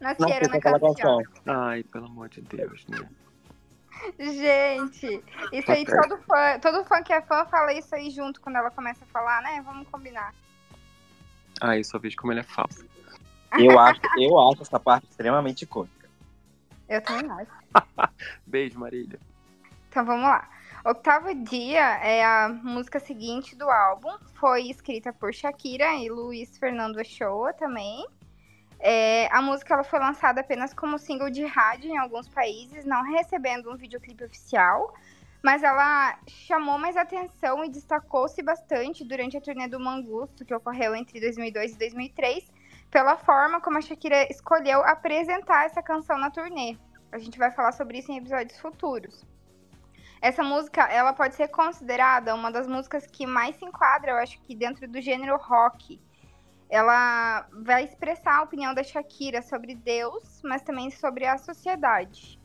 nascesse 0.00 0.56
aquela 0.56 0.80
canção. 0.80 1.22
Ai, 1.46 1.84
pelo 1.84 2.06
amor 2.06 2.28
de 2.28 2.40
Deus, 2.42 2.84
né? 2.88 3.08
Gente, 4.18 5.22
isso 5.52 5.70
aí 5.70 5.84
todo 5.84 6.18
fã, 6.22 6.58
todo 6.60 6.84
fã 6.84 7.02
que 7.04 7.12
é 7.12 7.22
fã 7.22 7.44
fala 7.44 7.72
isso 7.72 7.94
aí 7.94 8.10
junto 8.10 8.40
quando 8.40 8.56
ela 8.56 8.70
começa 8.72 9.04
a 9.04 9.06
falar, 9.06 9.40
né? 9.42 9.62
Vamos 9.64 9.86
combinar. 9.88 10.34
Ah, 11.60 11.78
eu 11.78 11.84
só 11.84 12.00
vejo 12.00 12.16
como 12.16 12.32
ele 12.32 12.40
é 12.40 12.44
falso. 12.44 12.84
Eu 13.56 13.78
acho, 13.78 14.00
eu 14.18 14.50
acho 14.50 14.62
essa 14.62 14.80
parte 14.80 15.06
extremamente 15.08 15.62
icônica. 15.62 16.08
Eu 16.88 17.00
também 17.00 17.30
acho. 17.30 17.52
Beijo, 18.44 18.76
Marília. 18.80 19.20
Então 19.88 20.04
vamos 20.04 20.24
lá. 20.24 20.48
Octavo 20.84 21.32
Dia 21.32 21.96
é 22.02 22.24
a 22.24 22.48
música 22.48 22.98
seguinte 22.98 23.54
do 23.54 23.70
álbum. 23.70 24.10
Foi 24.34 24.62
escrita 24.62 25.12
por 25.12 25.32
Shakira 25.32 25.94
e 25.94 26.08
Luiz 26.08 26.58
Fernando 26.58 26.96
Ochoa 26.96 27.52
também. 27.52 28.04
É, 28.80 29.28
a 29.32 29.40
música 29.40 29.74
ela 29.74 29.84
foi 29.84 30.00
lançada 30.00 30.40
apenas 30.40 30.74
como 30.74 30.98
single 30.98 31.30
de 31.30 31.44
rádio 31.44 31.88
em 31.88 31.96
alguns 31.96 32.28
países, 32.28 32.84
não 32.84 33.04
recebendo 33.04 33.70
um 33.70 33.76
videoclipe 33.76 34.24
oficial. 34.24 34.92
Mas 35.40 35.62
ela 35.62 36.18
chamou 36.26 36.76
mais 36.78 36.96
atenção 36.96 37.64
e 37.64 37.68
destacou-se 37.68 38.42
bastante 38.42 39.04
durante 39.04 39.36
a 39.36 39.40
turnê 39.40 39.68
do 39.68 39.78
Mangusto, 39.78 40.44
que 40.44 40.52
ocorreu 40.52 40.96
entre 40.96 41.20
2002 41.20 41.74
e 41.74 41.78
2003, 41.78 42.50
pela 42.90 43.16
forma 43.16 43.60
como 43.60 43.78
a 43.78 43.80
Shakira 43.80 44.26
escolheu 44.28 44.82
apresentar 44.82 45.64
essa 45.64 45.80
canção 45.80 46.18
na 46.18 46.28
turnê. 46.28 46.76
A 47.12 47.18
gente 47.18 47.38
vai 47.38 47.52
falar 47.52 47.70
sobre 47.70 47.98
isso 47.98 48.10
em 48.10 48.18
episódios 48.18 48.58
futuros. 48.58 49.24
Essa 50.22 50.44
música, 50.44 50.82
ela 50.84 51.12
pode 51.12 51.34
ser 51.34 51.48
considerada 51.48 52.32
uma 52.32 52.52
das 52.52 52.68
músicas 52.68 53.04
que 53.08 53.26
mais 53.26 53.56
se 53.56 53.64
enquadra, 53.64 54.12
eu 54.12 54.16
acho 54.18 54.40
que 54.42 54.54
dentro 54.54 54.86
do 54.86 55.00
gênero 55.00 55.36
rock. 55.36 56.00
Ela 56.70 57.44
vai 57.52 57.82
expressar 57.82 58.36
a 58.38 58.42
opinião 58.42 58.72
da 58.72 58.84
Shakira 58.84 59.42
sobre 59.42 59.74
Deus, 59.74 60.40
mas 60.44 60.62
também 60.62 60.92
sobre 60.92 61.26
a 61.26 61.36
sociedade. 61.36 62.38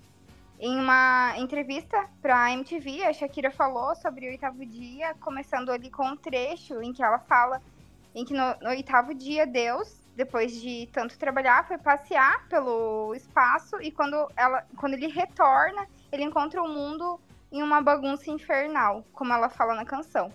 Em 0.60 0.76
uma 0.76 1.36
entrevista 1.38 2.10
para 2.20 2.46
a 2.46 2.52
MTV, 2.52 3.04
a 3.04 3.14
Shakira 3.14 3.52
falou 3.52 3.96
sobre 3.96 4.26
o 4.26 4.32
oitavo 4.32 4.66
dia, 4.66 5.14
começando 5.22 5.72
ali 5.72 5.92
com 5.92 6.04
um 6.04 6.18
trecho 6.18 6.82
em 6.82 6.92
que 6.92 7.04
ela 7.04 7.20
fala 7.20 7.62
em 8.16 8.26
que 8.26 8.34
no, 8.34 8.56
no 8.60 8.70
oitavo 8.70 9.14
dia 9.14 9.46
Deus 9.46 10.08
depois 10.18 10.60
de 10.60 10.90
tanto 10.92 11.16
trabalhar, 11.16 11.68
foi 11.68 11.78
passear 11.78 12.48
pelo 12.50 13.14
espaço 13.14 13.80
e 13.80 13.92
quando, 13.92 14.28
ela, 14.36 14.66
quando 14.76 14.96
ele 14.96 15.06
retorna, 15.06 15.88
ele 16.12 16.24
encontra 16.24 16.60
o 16.60 16.68
mundo 16.68 17.22
em 17.52 17.64
uma 17.64 17.82
bagunça 17.82 18.30
infernal, 18.30 19.06
como 19.14 19.34
ela 19.34 19.50
fala 19.50 19.76
na 19.76 19.86
canção. 19.86 20.32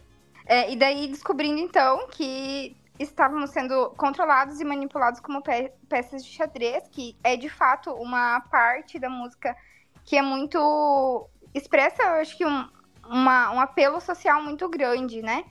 É, 0.47 0.73
e 0.73 0.77
daí 0.77 1.07
descobrindo 1.07 1.61
então 1.61 2.09
que 2.09 2.77
estávamos 2.99 3.51
sendo 3.51 3.91
controlados 3.97 4.61
e 4.61 4.65
manipulados 4.65 5.21
como 5.21 5.43
pe 5.43 5.73
peças 5.89 6.25
de 6.25 6.31
xadrez, 6.31 6.89
que 6.89 7.17
é 7.23 7.37
de 7.37 7.49
fato 7.49 7.91
uma 7.93 8.41
parte 8.41 8.99
da 8.99 9.09
música 9.09 9.57
que 10.05 10.17
é 10.17 10.23
muito 10.23 11.29
expressa, 11.55 12.03
eu 12.03 12.15
acho 12.15 12.37
que 12.37 12.45
um, 12.45 12.69
uma, 13.05 13.53
um 13.53 13.61
apelo 13.61 14.01
social 14.01 14.43
muito 14.43 14.69
grande, 14.69 15.23
né? 15.23 15.45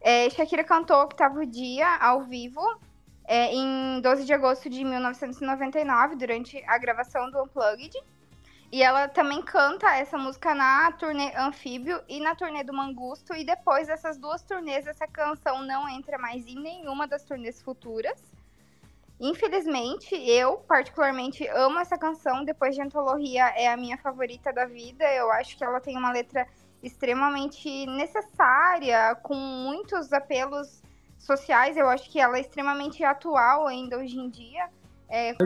É, 0.00 0.28
Shakira 0.30 0.62
cantou 0.62 1.02
Octavo 1.02 1.44
Dia 1.46 1.96
ao 1.96 2.22
vivo 2.22 2.60
é, 3.24 3.52
em 3.54 4.00
12 4.00 4.24
de 4.24 4.32
agosto 4.32 4.70
de 4.70 4.84
1999, 4.84 6.16
durante 6.16 6.62
a 6.66 6.78
gravação 6.78 7.30
do 7.30 7.42
Unplugged. 7.42 7.92
E 8.70 8.82
ela 8.82 9.08
também 9.08 9.40
canta 9.42 9.96
essa 9.96 10.18
música 10.18 10.54
na 10.54 10.92
turnê 10.92 11.32
Anfíbio 11.34 12.02
e 12.06 12.20
na 12.20 12.34
turnê 12.34 12.62
do 12.62 12.72
Mangusto. 12.72 13.34
E 13.34 13.44
depois 13.44 13.86
dessas 13.86 14.18
duas 14.18 14.42
turnês, 14.42 14.86
essa 14.86 15.06
canção 15.06 15.62
não 15.62 15.88
entra 15.88 16.18
mais 16.18 16.46
em 16.46 16.60
nenhuma 16.60 17.06
das 17.06 17.24
turnês 17.24 17.62
futuras. 17.62 18.22
Infelizmente, 19.18 20.14
eu 20.14 20.58
particularmente 20.58 21.46
amo 21.48 21.78
essa 21.78 21.96
canção. 21.96 22.44
Depois 22.44 22.74
de 22.74 22.82
Antologia, 22.82 23.46
é 23.56 23.68
a 23.68 23.76
minha 23.76 23.96
favorita 23.96 24.52
da 24.52 24.66
vida. 24.66 25.04
Eu 25.14 25.32
acho 25.32 25.56
que 25.56 25.64
ela 25.64 25.80
tem 25.80 25.96
uma 25.96 26.12
letra 26.12 26.46
extremamente 26.82 27.86
necessária, 27.86 29.14
com 29.16 29.34
muitos 29.34 30.12
apelos 30.12 30.82
sociais, 31.18 31.76
eu 31.76 31.88
acho 31.88 32.08
que 32.10 32.20
ela 32.20 32.36
é 32.36 32.40
extremamente 32.40 33.02
atual 33.02 33.66
ainda 33.66 33.98
hoje 33.98 34.18
em 34.18 34.30
dia. 34.30 34.70
É... 35.08 35.30
é 35.30 35.36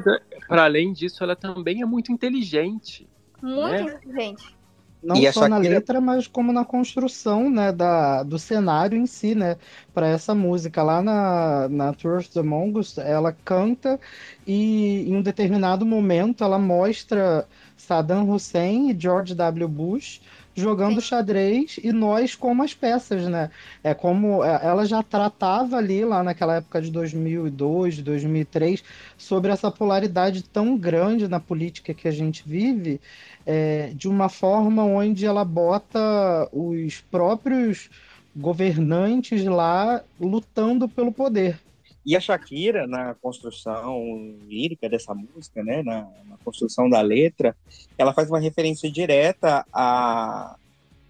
Para 0.48 0.64
além 0.64 0.92
disso, 0.92 1.22
ela 1.22 1.36
também 1.36 1.82
é 1.82 1.86
muito 1.86 2.12
inteligente. 2.12 3.08
Muito 3.40 3.70
né? 3.70 3.82
inteligente. 3.82 4.56
Não 5.02 5.16
e 5.16 5.32
só 5.32 5.48
na 5.48 5.58
letra, 5.58 6.00
mas 6.00 6.28
como 6.28 6.52
na 6.52 6.64
construção 6.64 7.50
né, 7.50 7.72
da, 7.72 8.22
do 8.22 8.38
cenário 8.38 8.96
em 8.96 9.04
si, 9.04 9.34
né? 9.34 9.56
Para 9.92 10.06
essa 10.06 10.32
música. 10.32 10.80
Lá 10.80 11.02
na, 11.02 11.68
na 11.68 11.92
Tour 11.92 12.18
of 12.18 12.30
the 12.30 12.42
Mongols, 12.42 12.96
ela 12.98 13.36
canta 13.44 13.98
e 14.46 15.04
em 15.08 15.16
um 15.16 15.22
determinado 15.22 15.84
momento 15.84 16.44
ela 16.44 16.58
mostra 16.58 17.48
Saddam 17.76 18.30
Hussein 18.30 18.90
e 18.90 18.96
George 18.98 19.34
W. 19.34 19.66
Bush 19.66 20.20
jogando 20.54 21.00
Sim. 21.00 21.08
xadrez 21.08 21.78
e 21.82 21.92
nós 21.92 22.34
como 22.34 22.62
as 22.62 22.74
peças, 22.74 23.26
né? 23.26 23.50
É 23.82 23.94
como 23.94 24.44
é, 24.44 24.60
ela 24.62 24.84
já 24.84 25.02
tratava 25.02 25.76
ali 25.76 26.04
lá 26.04 26.22
naquela 26.22 26.56
época 26.56 26.82
de 26.82 26.90
2002, 26.90 28.02
2003 28.02 28.82
sobre 29.16 29.50
essa 29.50 29.70
polaridade 29.70 30.42
tão 30.42 30.76
grande 30.76 31.28
na 31.28 31.40
política 31.40 31.94
que 31.94 32.06
a 32.06 32.12
gente 32.12 32.42
vive, 32.46 33.00
é, 33.46 33.92
de 33.94 34.08
uma 34.08 34.28
forma 34.28 34.84
onde 34.84 35.24
ela 35.24 35.44
bota 35.44 36.48
os 36.52 37.00
próprios 37.10 37.88
governantes 38.34 39.44
lá 39.44 40.02
lutando 40.20 40.88
pelo 40.88 41.12
poder. 41.12 41.58
E 42.04 42.16
a 42.16 42.20
Shakira, 42.20 42.86
na 42.86 43.14
construção 43.14 44.36
lírica 44.48 44.88
dessa 44.88 45.14
música, 45.14 45.62
né, 45.62 45.82
na, 45.82 46.08
na, 46.24 46.36
construção 46.44 46.90
da 46.90 47.00
letra, 47.00 47.56
ela 47.96 48.12
faz 48.12 48.28
uma 48.28 48.40
referência 48.40 48.90
direta 48.90 49.64
à, 49.72 50.56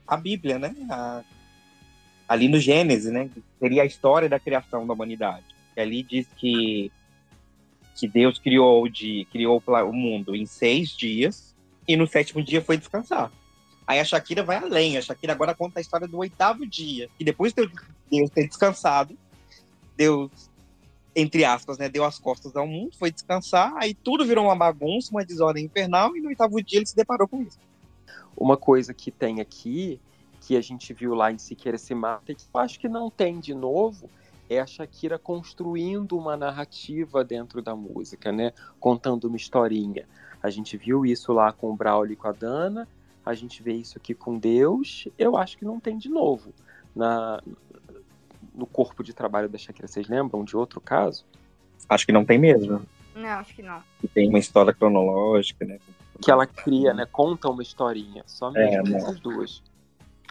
à 0.07 0.16
Bíblia, 0.18 0.59
né, 0.59 0.74
a, 0.90 1.22
ali 2.28 2.47
no 2.47 2.61
Gênesis, 2.61 3.11
né, 3.11 3.30
que 3.32 3.43
seria 3.59 3.82
a 3.82 3.86
história 3.86 4.28
da 4.28 4.38
criação 4.38 4.86
da 4.86 4.93
humanidade. 4.93 5.47
E 5.74 5.80
ali 5.80 6.03
diz 6.03 6.26
que, 6.36 6.93
que 7.97 8.07
Deus 8.07 8.38
criou, 8.38 8.86
de, 8.86 9.26
criou 9.32 9.62
o 9.66 9.93
mundo 9.93 10.36
em 10.36 10.45
seis 10.45 10.90
dias 10.90 11.55
e 11.88 11.97
no 11.97 12.07
sétimo 12.07 12.43
dia 12.43 12.61
foi 12.61 12.76
descansar. 12.76 13.32
Aí 13.86 13.99
a 13.99 14.05
Shakira 14.05 14.43
vai 14.43 14.59
além, 14.59 14.99
a 14.99 15.03
Shakira 15.03 15.32
agora 15.32 15.55
conta 15.55 15.80
a 15.80 15.82
história 15.82 16.07
do 16.07 16.18
oitavo 16.18 16.66
dia, 16.66 17.09
que 17.16 17.24
depois 17.24 17.55
de 17.55 17.68
Deus 18.11 18.30
ter 18.30 18.47
descansado, 18.47 19.16
Deus 19.97 20.30
entre 21.15 21.45
aspas, 21.45 21.79
né, 21.79 21.89
deu 21.89 22.05
as 22.05 22.19
costas 22.19 22.57
ao 22.57 22.67
mundo, 22.67 22.97
foi 22.97 23.11
descansar, 23.11 23.75
aí 23.77 23.95
tudo 23.95 24.25
virou 24.25 24.47
uma 24.47 24.57
bagunça, 24.57 25.11
uma 25.11 25.25
desordem 25.25 25.67
infernal, 25.67 26.17
e 26.17 26.21
no 26.21 26.29
oitavo 26.29 26.63
dia 26.63 26.79
ele 26.79 26.87
se 26.87 26.97
deparou 26.97 27.29
com 27.29 27.43
isso. 27.43 27.59
Uma 28.37 28.57
coisa 28.57 28.95
que 28.95 29.11
tem 29.11 29.41
aqui, 29.41 30.01
que 30.41 30.57
a 30.57 30.61
gente 30.61 30.93
viu 30.93 31.15
lá 31.15 31.31
em 31.31 31.39
Siqueira 31.39 31.79
Se 31.79 31.95
Mata, 31.95 32.35
que 32.35 32.45
eu 32.53 32.61
acho 32.61 32.81
que 32.81 32.89
não 32.89 33.11
tem 33.11 33.39
de 33.39 33.55
novo, 33.55 34.09
é 34.49 34.59
a 34.59 34.67
Shakira 34.67 35.19
construindo 35.19 36.17
uma 36.17 36.37
narrativa 36.37 37.25
dentro 37.25 37.63
da 37.63 37.75
música, 37.77 38.33
né? 38.33 38.53
Contando 38.81 39.25
uma 39.25 39.37
historinha. 39.37 40.07
A 40.43 40.51
gente 40.51 40.77
viu 40.77 41.07
isso 41.07 41.33
lá 41.33 41.53
com 41.53 41.71
o 41.71 41.77
Braulio 41.77 42.15
e 42.15 42.17
com 42.17 42.29
a 42.29 42.33
Dana, 42.33 42.89
a 43.25 43.35
gente 43.35 43.63
vê 43.63 43.75
isso 43.75 43.97
aqui 43.97 44.15
com 44.15 44.37
Deus, 44.37 45.07
eu 45.17 45.37
acho 45.37 45.57
que 45.57 45.65
não 45.65 45.79
tem 45.79 45.97
de 45.97 46.09
novo. 46.09 46.53
Na, 46.95 47.41
no 48.55 48.66
corpo 48.66 49.03
de 49.03 49.12
trabalho 49.12 49.48
da 49.48 49.59
Shakira. 49.59 49.88
Vocês 49.88 50.09
lembram 50.09 50.44
de 50.44 50.57
outro 50.57 50.80
caso? 50.80 51.24
Acho 51.88 52.07
que 52.07 52.12
não 52.12 52.24
tem 52.24 52.38
mesmo. 52.38 52.82
Não, 53.14 53.28
acho 53.28 53.55
que 53.55 53.62
não. 53.62 53.82
tem 54.14 54.28
uma 54.28 54.38
história 54.38 54.72
cronológica, 54.72 55.64
né? 55.64 55.78
Que 56.20 56.30
ela 56.30 56.46
cria, 56.46 56.94
né? 56.94 57.07
Conta 57.11 57.48
uma 57.48 57.62
historinha. 57.62 58.22
Só 58.26 58.50
é, 58.50 58.53
mesmo 58.53 58.94
é, 58.94 58.98
essas 58.98 59.20
duas. 59.20 59.62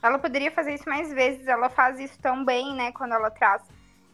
Ela 0.01 0.17
poderia 0.17 0.51
fazer 0.51 0.74
isso 0.74 0.88
mais 0.88 1.11
vezes. 1.13 1.47
Ela 1.47 1.69
faz 1.69 1.99
isso 1.99 2.17
tão 2.19 2.43
bem, 2.43 2.74
né? 2.74 2.91
Quando 2.91 3.13
ela 3.13 3.30
traz 3.30 3.61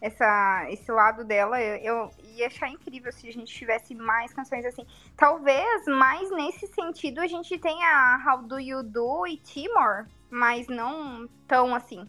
essa, 0.02 0.66
esse 0.70 0.92
lado 0.92 1.24
dela. 1.24 1.62
Eu, 1.62 1.78
eu 1.78 2.12
ia 2.36 2.48
achar 2.48 2.70
incrível 2.70 3.12
se 3.12 3.28
a 3.28 3.32
gente 3.32 3.54
tivesse 3.54 3.96
mais 3.96 4.34
canções 4.34 4.66
assim. 4.66 4.86
Talvez 5.16 5.86
mais 5.86 6.30
nesse 6.32 6.68
sentido 6.68 7.22
a 7.22 7.28
gente 7.28 7.58
tenha 7.58 8.24
How 8.26 8.44
Do 8.44 8.60
You 8.60 8.84
Do 8.84 9.28
e 9.28 9.38
Timor, 9.38 10.06
mas 10.30 10.68
não 10.68 11.30
tão 11.48 11.74
assim 11.74 12.08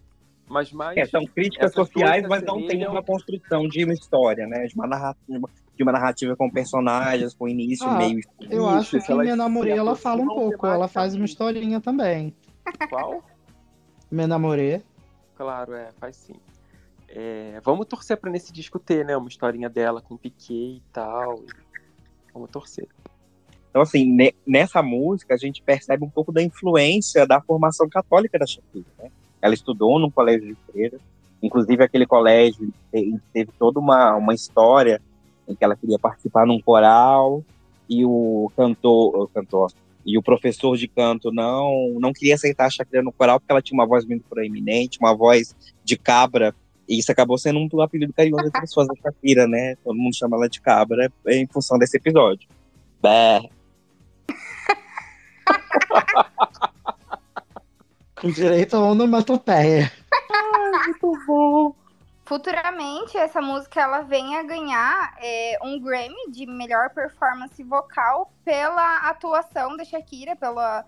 mas 0.49 0.73
mais. 0.73 0.97
É, 0.97 1.07
são 1.07 1.25
críticas 1.27 1.73
sociais, 1.73 2.27
mas 2.29 2.43
não 2.43 2.67
tem 2.67 2.87
uma 2.87 3.03
construção 3.03 3.69
de 3.69 3.85
uma 3.85 3.93
história, 3.93 4.47
né? 4.47 4.67
De 4.67 4.75
uma 4.75 4.87
narrativa, 4.87 5.51
de 5.77 5.83
uma 5.83 5.93
narrativa 5.93 6.37
com 6.37 6.51
personagens, 6.51 7.35
com 7.35 7.49
início, 7.49 7.87
ah, 7.87 7.97
meio. 7.97 8.21
Eu 8.51 8.69
acho 8.69 9.01
que 9.01 9.15
Minha 9.15 9.37
Namorê 9.37 9.71
ela 9.71 9.95
fala 9.95 10.23
um 10.23 10.27
pouco, 10.27 10.67
ela 10.67 10.89
faz 10.89 11.15
uma 11.15 11.25
historinha 11.25 11.81
também. 11.81 12.35
Qual? 12.89 13.23
Minha 14.11 14.27
Namorê. 14.27 14.83
Claro, 15.37 15.75
é, 15.75 15.93
faz 15.99 16.17
sim. 16.17 16.35
É, 17.09 17.61
vamos 17.65 17.87
torcer 17.87 18.17
para 18.17 18.31
nesse 18.31 18.53
disco 18.53 18.79
ter, 18.79 19.05
né? 19.05 19.17
Uma 19.17 19.29
historinha 19.29 19.69
dela 19.69 20.01
com 20.01 20.17
Piquet 20.17 20.77
e 20.77 20.83
tal. 20.93 21.43
Vamos 22.35 22.51
torcer. 22.51 22.89
Então, 23.71 23.83
assim, 23.83 24.17
nessa 24.47 24.83
música 24.83 25.35
a 25.35 25.37
gente 25.37 25.63
percebe 25.63 26.05
um 26.05 26.11
pouco 26.11 26.33
da 26.33 26.43
influência 26.43 27.27
da 27.27 27.41
formação 27.41 27.89
católica 27.89 28.39
da 28.39 28.47
Shakira, 28.47 28.87
né? 28.99 29.11
Ela 29.41 29.55
estudou 29.55 29.99
num 29.99 30.11
colégio 30.11 30.47
de 30.47 30.57
freira, 30.71 30.99
inclusive 31.43 31.83
aquele 31.83 32.07
colégio 32.07 32.73
teve 33.33 33.51
toda 33.59 33.79
uma, 33.79 34.17
uma 34.17 34.35
história 34.35 35.01
em 35.47 35.55
que 35.55 35.65
ela 35.65 35.77
queria 35.77 35.99
participar 35.99 36.47
num 36.47 36.61
coral 36.61 37.43
e 37.89 38.05
o 38.05 38.51
cantor, 38.57 39.23
o 39.23 39.29
cantor 39.29 39.73
e 40.05 40.19
o 40.19 40.23
professor 40.23 40.77
de 40.77 40.89
canto 40.89 41.31
não 41.33 41.97
não 42.01 42.13
queria 42.13 42.35
aceitar 42.35 42.67
a 42.67 42.71
Shakira 42.71 43.03
no 43.03 43.13
coral 43.13 43.39
porque 43.39 43.53
ela 43.53 43.63
tinha 43.63 43.79
uma 43.79 43.87
voz 43.87 44.05
muito 44.05 44.25
proeminente, 44.29 44.99
uma 44.99 45.15
voz 45.15 45.55
de 45.85 45.97
cabra, 45.97 46.55
e 46.89 46.99
isso 46.99 47.13
acabou 47.13 47.37
sendo 47.37 47.59
um 47.59 47.83
apelido 47.83 48.13
carinhoso 48.15 48.51
das 48.51 48.63
pessoas 48.63 48.89
da 48.89 48.95
Shakira, 48.95 49.47
né? 49.47 49.77
Todo 49.85 49.97
mundo 49.97 50.17
chama 50.17 50.37
ela 50.37 50.49
de 50.49 50.61
cabra 50.61 51.13
em 51.27 51.47
função 51.47 51.79
desse 51.79 51.99
episódio. 51.99 52.49
Bé. 53.03 53.43
Com 58.21 58.31
direito 58.31 58.77
a 58.77 58.81
onomatopeia. 58.81 59.93
Ah, 60.31 60.71
muito 60.87 61.27
bom. 61.27 61.75
Futuramente, 62.25 63.17
essa 63.17 63.41
música 63.41 63.81
ela 63.81 64.03
vem 64.03 64.37
a 64.37 64.43
ganhar 64.43 65.17
é, 65.19 65.59
um 65.63 65.81
Grammy 65.81 66.31
de 66.31 66.45
melhor 66.45 66.91
performance 66.91 67.63
vocal 67.63 68.33
pela 68.45 69.09
atuação 69.09 69.77
da 69.77 69.85
Shakira, 69.85 70.37
pela 70.37 70.85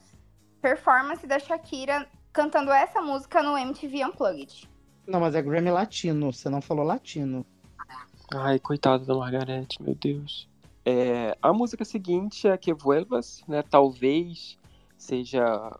performance 0.61 1.27
da 1.27 1.39
Shakira 1.39 2.07
cantando 2.33 2.71
essa 2.71 3.01
música 3.01 3.43
no 3.43 3.57
MTV 3.57 4.05
Unplugged. 4.05 4.69
Não, 5.07 5.21
mas 5.21 5.35
é 5.35 5.41
Grammy 5.41 5.71
latino, 5.71 6.33
você 6.33 6.49
não 6.51 6.61
falou 6.61 6.85
latino. 6.85 7.47
Ai, 8.35 8.59
coitada 8.59 9.05
da 9.05 9.15
Margarete, 9.15 9.83
meu 9.83 9.95
Deus. 9.95 10.49
É, 10.85 11.37
a 11.41 11.53
música 11.53 11.85
seguinte 11.85 12.47
é 12.47 12.57
Que 12.57 12.73
Vuelvas, 12.73 13.43
né? 13.49 13.63
Talvez 13.63 14.59
seja 14.97 15.75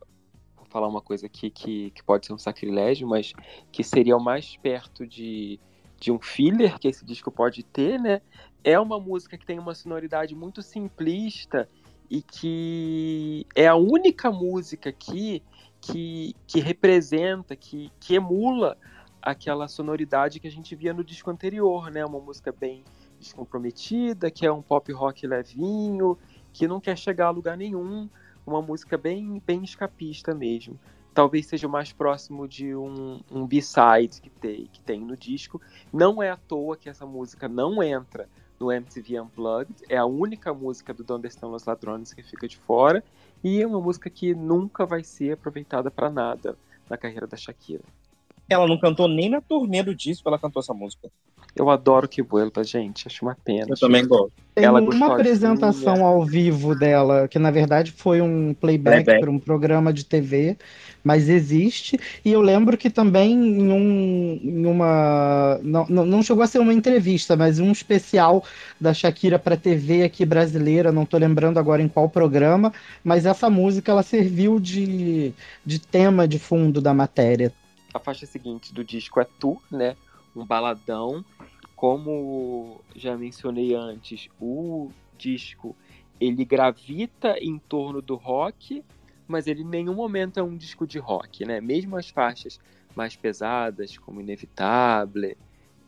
falar 0.71 0.89
uma 0.89 1.01
coisa 1.01 1.27
aqui 1.27 1.51
que, 1.51 1.91
que 1.91 2.03
pode 2.03 2.27
ser 2.27 2.33
um 2.33 2.39
sacrilégio, 2.39 3.07
mas 3.07 3.33
que 3.71 3.83
seria 3.83 4.17
o 4.17 4.23
mais 4.23 4.57
perto 4.57 5.07
de, 5.07 5.61
de 5.99 6.11
um 6.11 6.21
filler 6.21 6.79
que 6.79 6.89
esse 6.89 7.05
disco 7.05 7.31
pode 7.31 7.63
ter, 7.63 8.01
né? 8.01 8.23
É 8.63 8.79
uma 8.79 8.99
música 8.99 9.37
que 9.37 9.45
tem 9.45 9.59
uma 9.59 9.75
sonoridade 9.75 10.35
muito 10.35 10.63
simplista 10.63 11.69
e 12.09 12.23
que 12.23 13.47
é 13.55 13.67
a 13.67 13.77
única 13.77 14.31
música 14.31 14.91
aqui 14.91 15.43
que, 15.81 16.35
que 16.47 16.61
representa, 16.61 17.57
que, 17.57 17.91
que 18.01 18.15
emula 18.15 18.77
aquela 19.23 19.69
sonoridade 19.69 20.41
que 20.41 20.49
a 20.49 20.51
gente 20.51 20.75
via 20.75 20.93
no 20.93 21.05
disco 21.05 21.31
anterior, 21.31 21.91
né? 21.91 22.05
Uma 22.05 22.21
música 22.21 22.53
bem 22.53 22.85
descomprometida, 23.19 24.31
que 24.31 24.47
é 24.47 24.53
um 24.53 24.63
pop 24.63 24.91
rock 24.93 25.27
levinho, 25.27 26.19
que 26.53 26.67
não 26.67 26.81
quer 26.81 26.97
chegar 26.97 27.27
a 27.27 27.31
lugar 27.31 27.57
nenhum, 27.57 28.09
uma 28.47 28.63
música 28.63 28.97
bem, 28.97 29.43
bem 29.47 29.63
escapista 29.63 30.35
mesmo. 30.35 30.79
Talvez 31.13 31.47
seja 31.47 31.67
o 31.67 31.71
mais 31.71 31.93
próximo 31.93 32.47
de 32.47 32.75
um, 32.75 33.21
um 33.31 33.47
B-side 33.47 34.21
que 34.21 34.31
tem, 34.31 34.67
que 34.67 34.81
tem 34.81 35.01
no 35.01 35.17
disco. 35.17 35.61
Não 35.93 36.23
é 36.23 36.31
à 36.31 36.37
toa 36.37 36.77
que 36.77 36.89
essa 36.89 37.05
música 37.05 37.49
não 37.49 37.83
entra 37.83 38.29
no 38.59 38.71
MTV 38.71 39.21
Unplugged. 39.21 39.75
É 39.89 39.97
a 39.97 40.05
única 40.05 40.55
música 40.55 40.95
do 40.95 41.03
Donde 41.03 41.27
Estão 41.27 41.53
Os 41.53 41.65
Ladrones 41.65 42.13
que 42.13 42.23
fica 42.23 42.47
de 42.47 42.57
fora. 42.59 43.03
E 43.43 43.61
é 43.61 43.67
uma 43.67 43.81
música 43.81 44.09
que 44.09 44.35
nunca 44.35 44.87
vai 44.87 45.03
ser 45.03 45.33
aproveitada 45.33 45.91
para 45.91 46.11
nada 46.11 46.57
na 46.89 46.97
carreira 46.97 47.27
da 47.27 47.37
Shakira. 47.37 47.83
Ela 48.49 48.67
não 48.67 48.79
cantou 48.79 49.09
nem 49.09 49.31
na 49.31 49.41
turnê 49.41 49.83
do 49.83 49.95
disco, 49.95 50.29
ela 50.29 50.39
cantou 50.39 50.61
essa 50.61 50.75
música. 50.75 51.11
Eu 51.55 51.69
adoro 51.69 52.09
que 52.09 52.23
vuelva, 52.23 52.63
gente. 52.63 53.07
Acho 53.07 53.25
uma 53.25 53.37
pena. 53.45 53.67
Eu 53.71 53.79
também 53.79 54.07
gosto. 54.07 54.33
Tem 54.55 54.65
ela 54.65 54.81
uma 54.81 55.15
apresentação 55.15 56.05
ao 56.05 56.25
vivo 56.25 56.75
dela, 56.75 57.29
que 57.29 57.39
na 57.39 57.51
verdade 57.51 57.93
foi 57.93 58.21
um 58.21 58.53
playback, 58.53 59.05
playback. 59.05 59.21
para 59.21 59.31
um 59.31 59.39
programa 59.39 59.93
de 59.93 60.05
TV, 60.05 60.57
mas 61.05 61.29
existe. 61.29 61.99
E 62.25 62.33
eu 62.33 62.41
lembro 62.41 62.77
que 62.77 62.91
também 62.91 63.33
em, 63.33 63.73
um, 63.73 64.41
em 64.43 64.67
uma. 64.67 65.59
Não, 65.63 65.87
não 65.87 66.23
chegou 66.23 66.43
a 66.43 66.47
ser 66.47 66.59
uma 66.59 66.75
entrevista, 66.75 67.37
mas 67.37 67.59
um 67.61 67.71
especial 67.71 68.45
da 68.81 68.93
Shakira 68.93 69.39
para 69.39 69.57
TV 69.57 70.03
aqui 70.03 70.25
brasileira, 70.25 70.91
não 70.91 71.05
estou 71.05 71.19
lembrando 71.21 71.59
agora 71.59 71.83
em 71.83 71.89
qual 71.89 72.09
programa, 72.09 72.73
mas 73.05 73.27
essa 73.27 73.49
música 73.49 73.93
ela 73.93 74.03
serviu 74.03 74.59
de, 74.59 75.33
de 75.65 75.79
tema 75.79 76.27
de 76.27 76.39
fundo 76.39 76.81
da 76.81 76.93
matéria 76.93 77.53
a 77.93 77.99
faixa 77.99 78.27
seguinte 78.27 78.73
do 78.73 78.85
disco 78.85 79.21
é 79.21 79.27
Tu, 79.39 79.61
né? 79.71 79.97
Um 80.35 80.45
baladão. 80.45 81.25
Como 81.75 82.81
já 82.95 83.17
mencionei 83.17 83.75
antes, 83.75 84.29
o 84.41 84.91
disco 85.17 85.75
ele 86.21 86.45
gravita 86.45 87.37
em 87.41 87.59
torno 87.59 88.03
do 88.03 88.15
rock, 88.17 88.85
mas 89.27 89.47
ele 89.47 89.63
em 89.63 89.67
nenhum 89.67 89.95
momento 89.95 90.39
é 90.39 90.43
um 90.43 90.57
disco 90.57 90.87
de 90.87 90.99
rock, 90.99 91.45
né? 91.47 91.61
Mesmo 91.61 91.97
as 91.97 92.11
faixas 92.11 92.61
mais 92.95 93.17
pesadas, 93.17 93.97
como 93.97 94.21
Inevitável, 94.21 95.35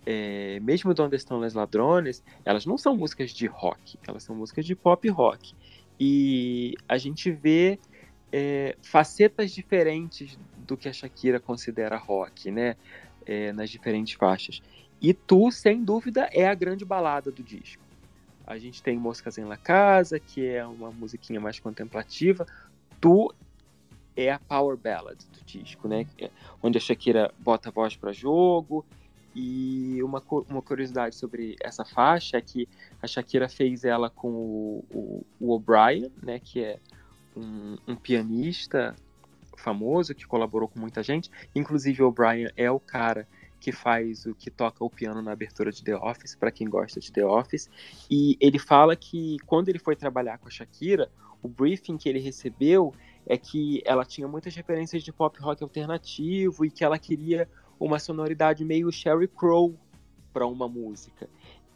é, 0.06 0.58
mesmo 0.60 0.94
Donde 0.94 1.16
Estão 1.16 1.40
Os 1.40 1.54
Ladrones, 1.54 2.22
elas 2.44 2.66
não 2.66 2.78
são 2.78 2.96
músicas 2.96 3.30
de 3.30 3.46
rock, 3.46 3.98
elas 4.06 4.22
são 4.22 4.34
músicas 4.34 4.64
de 4.64 4.74
pop 4.74 5.08
rock. 5.08 5.54
E 5.98 6.74
a 6.88 6.98
gente 6.98 7.30
vê 7.30 7.78
é, 8.32 8.76
facetas 8.82 9.52
diferentes 9.52 10.38
do 10.56 10.76
que 10.76 10.88
a 10.88 10.92
Shakira 10.92 11.38
considera 11.38 11.96
rock, 11.96 12.50
né? 12.50 12.76
É, 13.26 13.52
nas 13.52 13.70
diferentes 13.70 14.14
faixas. 14.14 14.60
E 15.00 15.12
Tu, 15.12 15.50
sem 15.50 15.82
dúvida, 15.82 16.28
é 16.32 16.46
a 16.46 16.54
grande 16.54 16.84
balada 16.84 17.30
do 17.30 17.42
disco. 17.42 17.82
A 18.46 18.58
gente 18.58 18.82
tem 18.82 18.96
Moscas 18.96 19.38
em 19.38 19.44
La 19.44 19.56
Casa, 19.56 20.18
que 20.18 20.46
é 20.46 20.64
uma 20.66 20.90
musiquinha 20.90 21.40
mais 21.40 21.58
contemplativa. 21.58 22.46
Tu 23.00 23.32
é 24.16 24.30
a 24.30 24.38
power 24.38 24.76
ballad 24.76 25.18
do 25.18 25.44
disco, 25.44 25.88
né? 25.88 26.06
É 26.18 26.30
onde 26.62 26.78
a 26.78 26.80
Shakira 26.80 27.32
bota 27.38 27.68
a 27.68 27.72
voz 27.72 27.96
para 27.96 28.12
jogo. 28.12 28.84
E 29.34 30.02
uma, 30.02 30.22
uma 30.48 30.60
curiosidade 30.60 31.16
sobre 31.16 31.56
essa 31.62 31.84
faixa 31.84 32.36
é 32.36 32.40
que 32.40 32.68
a 33.00 33.06
Shakira 33.06 33.48
fez 33.48 33.82
ela 33.84 34.10
com 34.10 34.28
o, 34.28 35.24
o, 35.40 35.52
O'Brien, 35.52 36.12
né? 36.22 36.38
Que 36.38 36.62
é 36.62 36.78
um, 37.34 37.76
um 37.88 37.96
pianista 37.96 38.94
famoso 39.62 40.14
que 40.14 40.26
colaborou 40.26 40.68
com 40.68 40.78
muita 40.78 41.02
gente. 41.02 41.30
Inclusive, 41.54 42.02
o 42.02 42.08
O'Brien 42.08 42.50
é 42.56 42.70
o 42.70 42.80
cara 42.80 43.26
que 43.60 43.70
faz 43.70 44.26
o 44.26 44.34
que 44.34 44.50
toca 44.50 44.84
o 44.84 44.90
piano 44.90 45.22
na 45.22 45.30
abertura 45.30 45.70
de 45.70 45.84
The 45.84 45.96
Office, 45.96 46.34
para 46.34 46.50
quem 46.50 46.68
gosta 46.68 46.98
de 46.98 47.12
The 47.12 47.24
Office. 47.24 47.70
E 48.10 48.36
ele 48.40 48.58
fala 48.58 48.96
que 48.96 49.36
quando 49.46 49.68
ele 49.68 49.78
foi 49.78 49.94
trabalhar 49.94 50.38
com 50.38 50.48
a 50.48 50.50
Shakira, 50.50 51.08
o 51.40 51.48
briefing 51.48 51.96
que 51.96 52.08
ele 52.08 52.18
recebeu 52.18 52.92
é 53.24 53.38
que 53.38 53.80
ela 53.84 54.04
tinha 54.04 54.26
muitas 54.26 54.54
referências 54.54 55.02
de 55.02 55.12
pop 55.12 55.40
rock 55.40 55.62
alternativo 55.62 56.64
e 56.64 56.70
que 56.70 56.84
ela 56.84 56.98
queria 56.98 57.48
uma 57.78 58.00
sonoridade 58.00 58.64
meio 58.64 58.90
Sheryl 58.90 59.28
Crow 59.28 59.78
para 60.32 60.46
uma 60.46 60.68
música. 60.68 61.28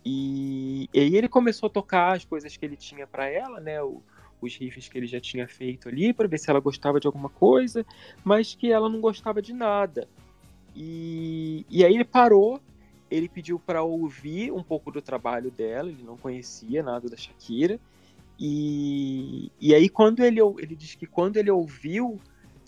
E, 0.05 0.89
e, 0.93 1.01
aí 1.01 1.17
ele 1.17 1.29
começou 1.29 1.69
a 1.69 1.71
tocar 1.71 2.17
as 2.17 2.25
coisas 2.25 2.57
que 2.57 2.65
ele 2.65 2.77
tinha 2.77 3.07
para 3.07 3.29
ela, 3.29 3.61
né? 3.61 3.83
O, 3.83 4.03
os 4.41 4.57
riffs 4.57 4.89
que 4.89 4.99
ele 4.99 5.07
já 5.07 5.21
tinha 5.21 5.49
feito 5.49 5.89
ali 5.89 6.13
para 6.13 6.29
ver 6.29 6.39
se 6.39 6.51
ela 6.51 6.61
gostava 6.61 7.01
de 7.01 7.07
alguma 7.07 7.29
coisa, 7.29 7.85
mas 8.25 8.55
que 8.55 8.71
ela 8.71 8.89
não 8.89 9.01
gostava 9.01 9.41
de 9.41 9.53
nada. 9.53 10.09
E, 10.75 11.65
e 11.71 11.85
aí 11.85 11.95
ele 11.95 12.05
parou, 12.05 12.61
ele 13.11 13.29
pediu 13.29 13.59
para 13.59 13.83
ouvir 13.83 14.53
um 14.53 14.63
pouco 14.63 14.91
do 14.91 15.01
trabalho 15.01 15.51
dela, 15.51 15.89
ele 15.89 16.03
não 16.03 16.17
conhecia 16.17 16.83
nada 16.83 17.09
da 17.09 17.17
Shakira. 17.17 17.81
E, 18.39 19.51
e 19.59 19.75
aí 19.75 19.89
quando 19.89 20.23
ele, 20.23 20.41
ele 20.59 20.77
diz 20.77 20.95
que 20.95 21.07
quando 21.07 21.39
ele 21.39 21.51
ouviu 21.51 22.21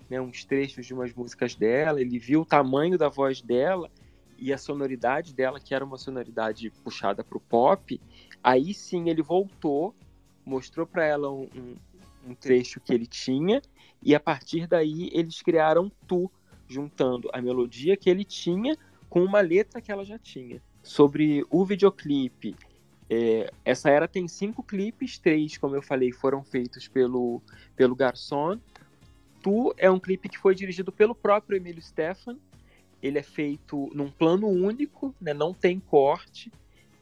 né, 0.09 0.21
uns 0.21 0.45
trechos 0.45 0.87
de 0.87 0.95
umas 0.95 1.12
músicas 1.12 1.55
dela, 1.55 2.01
ele 2.01 2.19
viu 2.19 2.41
o 2.43 2.47
tamanho 2.47 2.97
da 2.97 3.09
voz 3.09 3.43
dela 3.43 3.91
e 4.39 4.53
a 4.53 4.59
sonoridade 4.59 5.35
dela, 5.35 5.61
que 5.61 5.75
era 5.75 5.85
uma 5.85 5.99
sonoridade 5.99 6.71
puxada 6.83 7.25
para 7.25 7.37
o 7.37 7.41
pop, 7.41 8.01
aí 8.43 8.73
sim 8.73 9.11
ele 9.11 9.21
voltou, 9.21 9.95
mostrou 10.49 10.86
para 10.86 11.05
ela 11.05 11.30
um, 11.30 11.49
um, 11.55 11.76
um, 12.28 12.34
trecho 12.34 12.80
que 12.80 12.92
ele 12.92 13.07
tinha, 13.07 13.61
e 14.03 14.14
a 14.14 14.20
partir 14.20 14.66
daí 14.66 15.11
eles 15.12 15.42
criaram 15.42 15.90
Tu, 16.07 16.30
juntando 16.66 17.28
a 17.32 17.40
melodia 17.40 17.96
que 17.96 18.09
ele 18.09 18.24
tinha 18.24 18.76
com 19.09 19.22
uma 19.22 19.40
letra 19.40 19.80
que 19.80 19.92
ela 19.92 20.05
já 20.05 20.18
tinha. 20.18 20.62
Sobre 20.82 21.44
o 21.51 21.64
videoclipe, 21.64 22.57
é, 23.11 23.51
essa 23.64 23.90
era 23.90 24.07
tem 24.07 24.28
cinco 24.28 24.62
clipes, 24.62 25.18
três, 25.18 25.57
como 25.57 25.74
eu 25.74 25.82
falei, 25.82 26.12
foram 26.12 26.42
feitos 26.42 26.88
pelo, 26.88 27.42
pelo 27.74 27.94
Garçon. 27.94 28.59
Tu 29.42 29.74
é 29.76 29.90
um 29.90 29.99
clipe 29.99 30.28
que 30.28 30.38
foi 30.38 30.55
dirigido 30.55 30.92
pelo 30.92 31.14
próprio 31.14 31.57
Emílio 31.57 31.82
Stefan. 31.82 32.36
Ele 33.03 33.18
é 33.18 33.22
feito 33.22 33.88
num 33.94 34.11
plano 34.11 34.49
único, 34.49 35.14
né, 35.20 35.32
não 35.32 35.55
tem 35.55 35.78
corte, 35.78 36.51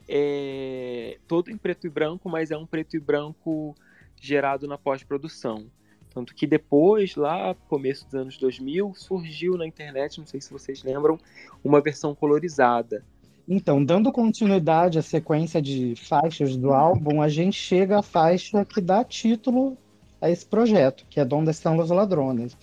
é 0.09 1.19
todo 1.27 1.51
em 1.51 1.57
preto 1.57 1.87
e 1.87 1.91
branco, 1.91 2.29
mas 2.29 2.51
é 2.51 2.57
um 2.57 2.67
preto 2.67 2.97
e 2.97 3.01
branco 3.01 3.75
gerado 4.21 4.67
na 4.67 4.79
pós-produção. 4.79 5.67
Tanto 6.13 6.35
que 6.35 6.47
depois, 6.47 7.15
lá 7.15 7.55
começo 7.69 8.07
dos 8.07 8.15
anos 8.15 8.39
2000, 8.39 8.95
surgiu 8.95 9.57
na 9.57 9.67
internet, 9.67 10.19
não 10.19 10.27
sei 10.27 10.41
se 10.41 10.51
vocês 10.51 10.83
lembram, 10.83 11.19
uma 11.63 11.81
versão 11.81 12.15
colorizada. 12.15 13.05
Então, 13.49 13.85
dando 13.85 14.11
continuidade 14.11 14.99
à 14.99 15.03
sequência 15.03 15.61
de 15.61 15.95
faixas 15.95 16.57
do 16.57 16.73
álbum, 16.73 17.21
a 17.21 17.29
gente 17.29 17.57
chega 17.57 17.99
à 17.99 18.03
faixa 18.03 18.65
que 18.65 18.81
dá 18.81 19.05
título 19.05 19.77
a 20.21 20.31
esse 20.31 20.45
projeto, 20.45 21.05
que 21.09 21.21
é 21.21 21.29
Onde 21.31 21.51
Estão 21.51 21.79
os 21.79 21.91
Ladrones. 21.91 22.57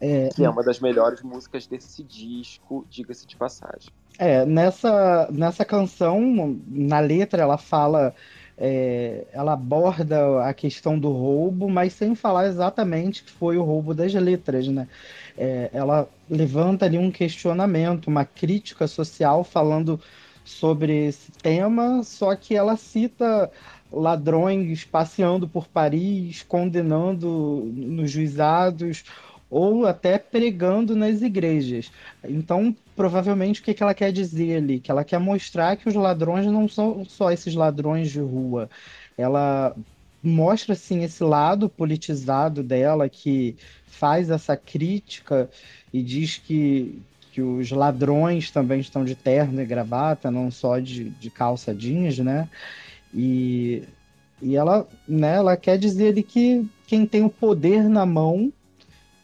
É, 0.00 0.28
que 0.28 0.44
é 0.44 0.48
uma 0.48 0.62
das 0.62 0.78
melhores 0.78 1.22
músicas 1.22 1.66
desse 1.66 2.04
disco, 2.04 2.86
diga-se 2.88 3.26
de 3.26 3.36
passagem. 3.36 3.90
É, 4.18 4.44
nessa, 4.44 5.28
nessa 5.30 5.64
canção, 5.64 6.58
na 6.68 7.00
letra, 7.00 7.42
ela 7.42 7.58
fala 7.58 8.14
é, 8.60 9.24
ela 9.32 9.52
aborda 9.52 10.44
a 10.44 10.52
questão 10.52 10.98
do 10.98 11.10
roubo, 11.12 11.68
mas 11.68 11.92
sem 11.92 12.14
falar 12.16 12.48
exatamente 12.48 13.22
que 13.22 13.30
foi 13.30 13.56
o 13.56 13.62
roubo 13.62 13.94
das 13.94 14.12
letras, 14.12 14.66
né? 14.66 14.88
É, 15.36 15.70
ela 15.72 16.08
levanta 16.28 16.84
ali 16.84 16.98
um 16.98 17.10
questionamento, 17.10 18.08
uma 18.08 18.24
crítica 18.24 18.88
social 18.88 19.44
falando 19.44 20.00
sobre 20.44 21.06
esse 21.06 21.30
tema, 21.30 22.02
só 22.02 22.34
que 22.34 22.56
ela 22.56 22.76
cita 22.76 23.48
ladrões 23.92 24.84
passeando 24.84 25.46
por 25.46 25.68
Paris, 25.68 26.44
condenando 26.46 27.70
nos 27.74 28.10
juizados 28.10 29.04
ou 29.50 29.86
até 29.86 30.18
pregando 30.18 30.94
nas 30.94 31.22
igrejas. 31.22 31.90
Então, 32.22 32.74
provavelmente, 32.94 33.60
o 33.60 33.64
que, 33.64 33.74
que 33.74 33.82
ela 33.82 33.94
quer 33.94 34.12
dizer 34.12 34.58
ali? 34.58 34.80
Que 34.80 34.90
ela 34.90 35.04
quer 35.04 35.18
mostrar 35.18 35.76
que 35.76 35.88
os 35.88 35.94
ladrões 35.94 36.46
não 36.46 36.68
são 36.68 37.04
só 37.04 37.30
esses 37.30 37.54
ladrões 37.54 38.10
de 38.10 38.20
rua. 38.20 38.68
Ela 39.16 39.74
mostra, 40.22 40.74
assim, 40.74 41.02
esse 41.02 41.22
lado 41.22 41.68
politizado 41.68 42.62
dela, 42.62 43.08
que 43.08 43.56
faz 43.86 44.30
essa 44.30 44.56
crítica 44.56 45.48
e 45.92 46.02
diz 46.02 46.36
que, 46.36 47.00
que 47.32 47.40
os 47.40 47.70
ladrões 47.70 48.50
também 48.50 48.80
estão 48.80 49.04
de 49.04 49.14
terno 49.14 49.62
e 49.62 49.66
gravata, 49.66 50.30
não 50.30 50.50
só 50.50 50.78
de, 50.78 51.10
de 51.10 51.30
calça 51.30 51.74
jeans, 51.74 52.18
né? 52.18 52.48
E, 53.14 53.84
e 54.42 54.56
ela, 54.56 54.86
né, 55.08 55.36
ela 55.36 55.56
quer 55.56 55.78
dizer 55.78 56.22
que 56.22 56.68
quem 56.86 57.06
tem 57.06 57.24
o 57.24 57.30
poder 57.30 57.88
na 57.88 58.04
mão 58.04 58.52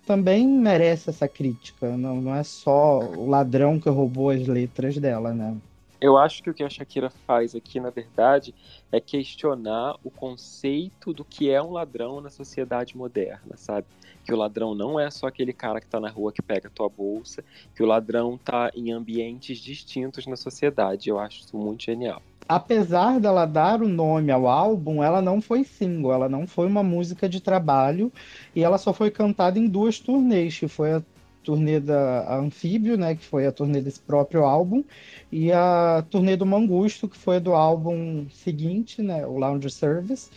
também 0.06 0.46
merece 0.46 1.10
essa 1.10 1.26
crítica. 1.26 1.96
Não, 1.96 2.20
não 2.20 2.34
é 2.34 2.42
só 2.42 3.00
o 3.00 3.28
ladrão 3.28 3.80
que 3.80 3.88
roubou 3.88 4.30
as 4.30 4.46
letras 4.46 4.96
dela, 4.98 5.32
né? 5.32 5.56
Eu 6.00 6.18
acho 6.18 6.42
que 6.42 6.50
o 6.50 6.54
que 6.54 6.62
a 6.62 6.68
Shakira 6.68 7.08
faz 7.08 7.54
aqui, 7.54 7.80
na 7.80 7.88
verdade, 7.88 8.54
é 8.92 9.00
questionar 9.00 9.96
o 10.04 10.10
conceito 10.10 11.14
do 11.14 11.24
que 11.24 11.50
é 11.50 11.62
um 11.62 11.72
ladrão 11.72 12.20
na 12.20 12.28
sociedade 12.28 12.96
moderna, 12.96 13.56
sabe? 13.56 13.86
Que 14.22 14.34
o 14.34 14.36
ladrão 14.36 14.74
não 14.74 15.00
é 15.00 15.10
só 15.10 15.28
aquele 15.28 15.52
cara 15.52 15.80
que 15.80 15.86
tá 15.86 15.98
na 15.98 16.10
rua 16.10 16.32
que 16.32 16.42
pega 16.42 16.68
a 16.68 16.70
tua 16.70 16.90
bolsa, 16.90 17.42
que 17.74 17.82
o 17.82 17.86
ladrão 17.86 18.36
tá 18.36 18.70
em 18.74 18.92
ambientes 18.92 19.58
distintos 19.58 20.26
na 20.26 20.36
sociedade. 20.36 21.08
Eu 21.08 21.18
acho 21.18 21.40
isso 21.40 21.56
muito 21.56 21.84
genial 21.84 22.20
apesar 22.48 23.18
dela 23.18 23.46
dar 23.46 23.82
o 23.82 23.88
nome 23.88 24.30
ao 24.30 24.46
álbum, 24.46 25.02
ela 25.02 25.22
não 25.22 25.40
foi 25.40 25.64
single, 25.64 26.12
ela 26.12 26.28
não 26.28 26.46
foi 26.46 26.66
uma 26.66 26.82
música 26.82 27.28
de 27.28 27.40
trabalho 27.40 28.12
e 28.54 28.62
ela 28.62 28.78
só 28.78 28.92
foi 28.92 29.10
cantada 29.10 29.58
em 29.58 29.66
duas 29.66 29.98
turnês, 29.98 30.58
que 30.58 30.68
foi 30.68 30.92
a 30.92 31.02
turnê 31.42 31.78
da 31.78 32.36
Anfíbio, 32.38 32.96
né, 32.96 33.14
que 33.14 33.24
foi 33.24 33.46
a 33.46 33.52
turnê 33.52 33.80
desse 33.80 34.00
próprio 34.00 34.44
álbum, 34.44 34.82
e 35.30 35.52
a 35.52 36.04
turnê 36.10 36.36
do 36.36 36.46
Mangusto, 36.46 37.06
que 37.06 37.16
foi 37.16 37.38
do 37.38 37.52
álbum 37.52 38.26
seguinte, 38.30 39.02
né, 39.02 39.26
o 39.26 39.36
Lounge 39.38 39.70
Service. 39.70 40.30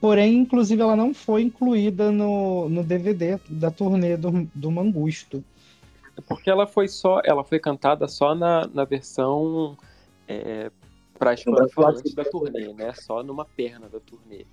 Porém, 0.00 0.36
inclusive, 0.36 0.82
ela 0.82 0.94
não 0.94 1.14
foi 1.14 1.42
incluída 1.42 2.12
no, 2.12 2.68
no 2.68 2.84
DVD 2.84 3.38
da 3.48 3.70
turnê 3.70 4.18
do, 4.18 4.46
do 4.54 4.70
Mangusto. 4.70 5.42
Porque 6.28 6.50
ela 6.50 6.66
foi 6.66 6.88
só, 6.88 7.22
ela 7.24 7.42
foi 7.42 7.58
cantada 7.58 8.06
só 8.06 8.34
na, 8.34 8.68
na 8.72 8.84
versão 8.84 9.76
é, 10.28 10.70
para 11.18 11.32
as 11.32 11.42
fãs 11.72 12.14
da 12.14 12.24
turnê, 12.24 12.72
né? 12.72 12.92
Só 12.94 13.22
numa 13.22 13.44
perna 13.44 13.88
da 13.88 14.00
turnê. 14.00 14.44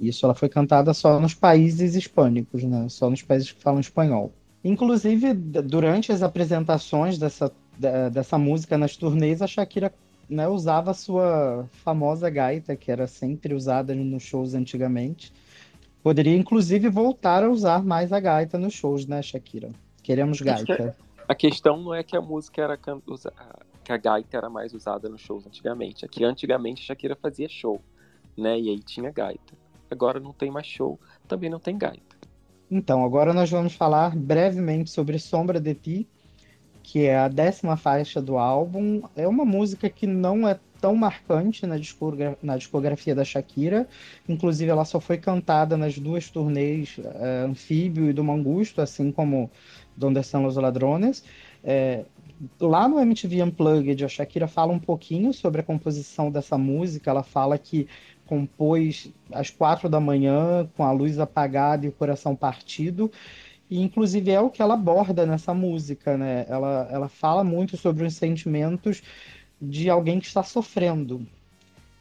Isso, 0.00 0.26
ela 0.26 0.34
foi 0.34 0.48
cantada 0.48 0.92
só 0.92 1.20
nos 1.20 1.34
países 1.34 1.94
hispânicos, 1.94 2.64
né? 2.64 2.88
Só 2.88 3.08
nos 3.08 3.22
países 3.22 3.52
que 3.52 3.60
falam 3.60 3.80
espanhol. 3.80 4.32
Inclusive, 4.62 5.34
durante 5.34 6.10
as 6.10 6.22
apresentações 6.22 7.18
dessa, 7.18 7.52
dessa 8.12 8.38
música 8.38 8.78
nas 8.78 8.96
turnês, 8.96 9.42
a 9.42 9.46
Shakira 9.46 9.92
né, 10.28 10.48
usava 10.48 10.90
a 10.90 10.94
sua 10.94 11.68
famosa 11.70 12.30
gaita, 12.30 12.74
que 12.74 12.90
era 12.90 13.06
sempre 13.06 13.54
usada 13.54 13.94
nos 13.94 14.22
shows 14.22 14.54
antigamente. 14.54 15.32
Poderia, 16.02 16.36
inclusive, 16.36 16.88
voltar 16.88 17.44
a 17.44 17.50
usar 17.50 17.84
mais 17.84 18.12
a 18.12 18.20
gaita 18.20 18.58
nos 18.58 18.74
shows, 18.74 19.06
né, 19.06 19.22
Shakira? 19.22 19.70
Queremos 20.02 20.40
gaita. 20.40 20.96
A 21.26 21.34
questão 21.34 21.82
não 21.82 21.94
é 21.94 22.02
que 22.02 22.16
a 22.16 22.20
música 22.20 22.62
era 22.62 22.76
que 23.84 23.92
a 23.92 23.96
gaita 23.96 24.36
era 24.36 24.48
mais 24.48 24.72
usada 24.72 25.08
nos 25.08 25.20
shows 25.20 25.46
antigamente. 25.46 26.04
Aqui 26.04 26.24
antigamente 26.24 26.82
a 26.82 26.86
Shakira 26.86 27.14
fazia 27.14 27.48
show, 27.48 27.80
né? 28.36 28.58
E 28.58 28.70
aí 28.70 28.80
tinha 28.80 29.10
gaita. 29.10 29.54
Agora 29.90 30.18
não 30.18 30.32
tem 30.32 30.50
mais 30.50 30.66
show, 30.66 30.98
também 31.28 31.50
não 31.50 31.60
tem 31.60 31.76
gaita. 31.76 32.14
Então, 32.70 33.04
agora 33.04 33.32
nós 33.32 33.50
vamos 33.50 33.74
falar 33.74 34.16
brevemente 34.16 34.90
sobre 34.90 35.18
Sombra 35.18 35.60
de 35.60 35.74
Ti, 35.74 36.08
que 36.82 37.04
é 37.04 37.16
a 37.16 37.28
décima 37.28 37.76
faixa 37.76 38.20
do 38.20 38.38
álbum. 38.38 39.02
É 39.14 39.28
uma 39.28 39.44
música 39.44 39.88
que 39.88 40.06
não 40.06 40.48
é 40.48 40.58
tão 40.80 40.94
marcante 40.94 41.66
na, 41.66 41.78
discogra 41.78 42.36
na 42.42 42.56
discografia 42.56 43.14
da 43.14 43.24
Shakira. 43.24 43.86
Inclusive, 44.28 44.70
ela 44.70 44.84
só 44.84 45.00
foi 45.00 45.18
cantada 45.18 45.76
nas 45.76 45.98
duas 45.98 46.28
turnês 46.30 46.96
é, 47.02 47.44
Anfíbio 47.46 48.10
e 48.10 48.12
do 48.12 48.24
Mangusto, 48.24 48.80
assim 48.80 49.12
como 49.12 49.50
Donde 49.96 50.20
Estão 50.20 50.42
Los 50.42 50.56
Ladrones. 50.56 51.22
É, 51.62 52.04
lá 52.60 52.88
no 52.88 53.00
MTV 53.00 53.42
Unplugged, 53.42 54.04
a 54.04 54.08
Shakira 54.08 54.46
fala 54.46 54.72
um 54.72 54.78
pouquinho 54.78 55.32
sobre 55.32 55.60
a 55.60 55.64
composição 55.64 56.30
dessa 56.30 56.56
música. 56.58 57.10
Ela 57.10 57.22
fala 57.22 57.58
que 57.58 57.86
compôs 58.26 59.12
às 59.32 59.50
quatro 59.50 59.88
da 59.88 60.00
manhã, 60.00 60.68
com 60.76 60.84
a 60.84 60.92
luz 60.92 61.18
apagada 61.18 61.86
e 61.86 61.88
o 61.88 61.92
coração 61.92 62.34
partido. 62.34 63.10
E, 63.70 63.80
inclusive, 63.80 64.30
é 64.30 64.40
o 64.40 64.50
que 64.50 64.62
ela 64.62 64.74
aborda 64.74 65.26
nessa 65.26 65.54
música, 65.54 66.16
né? 66.16 66.46
Ela, 66.48 66.88
ela 66.90 67.08
fala 67.08 67.42
muito 67.42 67.76
sobre 67.76 68.04
os 68.04 68.14
sentimentos 68.14 69.02
de 69.60 69.88
alguém 69.88 70.20
que 70.20 70.26
está 70.26 70.42
sofrendo. 70.42 71.26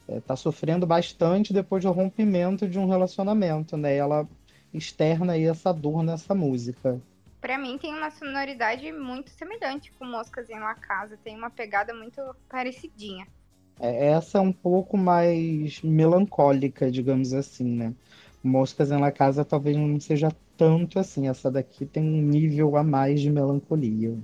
Está 0.08 0.34
é, 0.34 0.38
sofrendo 0.38 0.86
bastante 0.86 1.54
depois 1.54 1.84
do 1.84 1.92
rompimento 1.92 2.68
de 2.68 2.78
um 2.78 2.88
relacionamento, 2.88 3.78
né? 3.78 3.96
Ela 3.96 4.28
externa 4.74 5.34
aí 5.34 5.46
essa 5.46 5.72
dor 5.72 6.04
nessa 6.04 6.36
música. 6.36 7.00
Para 7.44 7.58
mim 7.58 7.78
tem 7.78 7.94
uma 7.94 8.10
sonoridade 8.10 8.90
muito 8.94 9.30
semelhante 9.30 9.92
com 10.00 10.06
Moscas 10.06 10.50
em 10.50 10.58
La 10.58 10.76
Casa, 10.76 11.20
tem 11.22 11.36
uma 11.36 11.50
pegada 11.50 11.94
muito 11.94 12.22
parecidinha. 12.48 13.28
É, 13.82 14.12
essa 14.12 14.38
é 14.38 14.42
um 14.42 14.54
pouco 14.54 14.96
mais 14.96 15.82
melancólica, 15.82 16.90
digamos 16.90 17.34
assim, 17.34 17.66
né? 17.66 17.94
Moscas 18.42 18.92
em 18.92 18.98
La 18.98 19.12
Casa 19.12 19.44
talvez 19.44 19.76
não 19.76 20.00
seja 20.00 20.30
tanto 20.56 20.98
assim. 20.98 21.28
Essa 21.28 21.52
daqui 21.52 21.86
tem 21.86 22.02
um 22.02 22.22
nível 22.22 22.78
a 22.78 22.84
mais 22.84 23.20
de 23.20 23.30
melancolia, 23.30 24.18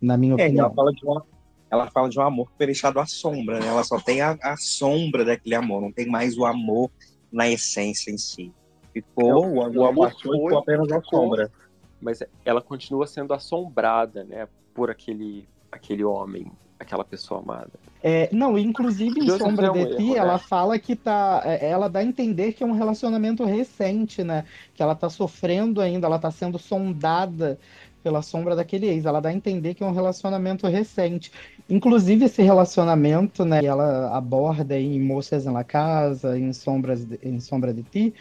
na 0.00 0.16
minha 0.16 0.32
é, 0.32 0.46
opinião. 0.46 0.68
Ela 0.68 0.74
fala, 0.74 0.92
de 0.94 1.04
uma, 1.04 1.26
ela 1.70 1.90
fala 1.90 2.08
de 2.08 2.18
um 2.18 2.22
amor 2.22 2.50
que 2.50 2.56
foi 2.56 2.66
deixado 2.66 2.98
à 2.98 3.04
sombra, 3.04 3.60
né? 3.60 3.66
Ela 3.66 3.84
só 3.84 4.00
tem 4.00 4.22
a, 4.22 4.38
a 4.42 4.56
sombra 4.56 5.22
daquele 5.22 5.54
amor, 5.54 5.82
não 5.82 5.92
tem 5.92 6.06
mais 6.06 6.38
o 6.38 6.46
amor 6.46 6.90
na 7.30 7.46
essência 7.46 8.10
em 8.10 8.16
si. 8.16 8.50
Ficou, 8.90 9.44
o, 9.44 9.58
o 9.58 9.84
amor 9.84 10.10
foi, 10.12 10.34
ficou 10.34 10.58
apenas 10.58 10.90
a 10.90 11.02
sombra. 11.02 11.52
Mas 12.00 12.22
ela 12.44 12.60
continua 12.60 13.06
sendo 13.06 13.34
assombrada, 13.34 14.24
né? 14.24 14.48
Por 14.74 14.90
aquele, 14.90 15.48
aquele 15.72 16.04
homem, 16.04 16.50
aquela 16.78 17.04
pessoa 17.04 17.40
amada. 17.40 17.72
É, 18.02 18.28
não, 18.32 18.56
inclusive 18.56 19.20
em 19.20 19.26
Deus 19.26 19.38
Sombra 19.38 19.72
de 19.72 19.96
Ti, 19.96 20.16
ela 20.16 20.34
né? 20.34 20.38
fala 20.38 20.78
que 20.78 20.94
tá. 20.94 21.42
É, 21.44 21.68
ela 21.68 21.88
dá 21.88 21.98
a 21.98 22.04
entender 22.04 22.52
que 22.52 22.62
é 22.62 22.66
um 22.66 22.72
relacionamento 22.72 23.44
recente, 23.44 24.22
né? 24.22 24.44
Que 24.74 24.82
ela 24.82 24.94
tá 24.94 25.10
sofrendo 25.10 25.80
ainda, 25.80 26.06
ela 26.06 26.18
tá 26.18 26.30
sendo 26.30 26.58
sondada 26.58 27.58
pela 28.02 28.22
sombra 28.22 28.54
daquele 28.54 28.86
ex. 28.86 29.04
Ela 29.04 29.20
dá 29.20 29.30
a 29.30 29.34
entender 29.34 29.74
que 29.74 29.82
é 29.82 29.86
um 29.86 29.92
relacionamento 29.92 30.66
recente. 30.68 31.32
Inclusive, 31.68 32.26
esse 32.26 32.40
relacionamento, 32.42 33.44
né? 33.44 33.60
Que 33.60 33.66
ela 33.66 34.16
aborda 34.16 34.78
em 34.78 35.00
Moças 35.00 35.44
na 35.44 35.64
Casa, 35.64 36.38
em, 36.38 36.52
Sombras, 36.52 37.06
em 37.22 37.40
Sombra 37.40 37.74
de 37.74 37.82
Ti, 37.82 38.14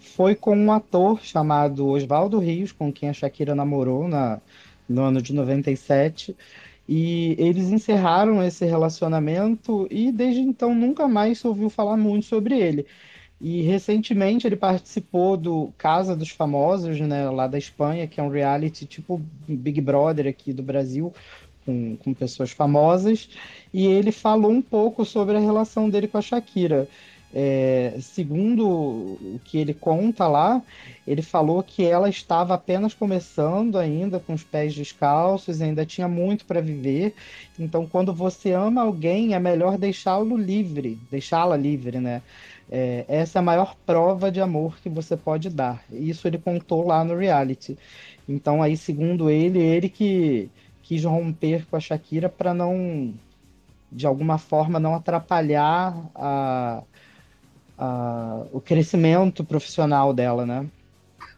foi 0.00 0.34
com 0.34 0.56
um 0.56 0.72
ator 0.72 1.20
chamado 1.22 1.86
Oswaldo 1.88 2.38
Rios, 2.38 2.72
com 2.72 2.92
quem 2.92 3.08
a 3.08 3.12
Shakira 3.12 3.54
namorou 3.54 4.08
na, 4.08 4.40
no 4.88 5.02
ano 5.02 5.20
de 5.22 5.32
97. 5.32 6.36
E 6.88 7.36
eles 7.38 7.70
encerraram 7.70 8.42
esse 8.42 8.64
relacionamento 8.64 9.86
e 9.90 10.10
desde 10.10 10.40
então 10.40 10.74
nunca 10.74 11.06
mais 11.06 11.38
se 11.38 11.46
ouviu 11.46 11.68
falar 11.68 11.96
muito 11.96 12.26
sobre 12.26 12.58
ele. 12.58 12.86
E 13.40 13.62
recentemente 13.62 14.46
ele 14.46 14.56
participou 14.56 15.36
do 15.36 15.72
Casa 15.78 16.16
dos 16.16 16.30
Famosos, 16.30 16.98
né, 17.00 17.28
lá 17.30 17.46
da 17.46 17.58
Espanha, 17.58 18.06
que 18.06 18.18
é 18.18 18.22
um 18.22 18.30
reality 18.30 18.84
tipo 18.84 19.20
Big 19.46 19.80
Brother 19.80 20.26
aqui 20.26 20.52
do 20.52 20.62
Brasil, 20.62 21.12
com, 21.64 21.96
com 21.96 22.14
pessoas 22.14 22.50
famosas. 22.50 23.28
E 23.72 23.86
ele 23.86 24.10
falou 24.10 24.50
um 24.50 24.62
pouco 24.62 25.04
sobre 25.04 25.36
a 25.36 25.40
relação 25.40 25.88
dele 25.88 26.08
com 26.08 26.18
a 26.18 26.22
Shakira. 26.22 26.88
É, 27.34 27.98
segundo 28.00 28.66
o 28.66 29.40
que 29.44 29.58
ele 29.58 29.74
conta 29.74 30.26
lá, 30.26 30.62
ele 31.06 31.20
falou 31.20 31.62
que 31.62 31.84
ela 31.84 32.08
estava 32.08 32.54
apenas 32.54 32.94
começando 32.94 33.76
ainda, 33.76 34.18
com 34.18 34.32
os 34.32 34.42
pés 34.42 34.74
descalços, 34.74 35.60
ainda 35.60 35.84
tinha 35.84 36.08
muito 36.08 36.44
para 36.46 36.60
viver. 36.60 37.14
Então, 37.58 37.86
quando 37.86 38.14
você 38.14 38.52
ama 38.52 38.82
alguém, 38.82 39.34
é 39.34 39.38
melhor 39.38 39.76
deixá-lo 39.78 40.36
livre, 40.36 40.98
deixá-la 41.10 41.56
livre, 41.56 42.00
né? 42.00 42.22
É, 42.70 43.04
essa 43.08 43.38
é 43.38 43.40
a 43.40 43.42
maior 43.42 43.74
prova 43.86 44.30
de 44.30 44.40
amor 44.40 44.78
que 44.80 44.88
você 44.88 45.16
pode 45.16 45.48
dar. 45.50 45.82
Isso 45.90 46.26
ele 46.28 46.38
contou 46.38 46.86
lá 46.86 47.04
no 47.04 47.16
reality. 47.16 47.78
Então, 48.28 48.62
aí, 48.62 48.76
segundo 48.76 49.30
ele, 49.30 49.58
ele 49.58 49.88
que 49.88 50.50
quis 50.82 51.04
romper 51.04 51.66
com 51.66 51.76
a 51.76 51.80
Shakira 51.80 52.28
para 52.28 52.54
não, 52.54 53.14
de 53.90 54.06
alguma 54.06 54.38
forma, 54.38 54.78
não 54.80 54.94
atrapalhar 54.94 55.94
a 56.14 56.82
o 58.52 58.60
crescimento 58.60 59.44
profissional 59.44 60.12
dela, 60.12 60.44
né? 60.44 60.68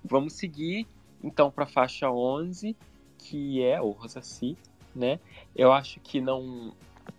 Vamos 0.04 0.34
seguir 0.34 0.86
então 1.22 1.50
para 1.50 1.64
a 1.64 1.66
faixa 1.66 2.10
11, 2.10 2.74
que 3.18 3.62
é 3.62 3.80
o 3.80 3.90
Rosassi, 3.90 4.56
né? 4.94 5.20
Eu 5.54 5.72
acho 5.72 6.00
que 6.00 6.20
não 6.20 6.72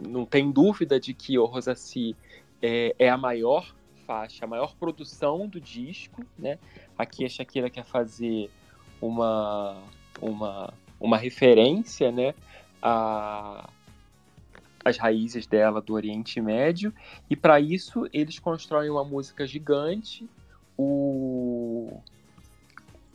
não 0.08 0.26
tem 0.26 0.52
dúvida 0.52 1.00
de 1.00 1.14
que 1.14 1.38
o 1.38 1.46
Rosassi 1.46 2.16
é, 2.62 2.96
é 2.98 3.10
a 3.10 3.18
maior 3.18 3.76
faixa, 4.08 4.46
a 4.46 4.48
maior 4.48 4.76
produção 4.76 5.48
do 5.48 5.60
disco, 5.60 6.26
né? 6.38 6.58
Aqui 6.98 7.26
a 7.26 7.30
Shakira 7.30 7.70
quer 7.70 7.86
fazer 7.86 8.50
uma 9.02 9.78
uma 10.22 10.74
uma 11.00 11.18
referência, 11.18 12.12
né? 12.12 12.34
A, 12.82 13.70
as 14.84 14.98
raízes 14.98 15.46
dela 15.46 15.82
do 15.82 15.94
Oriente 15.94 16.42
Médio, 16.42 16.94
e 17.30 17.36
para 17.36 17.60
isso 17.60 18.08
eles 18.12 18.40
constroem 18.40 18.90
uma 18.90 19.04
música 19.04 19.46
gigante. 19.46 20.30
O, 20.78 22.02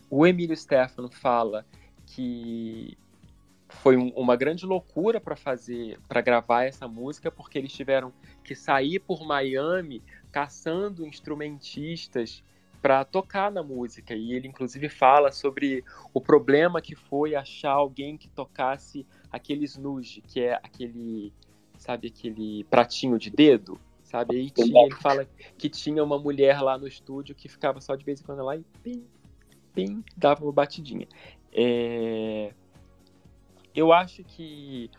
o 0.09 0.27
Emílio 0.27 0.57
Stefano 0.57 1.09
fala 1.09 1.67
que 2.07 2.97
foi 3.69 3.97
um, 3.97 4.09
uma 4.11 4.37
grande 4.37 4.65
loucura 4.65 5.21
para 5.21 5.37
fazer, 5.37 5.99
para 6.09 6.21
gravar 6.21 6.65
essa 6.65 6.87
música, 6.87 7.31
porque 7.31 7.59
eles 7.59 7.73
tiveram 7.73 8.13
que 8.45 8.55
sair 8.55 9.01
por 9.01 9.27
Miami 9.27 10.03
caçando 10.31 11.07
instrumentistas 11.07 12.43
para 12.81 13.05
tocar 13.05 13.51
na 13.51 13.63
música. 13.63 14.15
E 14.15 14.33
ele 14.33 14.47
inclusive 14.47 14.89
fala 14.89 15.33
sobre 15.33 15.85
o 16.15 16.21
problema 16.21 16.81
que 16.81 16.95
foi 16.95 17.35
achar 17.35 17.73
alguém 17.73 18.17
que 18.17 18.29
tocasse 18.29 19.07
aquele 19.31 19.65
snooze, 19.65 20.21
que 20.21 20.41
é 20.41 20.55
aquele 20.55 21.33
sabe 21.87 22.09
aquele 22.09 22.65
pratinho 22.65 23.17
de 23.17 23.31
dedo, 23.31 23.79
sabe? 24.03 24.35
Aí 24.35 24.51
tinha, 24.51 24.83
ele 24.83 24.95
fala 24.97 25.25
que 25.57 25.71
tinha 25.71 26.03
uma 26.03 26.19
mulher 26.19 26.61
lá 26.61 26.77
no 26.77 26.89
estúdio 26.89 27.33
que 27.33 27.49
ficava 27.49 27.81
só 27.81 27.95
de 27.95 28.05
vez 28.05 28.21
em 28.21 28.25
quando 28.25 28.43
lá 28.43 28.57
e 28.57 28.65
pim, 28.83 29.05
pim, 29.73 30.05
dava 30.17 30.43
uma 30.45 30.53
batidinha. 30.53 31.07
É... 31.53 32.53
Eu 33.73 33.93
acho 33.93 34.25
que 34.25 34.91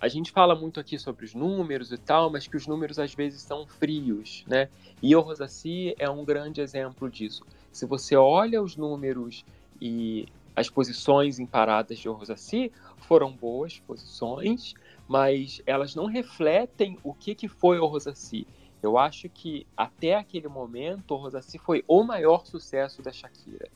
a 0.00 0.08
gente 0.08 0.30
fala 0.30 0.54
muito 0.54 0.80
aqui 0.80 0.98
sobre 0.98 1.26
os 1.26 1.34
números 1.34 1.92
e 1.92 1.98
tal, 1.98 2.30
mas 2.30 2.46
que 2.46 2.56
os 2.56 2.66
números 2.66 2.98
às 2.98 3.12
vezes 3.14 3.42
são 3.42 3.66
frios, 3.66 4.44
né? 4.46 4.70
E 5.02 5.14
o 5.14 5.20
Rosassi 5.20 5.94
é 5.98 6.08
um 6.08 6.24
grande 6.24 6.62
exemplo 6.62 7.10
disso. 7.10 7.44
Se 7.70 7.84
você 7.84 8.16
olha 8.16 8.62
os 8.62 8.76
números 8.76 9.44
e 9.78 10.26
as 10.56 10.70
posições 10.70 11.38
em 11.38 11.44
paradas 11.44 11.98
de 11.98 12.08
Rosassi, 12.08 12.72
foram 12.96 13.30
boas 13.30 13.78
posições, 13.80 14.74
mas 15.08 15.62
elas 15.66 15.94
não 15.94 16.06
refletem 16.06 16.98
o 17.02 17.14
que, 17.14 17.34
que 17.34 17.48
foi 17.48 17.78
o 17.78 17.86
Rosassi. 17.86 18.46
Eu 18.82 18.98
acho 18.98 19.28
que 19.28 19.66
até 19.76 20.14
aquele 20.14 20.46
momento 20.46 21.14
o 21.14 21.16
Rosassi 21.16 21.58
foi 21.58 21.82
o 21.88 22.04
maior 22.04 22.46
sucesso 22.46 23.02
da 23.02 23.10
Shakira. 23.10 23.68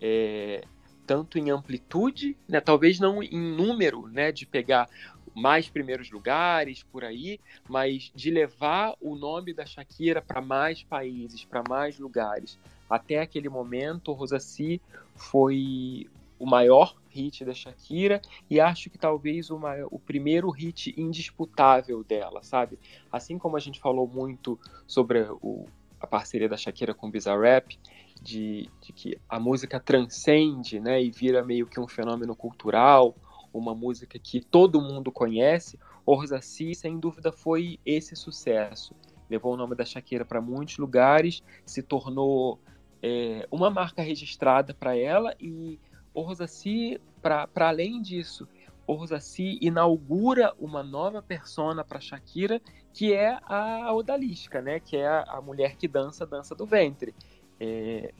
É, 0.00 0.64
tanto 1.06 1.38
em 1.38 1.50
amplitude, 1.50 2.36
né, 2.48 2.60
talvez 2.60 2.98
não 2.98 3.22
em 3.22 3.38
número, 3.38 4.08
né, 4.08 4.32
de 4.32 4.44
pegar 4.44 4.88
mais 5.34 5.68
primeiros 5.68 6.10
lugares 6.10 6.82
por 6.82 7.04
aí, 7.04 7.40
mas 7.68 8.12
de 8.14 8.30
levar 8.30 8.94
o 9.00 9.16
nome 9.16 9.52
da 9.52 9.66
Shakira 9.66 10.22
para 10.22 10.40
mais 10.40 10.82
países, 10.82 11.44
para 11.44 11.62
mais 11.68 11.98
lugares. 11.98 12.58
Até 12.88 13.20
aquele 13.20 13.48
momento, 13.48 14.10
o 14.10 14.14
Rosassi 14.14 14.80
foi 15.14 16.08
o 16.38 16.46
maior 16.46 16.96
hit 17.08 17.44
da 17.44 17.54
Shakira 17.54 18.20
e 18.50 18.60
acho 18.60 18.90
que 18.90 18.98
talvez 18.98 19.50
o, 19.50 19.60
o 19.90 19.98
primeiro 19.98 20.50
hit 20.50 20.94
indisputável 20.96 22.02
dela, 22.02 22.42
sabe? 22.42 22.78
Assim 23.10 23.38
como 23.38 23.56
a 23.56 23.60
gente 23.60 23.80
falou 23.80 24.06
muito 24.06 24.58
sobre 24.86 25.26
o, 25.40 25.66
a 26.00 26.06
parceria 26.06 26.48
da 26.48 26.56
Shakira 26.56 26.94
com 26.94 27.10
Bizarrap, 27.10 27.78
de, 28.20 28.68
de 28.80 28.92
que 28.92 29.18
a 29.28 29.38
música 29.38 29.78
transcende, 29.78 30.80
né, 30.80 31.02
e 31.02 31.10
vira 31.10 31.44
meio 31.44 31.66
que 31.66 31.78
um 31.78 31.86
fenômeno 31.86 32.34
cultural, 32.34 33.14
uma 33.52 33.74
música 33.74 34.18
que 34.18 34.40
todo 34.40 34.80
mundo 34.80 35.12
conhece, 35.12 35.78
Orzassi, 36.06 36.74
sem 36.74 36.98
dúvida, 36.98 37.32
foi 37.32 37.78
esse 37.84 38.14
sucesso. 38.14 38.94
Levou 39.30 39.54
o 39.54 39.56
nome 39.56 39.74
da 39.74 39.84
Shakira 39.84 40.24
para 40.24 40.40
muitos 40.40 40.76
lugares, 40.76 41.42
se 41.64 41.82
tornou 41.82 42.60
é, 43.02 43.46
uma 43.50 43.70
marca 43.70 44.02
registrada 44.02 44.74
para 44.74 44.96
ela 44.96 45.34
e 45.40 45.78
o 46.14 46.22
Rosassi, 46.22 47.00
para 47.20 47.48
além 47.56 48.00
disso, 48.00 48.48
o 48.86 48.94
Rosassi 48.94 49.58
inaugura 49.60 50.54
uma 50.58 50.82
nova 50.82 51.20
persona 51.20 51.82
para 51.82 52.00
Shakira, 52.00 52.60
que 52.92 53.12
é 53.12 53.38
a 53.42 53.92
odalisca, 53.92 54.62
né? 54.62 54.78
Que 54.78 54.96
é 54.96 55.06
a, 55.06 55.22
a 55.22 55.40
mulher 55.40 55.76
que 55.76 55.88
dança, 55.88 56.24
dança 56.24 56.54
do 56.54 56.64
ventre. 56.64 57.14
É, 57.58 58.14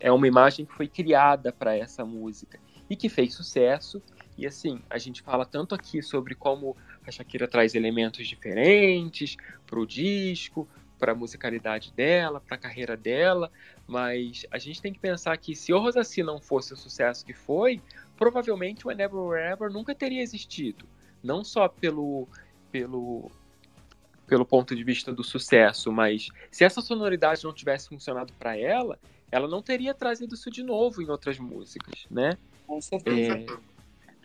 é 0.00 0.10
uma 0.10 0.26
imagem 0.26 0.66
que 0.66 0.72
foi 0.74 0.88
criada 0.88 1.52
para 1.52 1.76
essa 1.76 2.04
música 2.04 2.58
e 2.90 2.96
que 2.96 3.08
fez 3.08 3.34
sucesso. 3.34 4.02
E 4.36 4.46
assim, 4.46 4.80
a 4.90 4.98
gente 4.98 5.22
fala 5.22 5.44
tanto 5.44 5.74
aqui 5.74 6.02
sobre 6.02 6.34
como 6.34 6.76
a 7.06 7.10
Shakira 7.10 7.46
traz 7.46 7.74
elementos 7.74 8.26
diferentes 8.26 9.36
para 9.66 9.78
o 9.78 9.86
disco, 9.86 10.66
para 11.02 11.10
a 11.10 11.16
musicalidade 11.16 11.92
dela, 11.96 12.40
para 12.40 12.54
a 12.54 12.58
carreira 12.58 12.96
dela, 12.96 13.50
mas 13.88 14.46
a 14.52 14.56
gente 14.56 14.80
tem 14.80 14.92
que 14.92 15.00
pensar 15.00 15.36
que 15.36 15.56
se 15.56 15.72
o 15.72 15.80
Rosassi 15.80 16.22
não 16.22 16.40
fosse 16.40 16.72
o 16.72 16.76
sucesso 16.76 17.26
que 17.26 17.32
foi, 17.32 17.80
provavelmente 18.16 18.86
o 18.86 18.90
Never 18.92 19.36
Ever 19.36 19.68
nunca 19.68 19.96
teria 19.96 20.22
existido. 20.22 20.86
Não 21.20 21.42
só 21.42 21.66
pelo, 21.66 22.28
pelo, 22.70 23.32
pelo 24.28 24.46
ponto 24.46 24.76
de 24.76 24.84
vista 24.84 25.12
do 25.12 25.24
sucesso, 25.24 25.90
mas 25.90 26.28
se 26.52 26.62
essa 26.62 26.80
sonoridade 26.80 27.42
não 27.42 27.52
tivesse 27.52 27.88
funcionado 27.88 28.32
para 28.34 28.56
ela, 28.56 28.96
ela 29.28 29.48
não 29.48 29.60
teria 29.60 29.92
trazido 29.92 30.36
isso 30.36 30.52
de 30.52 30.62
novo 30.62 31.02
em 31.02 31.10
outras 31.10 31.36
músicas, 31.36 32.06
né? 32.08 32.38
Com 32.64 32.80
certeza. 32.80 33.38
É... 33.38 33.46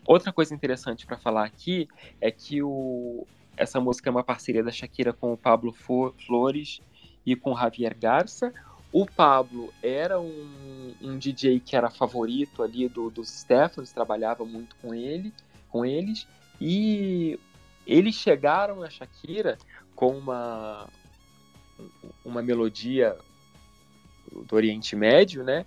Outra 0.05 0.31
coisa 0.31 0.53
interessante 0.53 1.07
para 1.07 1.17
falar 1.17 1.43
aqui 1.43 1.87
é 2.21 2.29
que 2.29 2.61
o... 2.61 3.25
essa 3.57 3.79
música 3.79 4.09
é 4.09 4.11
uma 4.11 4.23
parceria 4.23 4.63
da 4.63 4.71
Shakira 4.71 5.11
com 5.11 5.33
o 5.33 5.37
Pablo 5.37 5.73
Flores 5.73 6.79
e 7.25 7.35
com 7.35 7.53
o 7.53 7.57
Javier 7.57 7.97
Garça. 7.97 8.53
O 8.91 9.05
Pablo 9.05 9.73
era 9.83 10.19
um, 10.19 10.93
um 11.01 11.17
DJ 11.17 11.59
que 11.59 11.75
era 11.75 11.89
favorito 11.89 12.63
ali 12.63 12.87
do, 12.87 13.09
dos 13.09 13.29
Stephens, 13.29 13.91
trabalhava 13.91 14.45
muito 14.45 14.75
com 14.77 14.93
ele, 14.93 15.33
com 15.69 15.85
eles, 15.85 16.27
e 16.59 17.37
eles 17.85 18.15
chegaram 18.15 18.77
na 18.77 18.89
Shakira 18.89 19.57
com 19.95 20.17
uma, 20.17 20.87
uma 22.23 22.41
melodia 22.41 23.17
do 24.31 24.55
Oriente 24.55 24.95
Médio, 24.95 25.43
né? 25.43 25.65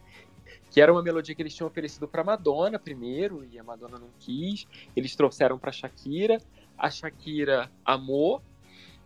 Que 0.70 0.80
era 0.80 0.92
uma 0.92 1.02
melodia 1.02 1.34
que 1.34 1.42
eles 1.42 1.54
tinham 1.54 1.68
oferecido 1.68 2.06
para 2.06 2.22
Madonna 2.22 2.78
primeiro 2.78 3.44
e 3.50 3.58
a 3.58 3.64
Madonna 3.64 3.98
não 3.98 4.10
quis. 4.18 4.66
Eles 4.94 5.16
trouxeram 5.16 5.58
para 5.58 5.72
Shakira, 5.72 6.38
a 6.80 6.90
Shakira 6.90 7.70
amou, 7.84 8.42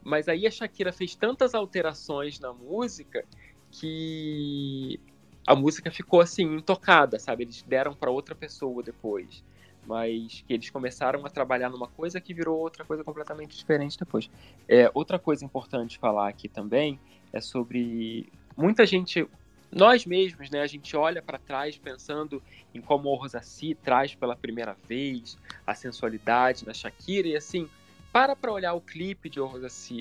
mas 0.02 0.28
aí 0.28 0.46
a 0.46 0.50
Shakira 0.50 0.92
fez 0.92 1.14
tantas 1.14 1.54
alterações 1.54 2.38
na 2.38 2.52
música 2.52 3.24
que 3.70 5.00
a 5.46 5.54
música 5.54 5.90
ficou 5.90 6.20
assim 6.20 6.44
intocada, 6.56 7.18
sabe? 7.18 7.44
Eles 7.44 7.62
deram 7.62 7.94
para 7.94 8.10
outra 8.10 8.34
pessoa 8.34 8.82
depois 8.82 9.42
mas 9.86 10.42
que 10.46 10.54
eles 10.54 10.70
começaram 10.70 11.24
a 11.24 11.30
trabalhar 11.30 11.70
numa 11.70 11.86
coisa 11.86 12.20
que 12.20 12.32
virou 12.32 12.58
outra 12.58 12.84
coisa 12.84 13.04
completamente 13.04 13.56
diferente 13.56 13.98
depois. 13.98 14.30
É, 14.68 14.90
outra 14.94 15.18
coisa 15.18 15.44
importante 15.44 15.98
falar 15.98 16.28
aqui 16.28 16.48
também 16.48 16.98
é 17.32 17.40
sobre 17.40 18.32
muita 18.56 18.86
gente, 18.86 19.26
nós 19.74 20.06
mesmos, 20.06 20.48
né, 20.50 20.60
a 20.60 20.66
gente 20.68 20.96
olha 20.96 21.20
para 21.20 21.36
trás 21.36 21.76
pensando 21.76 22.40
em 22.72 22.80
como 22.80 23.08
o 23.08 23.16
Rosassi 23.16 23.74
traz 23.74 24.14
pela 24.14 24.36
primeira 24.36 24.76
vez 24.88 25.36
a 25.66 25.74
sensualidade 25.74 26.64
na 26.64 26.72
Shakira 26.72 27.26
e 27.26 27.36
assim, 27.36 27.68
para 28.12 28.36
para 28.36 28.52
olhar 28.52 28.74
o 28.74 28.80
clipe 28.80 29.28
de 29.28 29.40
O 29.40 29.50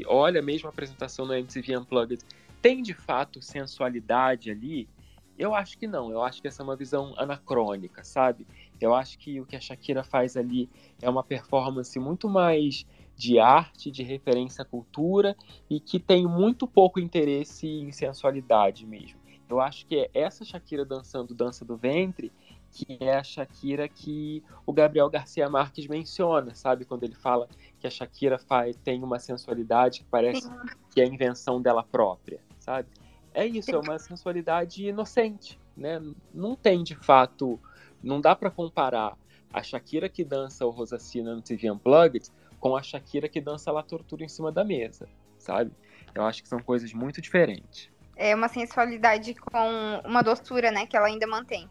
olha 0.05 0.41
mesmo 0.43 0.67
a 0.67 0.69
apresentação 0.69 1.26
no 1.26 1.34
MTV 1.34 1.78
Unplugged, 1.78 2.24
tem 2.61 2.84
de 2.84 2.93
fato 2.93 3.41
sensualidade 3.41 4.51
ali? 4.51 4.88
Eu 5.36 5.55
acho 5.55 5.76
que 5.80 5.88
não, 5.88 6.11
eu 6.11 6.21
acho 6.21 6.39
que 6.39 6.47
essa 6.47 6.61
é 6.61 6.63
uma 6.63 6.76
visão 6.76 7.15
anacrônica, 7.17 8.03
sabe? 8.03 8.45
Eu 8.80 8.93
acho 8.93 9.17
que 9.17 9.41
o 9.41 9.45
que 9.47 9.55
a 9.55 9.59
Shakira 9.59 10.03
faz 10.03 10.38
ali 10.38 10.69
é 11.01 11.09
uma 11.09 11.24
performance 11.24 11.97
muito 11.97 12.30
mais 12.30 12.86
de 13.17 13.39
arte, 13.39 13.89
de 13.89 14.03
referência 14.03 14.61
à 14.61 14.65
cultura 14.65 15.36
e 15.67 15.80
que 15.80 15.99
tem 15.99 16.28
muito 16.28 16.67
pouco 16.67 16.99
interesse 16.99 17.67
em 17.67 17.91
sensualidade 17.91 18.86
mesmo. 18.86 19.22
Eu 19.53 19.61
acho 19.61 19.85
que 19.85 19.95
é 19.97 20.09
essa 20.13 20.43
Shakira 20.43 20.83
dançando 20.83 21.33
Dança 21.35 21.63
do 21.63 21.77
Ventre 21.77 22.31
que 22.71 22.97
é 22.99 23.17
a 23.17 23.23
Shakira 23.23 23.87
que 23.87 24.43
o 24.65 24.73
Gabriel 24.73 25.07
Garcia 25.07 25.47
Marques 25.47 25.85
menciona, 25.85 26.55
sabe? 26.55 26.85
Quando 26.85 27.03
ele 27.03 27.13
fala 27.13 27.47
que 27.79 27.85
a 27.85 27.89
Shakira 27.89 28.39
faz, 28.39 28.75
tem 28.77 29.03
uma 29.03 29.19
sensualidade 29.19 29.99
que 29.99 30.05
parece 30.05 30.49
que 30.89 30.99
é 30.99 31.03
a 31.03 31.07
invenção 31.07 31.61
dela 31.61 31.83
própria, 31.83 32.39
sabe? 32.57 32.89
É 33.31 33.45
isso, 33.45 33.69
é 33.69 33.77
uma 33.77 33.99
sensualidade 33.99 34.87
inocente, 34.87 35.59
né? 35.77 36.01
Não 36.33 36.55
tem 36.55 36.83
de 36.83 36.95
fato, 36.95 37.59
não 38.01 38.19
dá 38.19 38.35
para 38.35 38.49
comparar 38.49 39.15
a 39.53 39.61
Shakira 39.61 40.09
que 40.09 40.23
dança 40.23 40.65
o 40.65 40.71
Rosacina 40.71 41.35
no 41.35 41.43
TV 41.43 41.69
Unplugged 41.69 42.31
com 42.59 42.75
a 42.75 42.81
Shakira 42.81 43.29
que 43.29 43.39
dança 43.39 43.71
La 43.71 43.83
Tortura 43.83 44.23
em 44.23 44.29
cima 44.29 44.51
da 44.51 44.63
mesa, 44.63 45.07
sabe? 45.37 45.71
Eu 46.15 46.23
acho 46.23 46.41
que 46.41 46.49
são 46.49 46.59
coisas 46.59 46.91
muito 46.91 47.21
diferentes. 47.21 47.92
É 48.16 48.36
uma 48.36 48.47
sensualidade 48.47 49.34
com 49.34 50.01
uma 50.05 50.22
doçura, 50.22 50.72
né, 50.72 50.86
que 50.86 50.95
ela 50.95 51.07
ainda 51.07 51.28
mantém. 51.28 51.68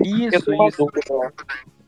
Isso, 0.00 0.52
isso. 0.52 0.86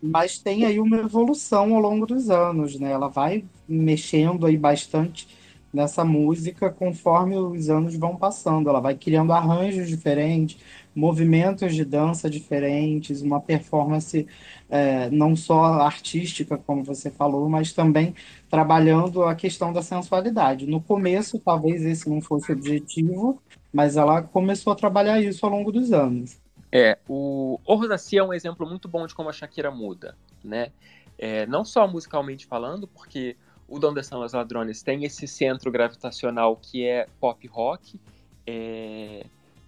Mas 0.03 0.39
tem 0.39 0.65
aí 0.65 0.79
uma 0.79 0.99
evolução 0.99 1.75
ao 1.75 1.81
longo 1.81 2.07
dos 2.07 2.31
anos, 2.31 2.79
né? 2.79 2.93
Ela 2.93 3.09
vai 3.09 3.45
mexendo 3.69 4.47
aí 4.47 4.57
bastante 4.57 5.29
nessa 5.73 6.05
música 6.05 6.71
conforme 6.71 7.37
os 7.37 7.69
anos 7.69 7.97
vão 7.97 8.17
passando. 8.17 8.69
Ela 8.69 8.81
vai 8.81 8.95
criando 8.95 9.33
arranjos 9.33 9.89
diferentes, 9.89 10.59
movimentos 10.97 11.75
de 11.75 11.85
dança 11.85 12.29
diferentes, 12.29 13.21
uma 13.21 13.41
performance 13.41 14.27
é, 14.69 15.11
não 15.11 15.37
só 15.37 15.65
artística, 15.83 16.57
como 16.57 16.83
você 16.83 17.11
falou, 17.11 17.49
mas 17.49 17.73
também 17.73 18.15
trabalhando 18.51 19.23
a 19.23 19.35
questão 19.35 19.73
da 19.73 19.83
sensualidade. 19.83 20.67
No 20.67 20.81
começo, 20.81 21.39
talvez 21.39 21.85
esse 21.85 22.09
não 22.09 22.21
fosse 22.21 22.51
o 22.51 22.55
objetivo, 22.57 23.41
mas 23.73 23.97
ela 23.97 24.23
começou 24.23 24.73
a 24.73 24.77
trabalhar 24.77 25.21
isso 25.21 25.45
ao 25.45 25.53
longo 25.53 25.71
dos 25.71 25.93
anos. 25.93 26.39
É, 26.73 26.99
o 27.09 27.61
Ordacia 27.65 28.21
é 28.21 28.25
um 28.25 28.33
exemplo 28.33 28.67
muito 28.67 28.89
bom 28.89 29.07
de 29.07 29.15
como 29.15 29.29
a 29.29 29.33
Shakira 29.33 29.71
muda, 29.71 30.17
né? 30.43 30.73
É, 31.19 31.47
não 31.47 31.65
só 31.65 31.87
musicalmente 31.87 32.47
falando, 32.47 32.87
porque 32.89 33.37
o 33.69 33.79
Donde 33.79 34.03
São 34.03 34.23
os 34.23 34.33
Ladrones 34.33 34.83
tem 34.83 35.05
esse 35.05 35.27
centro 35.27 35.71
gravitacional 35.71 36.57
que 36.57 36.85
é 36.85 37.07
pop 37.21 37.47
rock. 37.49 37.99
É... 38.47 39.16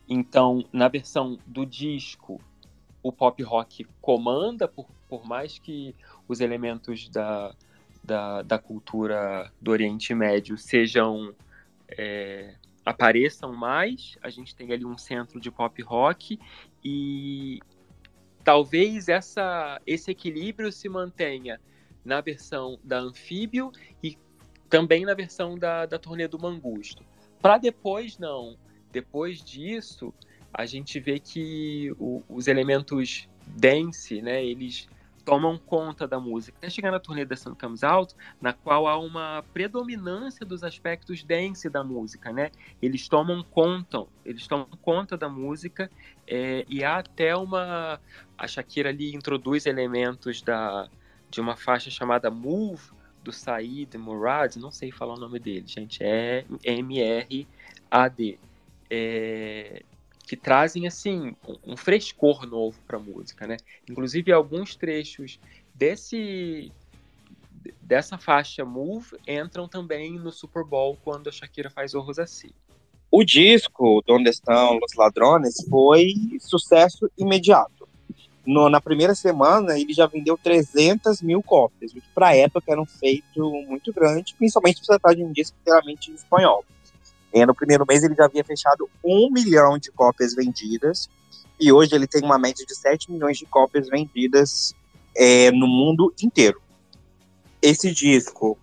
Então, 0.09 0.65
na 0.73 0.89
versão 0.89 1.39
do 1.47 1.67
disco, 1.67 2.41
o 3.03 3.13
pop 3.13 3.43
rock 3.43 3.85
comanda, 4.01 4.67
por, 4.67 4.87
por 5.09 5.27
mais 5.27 5.59
que 5.59 5.95
os 6.27 6.41
elementos 6.41 7.09
da, 7.09 7.55
da, 8.03 8.43
da 8.43 8.59
cultura 8.59 9.53
do 9.61 9.71
Oriente 9.71 10.15
Médio 10.15 10.57
sejam. 10.57 11.35
É, 11.91 12.55
apareçam 12.85 13.53
mais, 13.53 14.17
a 14.23 14.31
gente 14.31 14.57
tem 14.57 14.73
ali 14.73 14.85
um 14.85 14.97
centro 14.97 15.39
de 15.39 15.51
pop 15.51 15.83
rock 15.83 16.39
e 16.83 17.61
talvez 18.43 19.09
essa, 19.09 19.79
esse 19.87 20.11
equilíbrio 20.11 20.73
se 20.73 20.89
mantenha 20.89 21.61
na 22.03 22.23
versão 22.23 22.79
da 22.83 22.99
Anfíbio 22.99 23.71
e 24.03 24.17
também 24.71 25.05
na 25.05 25.13
versão 25.13 25.59
da, 25.59 25.85
da 25.85 25.99
turnê 25.99 26.27
do 26.27 26.39
Mangusto. 26.39 27.05
Para 27.43 27.59
depois, 27.59 28.19
não. 28.19 28.57
Depois 28.93 29.43
disso, 29.43 30.13
a 30.53 30.67
gente 30.67 30.99
vê 30.99 31.19
que 31.19 31.93
o, 31.99 32.23
os 32.29 32.47
elementos 32.47 33.29
dance, 33.47 34.21
né, 34.23 34.45
eles 34.45 34.89
tomam 35.29 35.59
conta 35.59 36.09
da 36.09 36.19
música. 36.19 36.57
Até 36.57 36.71
chegar 36.71 36.91
na 36.91 36.99
turnê 36.99 37.23
da 37.23 37.37
Sun 37.37 37.55
Comes 37.55 37.85
Out, 37.85 38.15
na 38.41 38.55
qual 38.55 38.89
há 38.89 38.99
uma 38.99 39.45
predominância 39.53 40.47
dos 40.47 40.65
aspectos 40.65 41.23
dance 41.23 41.69
da 41.69 41.85
música, 41.85 42.33
né? 42.33 42.51
Eles 42.81 43.07
tomam 43.09 43.43
conta, 43.43 44.07
eles 44.25 44.47
tomam 44.47 44.67
conta 44.81 45.19
da 45.19 45.29
música 45.29 45.91
é, 46.27 46.65
e 46.67 46.83
há 46.83 46.97
até 46.97 47.37
uma... 47.37 48.01
A 48.39 48.49
Shakira 48.49 48.89
ali 48.89 49.15
introduz 49.15 49.67
elementos 49.67 50.41
da, 50.41 50.89
de 51.31 51.43
uma 51.43 51.57
faixa 51.57 51.91
chamada 51.91 52.31
Move, 52.31 52.91
do 53.23 53.31
Said 53.31 53.99
Murad, 53.99 54.57
não 54.57 54.71
sei 54.71 54.91
falar 54.91 55.15
o 55.15 55.21
nome 55.21 55.39
dele, 55.39 55.67
gente, 55.67 56.03
é 56.03 56.47
M-R-A-D, 56.65 58.39
é, 58.91 59.83
que 60.27 60.37
trazem, 60.37 60.87
assim, 60.87 61.35
um 61.65 61.77
frescor 61.77 62.47
novo 62.47 62.79
para 62.87 62.97
a 62.97 63.01
música, 63.01 63.47
né? 63.47 63.57
Inclusive, 63.89 64.33
alguns 64.33 64.77
trechos 64.77 65.39
desse 65.75 66.73
dessa 67.83 68.17
faixa 68.17 68.65
Move 68.65 69.17
entram 69.27 69.69
também 69.69 70.19
no 70.19 70.31
Super 70.31 70.65
Bowl 70.65 70.97
quando 71.03 71.29
a 71.29 71.33
Shakira 71.33 71.69
faz 71.69 71.93
o 71.93 72.01
Rosassi. 72.01 72.55
O 73.11 73.25
disco 73.25 74.03
Donde 74.07 74.31
Estão 74.31 74.79
Los 74.79 74.95
Ladrones 74.95 75.57
foi 75.69 76.15
sucesso 76.41 77.11
imediato 77.19 77.79
no, 78.49 78.71
na 78.71 78.81
primeira 78.81 79.15
semana 79.15 79.79
ele 79.79 79.93
já 79.93 80.07
vendeu 80.07 80.39
300 80.43 81.21
mil 81.21 81.43
cópias, 81.43 81.93
o 81.93 81.97
que 81.97 82.09
para 82.15 82.35
época 82.35 82.73
era 82.73 82.81
um 82.81 82.87
feito 82.87 83.51
muito 83.69 83.93
grande, 83.93 84.35
principalmente 84.39 84.77
por 84.77 84.85
se 84.85 84.89
tratar 84.89 85.15
de 85.15 85.23
um 85.23 85.31
disco 85.31 85.55
inteiramente 85.61 86.11
em 86.11 86.15
espanhol. 86.15 86.65
E 87.43 87.47
no 87.47 87.55
primeiro 87.55 87.85
mês 87.87 88.03
ele 88.03 88.15
já 88.15 88.25
havia 88.25 88.45
fechado 88.45 88.89
um 89.05 89.31
milhão 89.31 89.79
de 89.79 89.91
cópias 89.93 90.35
vendidas, 90.35 91.09
e 91.61 91.73
hoje 91.73 91.95
ele 91.95 92.07
tem 92.07 92.23
uma 92.23 92.39
média 92.39 92.65
de 92.65 92.75
7 92.75 93.11
milhões 93.11 93.39
de 93.39 93.47
cópias 93.47 93.89
vendidas 93.89 94.75
é, 95.17 95.51
no 95.51 95.67
mundo 95.67 96.15
inteiro. 96.23 96.61
esse 97.61 97.91
disco, 97.91 98.57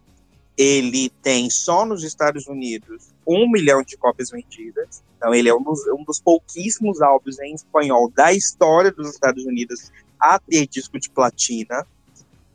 ele 0.57 1.09
tem 1.21 1.49
só 1.49 1.85
nos 1.85 2.03
Estados 2.03 2.47
Unidos 2.47 3.09
um 3.27 3.49
milhão 3.51 3.83
de 3.83 3.97
cópias 3.97 4.29
vendidas. 4.29 5.03
Então 5.17 5.33
ele 5.33 5.49
é 5.49 5.53
um 5.53 5.61
dos, 5.61 5.85
um 5.87 6.03
dos 6.03 6.19
pouquíssimos 6.19 7.01
álbuns 7.01 7.39
em 7.39 7.53
espanhol 7.53 8.09
da 8.09 8.31
história 8.31 8.91
dos 8.91 9.09
Estados 9.09 9.43
Unidos 9.45 9.91
a 10.19 10.39
ter 10.39 10.65
disco 10.67 10.99
de 10.99 11.09
platina. 11.09 11.85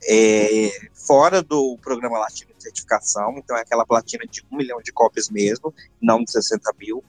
É, 0.08 0.88
fora 0.94 1.42
do 1.42 1.76
programa 1.78 2.18
latino 2.18 2.52
de 2.56 2.62
certificação, 2.62 3.34
então 3.36 3.56
é 3.56 3.60
aquela 3.60 3.84
platina 3.84 4.24
de 4.26 4.42
um 4.50 4.56
milhão 4.56 4.80
de 4.80 4.92
cópias 4.92 5.28
mesmo, 5.28 5.74
não 6.00 6.24
de 6.24 6.32
60 6.32 6.72
mil. 6.78 7.04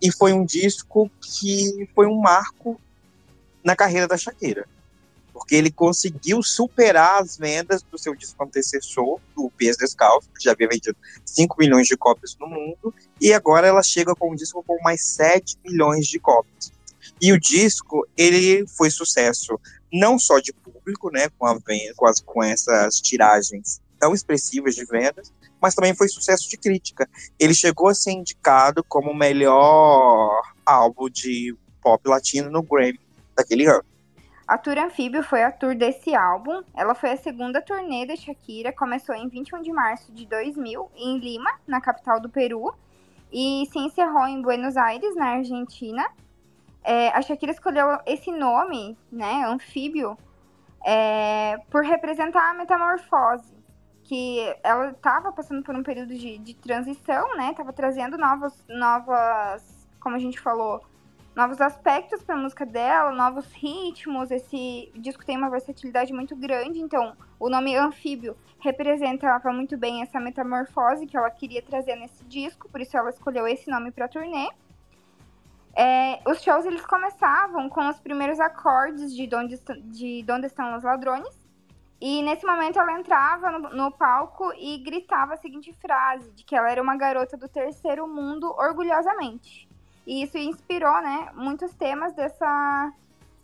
E 0.00 0.10
foi 0.10 0.32
um 0.32 0.44
disco 0.44 1.10
que 1.20 1.88
foi 1.94 2.06
um 2.06 2.18
marco 2.18 2.80
na 3.62 3.76
carreira 3.76 4.08
da 4.08 4.16
Shakira 4.16 4.66
porque 5.40 5.54
ele 5.54 5.70
conseguiu 5.70 6.42
superar 6.42 7.22
as 7.22 7.38
vendas 7.38 7.82
do 7.82 7.98
seu 7.98 8.14
disco 8.14 8.44
antecessor, 8.44 9.18
o 9.34 9.50
Pés 9.50 9.76
Descalço, 9.76 10.28
que 10.36 10.44
já 10.44 10.52
havia 10.52 10.68
vendido 10.68 10.96
5 11.24 11.56
milhões 11.58 11.86
de 11.86 11.96
cópias 11.96 12.36
no 12.38 12.46
mundo, 12.46 12.94
e 13.18 13.32
agora 13.32 13.66
ela 13.66 13.82
chega 13.82 14.14
com 14.14 14.32
um 14.32 14.34
disco 14.34 14.62
com 14.62 14.78
mais 14.82 15.02
7 15.02 15.56
milhões 15.64 16.06
de 16.06 16.18
cópias. 16.18 16.70
E 17.20 17.32
o 17.32 17.40
disco, 17.40 18.06
ele 18.16 18.66
foi 18.66 18.90
sucesso 18.90 19.60
não 19.92 20.18
só 20.18 20.38
de 20.38 20.52
público, 20.52 21.10
né, 21.10 21.28
com, 21.38 21.46
a 21.46 21.56
com, 21.96 22.06
as, 22.06 22.20
com 22.20 22.42
essas 22.42 23.00
tiragens 23.00 23.80
tão 23.98 24.14
expressivas 24.14 24.74
de 24.74 24.84
vendas, 24.86 25.32
mas 25.60 25.74
também 25.74 25.94
foi 25.94 26.08
sucesso 26.08 26.48
de 26.48 26.56
crítica. 26.56 27.08
Ele 27.38 27.52
chegou 27.52 27.88
a 27.88 27.94
ser 27.94 28.12
indicado 28.12 28.82
como 28.84 29.10
o 29.10 29.14
melhor 29.14 30.40
álbum 30.64 31.10
de 31.10 31.54
pop 31.82 32.08
latino 32.08 32.50
no 32.50 32.62
Grammy 32.62 32.98
daquele 33.36 33.66
ano. 33.66 33.84
A 34.48 34.58
tour 34.58 34.78
Anfíbio 34.78 35.22
foi 35.22 35.44
a 35.44 35.52
tour 35.52 35.76
desse 35.76 36.12
álbum. 36.12 36.62
Ela 36.74 36.92
foi 36.94 37.12
a 37.12 37.16
segunda 37.16 37.62
turnê 37.62 38.04
da 38.04 38.16
Shakira, 38.16 38.72
começou 38.72 39.14
em 39.14 39.28
21 39.28 39.62
de 39.62 39.72
março 39.72 40.10
de 40.12 40.26
2000 40.26 40.90
em 40.96 41.18
Lima, 41.18 41.52
na 41.68 41.80
capital 41.80 42.18
do 42.18 42.28
Peru, 42.28 42.74
e 43.32 43.64
se 43.70 43.78
encerrou 43.78 44.26
em 44.26 44.42
Buenos 44.42 44.76
Aires, 44.76 45.14
na 45.14 45.34
Argentina. 45.34 46.04
É, 46.82 47.08
a 47.08 47.22
Shakira 47.22 47.52
escolheu 47.52 47.98
esse 48.06 48.32
nome, 48.32 48.96
né, 49.12 49.44
Anfíbio, 49.46 50.16
é, 50.84 51.58
por 51.70 51.84
representar 51.84 52.50
a 52.50 52.54
metamorfose, 52.54 53.54
que 54.04 54.40
ela 54.62 54.90
estava 54.90 55.30
passando 55.30 55.62
por 55.62 55.74
um 55.74 55.82
período 55.82 56.14
de, 56.14 56.38
de 56.38 56.54
transição, 56.54 57.36
né, 57.36 57.50
estava 57.50 57.72
trazendo 57.72 58.16
novos, 58.16 58.64
novas, 58.68 59.88
como 60.00 60.16
a 60.16 60.18
gente 60.18 60.40
falou, 60.40 60.82
novos 61.34 61.60
aspectos 61.60 62.22
para 62.22 62.34
a 62.34 62.38
música 62.38 62.66
dela, 62.66 63.12
novos 63.12 63.46
ritmos. 63.52 64.30
Esse 64.30 64.90
disco 64.96 65.24
tem 65.24 65.36
uma 65.36 65.48
versatilidade 65.48 66.12
muito 66.12 66.34
grande, 66.34 66.80
então 66.80 67.16
o 67.38 67.48
nome 67.48 67.76
Anfíbio 67.76 68.36
representava 68.58 69.52
muito 69.52 69.76
bem 69.76 70.02
essa 70.02 70.20
metamorfose 70.20 71.06
que 71.06 71.16
ela 71.16 71.30
queria 71.30 71.62
trazer 71.62 71.96
nesse 71.96 72.24
disco, 72.24 72.68
por 72.68 72.80
isso 72.80 72.96
ela 72.96 73.10
escolheu 73.10 73.46
esse 73.46 73.70
nome 73.70 73.90
para 73.90 74.06
a 74.06 74.08
turnê. 74.08 74.48
É, 75.74 76.20
os 76.28 76.42
shows 76.42 76.64
eles 76.64 76.84
começavam 76.84 77.68
com 77.68 77.88
os 77.88 78.00
primeiros 78.00 78.40
acordes 78.40 79.14
de 79.14 79.26
Donde, 79.26 79.56
de 79.84 80.22
Donde 80.22 80.46
Estão 80.46 80.76
os 80.76 80.82
Ladrões. 80.82 81.40
E 82.00 82.22
nesse 82.22 82.46
momento 82.46 82.78
ela 82.78 82.98
entrava 82.98 83.50
no, 83.50 83.70
no, 83.70 83.92
palco 83.92 84.52
e 84.54 84.78
gritava 84.78 85.34
a 85.34 85.36
seguinte 85.36 85.72
frase: 85.74 86.32
de 86.32 86.44
que 86.44 86.56
ela 86.56 86.70
era 86.70 86.82
uma 86.82 86.96
garota 86.96 87.36
do 87.36 87.48
terceiro 87.48 88.08
mundo 88.08 88.50
orgulhosamente. 88.58 89.68
E 90.06 90.22
isso 90.22 90.38
inspirou, 90.38 91.00
né, 91.02 91.30
muitos 91.34 91.74
temas 91.74 92.14
dessa, 92.14 92.92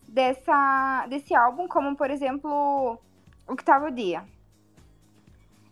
dessa, 0.08 1.06
desse 1.06 1.34
álbum, 1.34 1.68
como, 1.68 1.94
por 1.94 2.10
exemplo, 2.10 2.98
Octavo 3.46 3.90
Dia. 3.90 4.24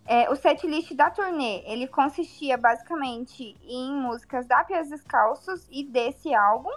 É, 0.07 0.31
o 0.31 0.37
setlist 0.37 0.93
da 0.95 1.11
turnê, 1.11 1.63
ele 1.65 1.87
consistia 1.87 2.59
basicamente 2.59 3.57
em 3.63 3.93
músicas 3.93 4.47
da 4.47 4.63
Pias 4.65 4.89
Descalços 4.89 5.67
e 5.71 5.83
desse 5.85 6.35
álbum. 6.35 6.71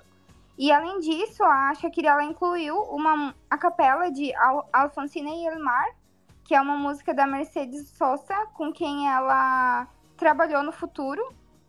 E 0.57 0.71
além 0.71 0.99
disso, 0.99 1.43
a 1.43 1.73
Shakira 1.75 2.09
ela 2.09 2.23
incluiu 2.23 2.75
uma 2.83 3.35
a 3.49 3.57
capela 3.57 4.09
de 4.09 4.33
Al 4.35 4.67
Alfonsina 4.71 5.29
e 5.29 5.45
Elmar, 5.45 5.87
que 6.43 6.55
é 6.55 6.61
uma 6.61 6.77
música 6.77 7.13
da 7.13 7.27
Mercedes 7.27 7.89
Sosa, 7.89 8.47
com 8.53 8.71
quem 8.71 9.09
ela 9.09 9.87
trabalhou 10.15 10.63
no 10.63 10.71
futuro 10.71 11.21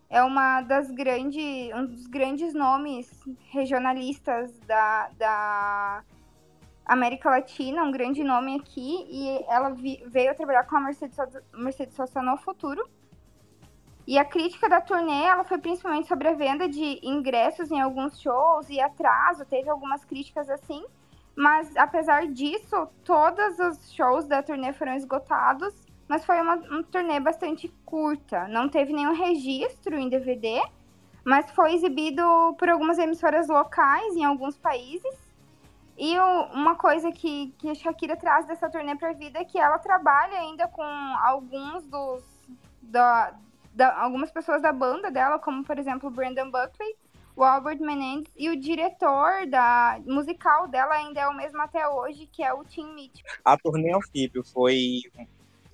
é 0.09 0.23
uma 0.23 0.61
das 0.61 0.89
grandes, 0.89 1.71
um 1.73 1.85
dos 1.85 2.07
grandes 2.07 2.53
nomes 2.53 3.07
regionalistas 3.51 4.59
da, 4.61 5.09
da 5.17 6.03
América 6.91 7.29
Latina, 7.29 7.83
um 7.83 7.91
grande 7.91 8.23
nome 8.23 8.55
aqui, 8.55 9.05
e 9.09 9.45
ela 9.47 9.69
veio 9.69 10.35
trabalhar 10.35 10.63
com 10.65 10.77
a 10.77 10.81
Mercedes, 10.81 11.17
Mercedes 11.53 11.95
Sosa 11.95 12.21
no 12.21 12.37
futuro. 12.37 12.87
E 14.07 14.17
a 14.17 14.25
crítica 14.25 14.67
da 14.67 14.81
turnê, 14.81 15.23
ela 15.23 15.43
foi 15.43 15.59
principalmente 15.59 16.07
sobre 16.07 16.27
a 16.27 16.33
venda 16.33 16.67
de 16.67 16.99
ingressos 17.03 17.69
em 17.71 17.79
alguns 17.79 18.19
shows 18.19 18.69
e 18.69 18.81
atraso, 18.81 19.45
teve 19.45 19.69
algumas 19.69 20.03
críticas 20.03 20.49
assim, 20.49 20.83
mas 21.35 21.77
apesar 21.77 22.27
disso, 22.27 22.87
todos 23.03 23.59
os 23.59 23.93
shows 23.93 24.27
da 24.27 24.41
turnê 24.41 24.73
foram 24.73 24.95
esgotados 24.95 25.89
mas 26.09 26.25
foi 26.25 26.41
uma, 26.41 26.55
um 26.55 26.81
turnê 26.81 27.19
bastante 27.19 27.71
curta. 27.85 28.47
Não 28.47 28.67
teve 28.67 28.91
nenhum 28.91 29.13
registro 29.13 29.95
em 29.95 30.09
DVD, 30.09 30.59
mas 31.23 31.51
foi 31.51 31.75
exibido 31.75 32.23
por 32.57 32.67
algumas 32.67 32.97
emissoras 32.97 33.47
locais 33.47 34.15
em 34.15 34.25
alguns 34.25 34.57
países. 34.57 35.28
E 35.99 36.17
o, 36.17 36.43
uma 36.53 36.75
coisa 36.75 37.11
que, 37.11 37.53
que 37.57 37.69
a 37.69 37.75
Shakira 37.75 38.15
traz 38.15 38.47
dessa 38.47 38.69
turnê 38.69 38.95
para 38.95 39.09
a 39.09 39.13
vida 39.13 39.39
é 39.39 39.43
que 39.43 39.59
ela 39.59 39.77
trabalha 39.77 40.39
ainda 40.39 40.65
com 40.69 40.81
alguns 40.81 41.85
dos. 41.87 42.23
Da, 42.81 43.37
da, 43.73 44.01
algumas 44.01 44.31
pessoas 44.31 44.61
da 44.61 44.71
banda 44.71 45.11
dela, 45.11 45.37
como 45.37 45.63
por 45.63 45.77
exemplo 45.77 46.07
o 46.07 46.11
Brandon 46.11 46.49
Buckley, 46.49 46.95
o 47.35 47.43
Albert 47.43 47.79
Menendez 47.81 48.33
e 48.37 48.49
o 48.49 48.59
diretor 48.59 49.45
da 49.47 49.99
musical 50.05 50.69
dela 50.69 50.95
ainda 50.95 51.19
é 51.19 51.27
o 51.27 51.35
mesmo 51.35 51.61
até 51.61 51.87
hoje, 51.87 52.27
que 52.31 52.41
é 52.41 52.53
o 52.53 52.63
Tim 52.63 52.93
Mitchell. 52.93 53.25
A 53.43 53.57
turnê 53.57 53.93
Anfíbio 53.93 54.43
foi 54.43 55.01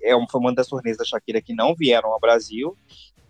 é 0.02 0.14
foi 0.28 0.42
uma 0.42 0.54
das 0.54 0.68
turnês 0.68 0.98
da 0.98 1.06
Shakira 1.06 1.42
que 1.42 1.54
não 1.54 1.76
vieram 1.76 2.12
ao 2.12 2.20
Brasil. 2.20 2.76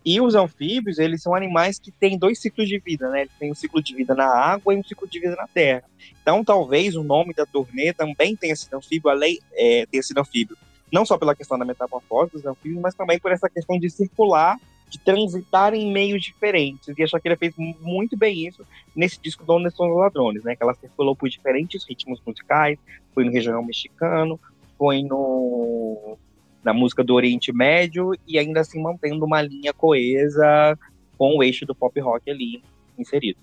E 0.05 0.21
os 0.21 0.35
anfíbios, 0.35 0.99
eles 0.99 1.23
são 1.23 1.33
animais 1.33 1.79
que 1.79 1.91
têm 1.91 2.15
dois 2.15 2.39
ciclos 2.39 2.69
de 2.69 2.77
vida, 2.77 3.09
né? 3.09 3.21
Eles 3.21 3.33
têm 3.39 3.51
um 3.51 3.55
ciclo 3.55 3.81
de 3.81 3.95
vida 3.95 4.13
na 4.13 4.27
água 4.27 4.71
e 4.71 4.77
um 4.77 4.83
ciclo 4.83 5.07
de 5.07 5.19
vida 5.19 5.35
na 5.35 5.47
terra. 5.47 5.83
Então, 6.21 6.43
talvez 6.43 6.95
o 6.95 7.03
nome 7.03 7.33
da 7.33 7.43
turnê 7.43 7.91
também 7.91 8.35
tenha 8.35 8.55
sido 8.55 8.75
anfíbio, 8.75 9.09
além, 9.09 9.39
é, 9.53 9.87
tenha 9.87 10.03
sido 10.03 10.19
anfíbio. 10.19 10.55
Não 10.91 11.07
só 11.07 11.17
pela 11.17 11.35
questão 11.35 11.57
da 11.57 11.65
metamorfose 11.65 12.33
dos 12.33 12.45
anfíbios, 12.45 12.79
mas 12.79 12.93
também 12.93 13.19
por 13.19 13.31
essa 13.31 13.49
questão 13.49 13.79
de 13.79 13.89
circular, 13.89 14.59
de 14.87 14.99
transitar 14.99 15.73
em 15.73 15.91
meios 15.91 16.21
diferentes. 16.21 16.93
E 16.95 17.03
a 17.03 17.07
Shakira 17.07 17.35
fez 17.35 17.55
muito 17.57 18.15
bem 18.15 18.45
isso 18.45 18.63
nesse 18.95 19.19
disco 19.19 19.43
Donde 19.43 19.69
Estão 19.69 19.89
os 19.89 19.97
Ladrones, 19.97 20.43
né? 20.43 20.55
Que 20.55 20.61
ela 20.61 20.75
circulou 20.75 21.15
por 21.15 21.27
diferentes 21.27 21.83
ritmos 21.83 22.21
musicais, 22.23 22.77
foi 23.11 23.25
no 23.25 23.31
regional 23.31 23.63
mexicano, 23.63 24.39
foi 24.77 25.01
no 25.01 26.15
na 26.65 26.73
música 26.73 27.03
do 27.03 27.13
Oriente 27.13 27.53
Médio 27.53 28.13
e 28.27 28.39
ainda 28.39 28.61
assim 28.61 28.81
mantendo 28.81 29.23
uma 29.23 29.39
linha 29.39 29.71
coesa 29.71 30.75
com 31.15 31.37
o 31.37 31.43
eixo 31.43 31.63
do 31.63 31.75
pop 31.75 31.97
rock 31.99 32.29
ali 32.29 32.63
inserido. 32.97 33.37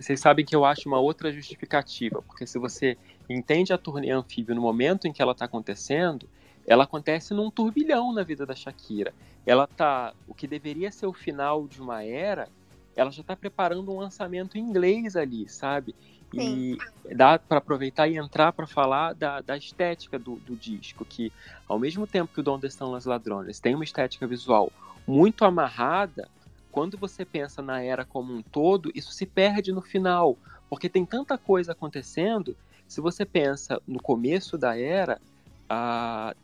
Vocês 0.00 0.18
sabem 0.18 0.42
que 0.42 0.56
eu 0.56 0.64
acho 0.64 0.88
uma 0.88 0.98
outra 0.98 1.30
justificativa, 1.30 2.22
porque 2.22 2.46
se 2.46 2.58
você 2.58 2.96
entende 3.28 3.74
a 3.74 3.78
turnê 3.78 4.10
anfíbio 4.10 4.54
no 4.54 4.62
momento 4.62 5.06
em 5.06 5.12
que 5.12 5.20
ela 5.20 5.32
está 5.32 5.44
acontecendo, 5.44 6.26
ela 6.66 6.84
acontece 6.84 7.34
num 7.34 7.50
turbilhão 7.50 8.10
na 8.10 8.22
vida 8.22 8.46
da 8.46 8.54
Shakira. 8.54 9.12
Ela 9.44 9.66
tá, 9.66 10.14
o 10.26 10.34
que 10.34 10.46
deveria 10.46 10.90
ser 10.90 11.06
o 11.06 11.12
final 11.12 11.68
de 11.68 11.80
uma 11.80 12.02
era, 12.02 12.48
ela 12.96 13.10
já 13.10 13.20
está 13.20 13.36
preparando 13.36 13.92
um 13.92 13.98
lançamento 13.98 14.56
em 14.56 14.62
inglês 14.62 15.14
ali, 15.14 15.46
sabe? 15.46 15.94
Sim. 16.34 16.78
E 17.04 17.14
dá 17.14 17.38
para 17.38 17.58
aproveitar 17.58 18.08
e 18.08 18.16
entrar 18.16 18.52
para 18.52 18.66
falar 18.66 19.14
da, 19.14 19.40
da 19.40 19.56
estética 19.56 20.18
do, 20.18 20.36
do, 20.36 20.56
disco, 20.56 21.04
que 21.04 21.32
ao 21.68 21.78
mesmo 21.78 22.06
tempo 22.06 22.32
que 22.32 22.40
o 22.40 22.42
Donde 22.42 22.66
Estão 22.66 22.90
Las 22.90 23.04
Ladrones 23.04 23.60
tem 23.60 23.74
uma 23.74 23.84
estética 23.84 24.26
visual 24.26 24.72
muito 25.06 25.44
amarrada, 25.44 26.28
quando 26.70 26.96
você 26.96 27.24
pensa 27.24 27.60
na 27.60 27.82
era 27.82 28.04
como 28.04 28.32
um 28.32 28.42
todo, 28.42 28.90
isso 28.94 29.12
se 29.12 29.26
perde 29.26 29.72
no 29.72 29.82
final, 29.82 30.38
porque 30.70 30.88
tem 30.88 31.04
tanta 31.04 31.36
coisa 31.36 31.72
acontecendo. 31.72 32.56
Se 32.88 33.00
você 33.00 33.26
pensa 33.26 33.80
no 33.86 34.00
começo 34.00 34.56
da 34.56 34.78
era, 34.78 35.20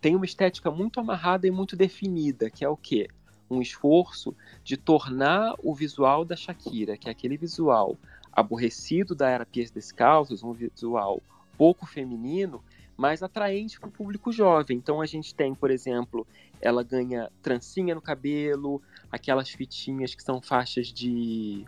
tem 0.00 0.14
uma 0.14 0.26
estética 0.26 0.70
muito 0.70 1.00
amarrada 1.00 1.46
e 1.46 1.50
muito 1.50 1.76
definida, 1.76 2.50
que 2.50 2.64
é 2.64 2.68
o 2.68 2.76
quê? 2.76 3.08
Um 3.50 3.62
esforço 3.62 4.36
de 4.62 4.76
tornar 4.76 5.54
o 5.62 5.74
visual 5.74 6.24
da 6.24 6.36
Shakira, 6.36 6.98
que 6.98 7.08
é 7.08 7.12
aquele 7.12 7.38
visual 7.38 7.96
aborrecido 8.38 9.14
da 9.14 9.28
era 9.28 9.44
Pies 9.44 9.70
Descalços, 9.70 10.42
um 10.42 10.52
visual 10.52 11.20
pouco 11.56 11.84
feminino, 11.86 12.62
mas 12.96 13.22
atraente 13.22 13.80
para 13.80 13.88
o 13.88 13.92
público 13.92 14.30
jovem. 14.30 14.76
Então 14.76 15.00
a 15.00 15.06
gente 15.06 15.34
tem, 15.34 15.54
por 15.54 15.70
exemplo, 15.70 16.26
ela 16.60 16.84
ganha 16.84 17.30
trancinha 17.42 17.94
no 17.94 18.00
cabelo, 18.00 18.80
aquelas 19.10 19.50
fitinhas 19.50 20.14
que 20.14 20.22
são 20.22 20.40
faixas 20.40 20.92
de. 20.92 21.64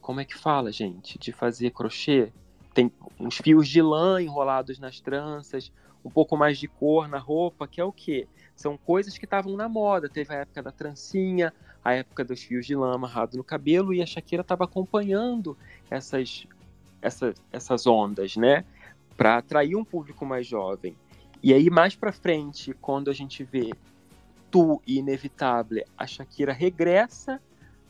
Como 0.00 0.20
é 0.20 0.24
que 0.24 0.36
fala, 0.36 0.72
gente? 0.72 1.16
De 1.18 1.32
fazer 1.32 1.70
crochê. 1.70 2.32
Tem 2.74 2.90
uns 3.18 3.36
fios 3.36 3.68
de 3.68 3.80
lã 3.80 4.20
enrolados 4.20 4.80
nas 4.80 5.00
tranças, 5.00 5.72
um 6.04 6.10
pouco 6.10 6.36
mais 6.36 6.58
de 6.58 6.66
cor 6.66 7.06
na 7.06 7.18
roupa, 7.18 7.68
que 7.68 7.80
é 7.80 7.84
o 7.84 7.92
quê? 7.92 8.26
São 8.56 8.76
coisas 8.76 9.16
que 9.16 9.26
estavam 9.26 9.56
na 9.56 9.68
moda. 9.68 10.08
Teve 10.08 10.34
a 10.34 10.38
época 10.38 10.60
da 10.60 10.72
trancinha, 10.72 11.52
a 11.84 11.92
época 11.92 12.24
dos 12.24 12.42
fios 12.42 12.64
de 12.64 12.74
lã 12.74 12.94
amarrado 12.94 13.36
no 13.36 13.44
cabelo, 13.44 13.92
e 13.92 14.00
a 14.00 14.06
Shakira 14.06 14.40
estava 14.40 14.64
acompanhando 14.64 15.56
essas, 15.90 16.46
essas, 17.02 17.34
essas 17.52 17.86
ondas, 17.86 18.36
né? 18.36 18.64
Para 19.16 19.36
atrair 19.36 19.76
um 19.76 19.84
público 19.84 20.24
mais 20.24 20.46
jovem. 20.46 20.96
E 21.42 21.52
aí, 21.52 21.68
mais 21.68 21.94
para 21.94 22.10
frente, 22.10 22.72
quando 22.80 23.10
a 23.10 23.12
gente 23.12 23.44
vê 23.44 23.70
Tu 24.50 24.80
e 24.86 24.98
Inevitável, 24.98 25.84
a 25.98 26.06
Shakira 26.06 26.52
regressa 26.54 27.38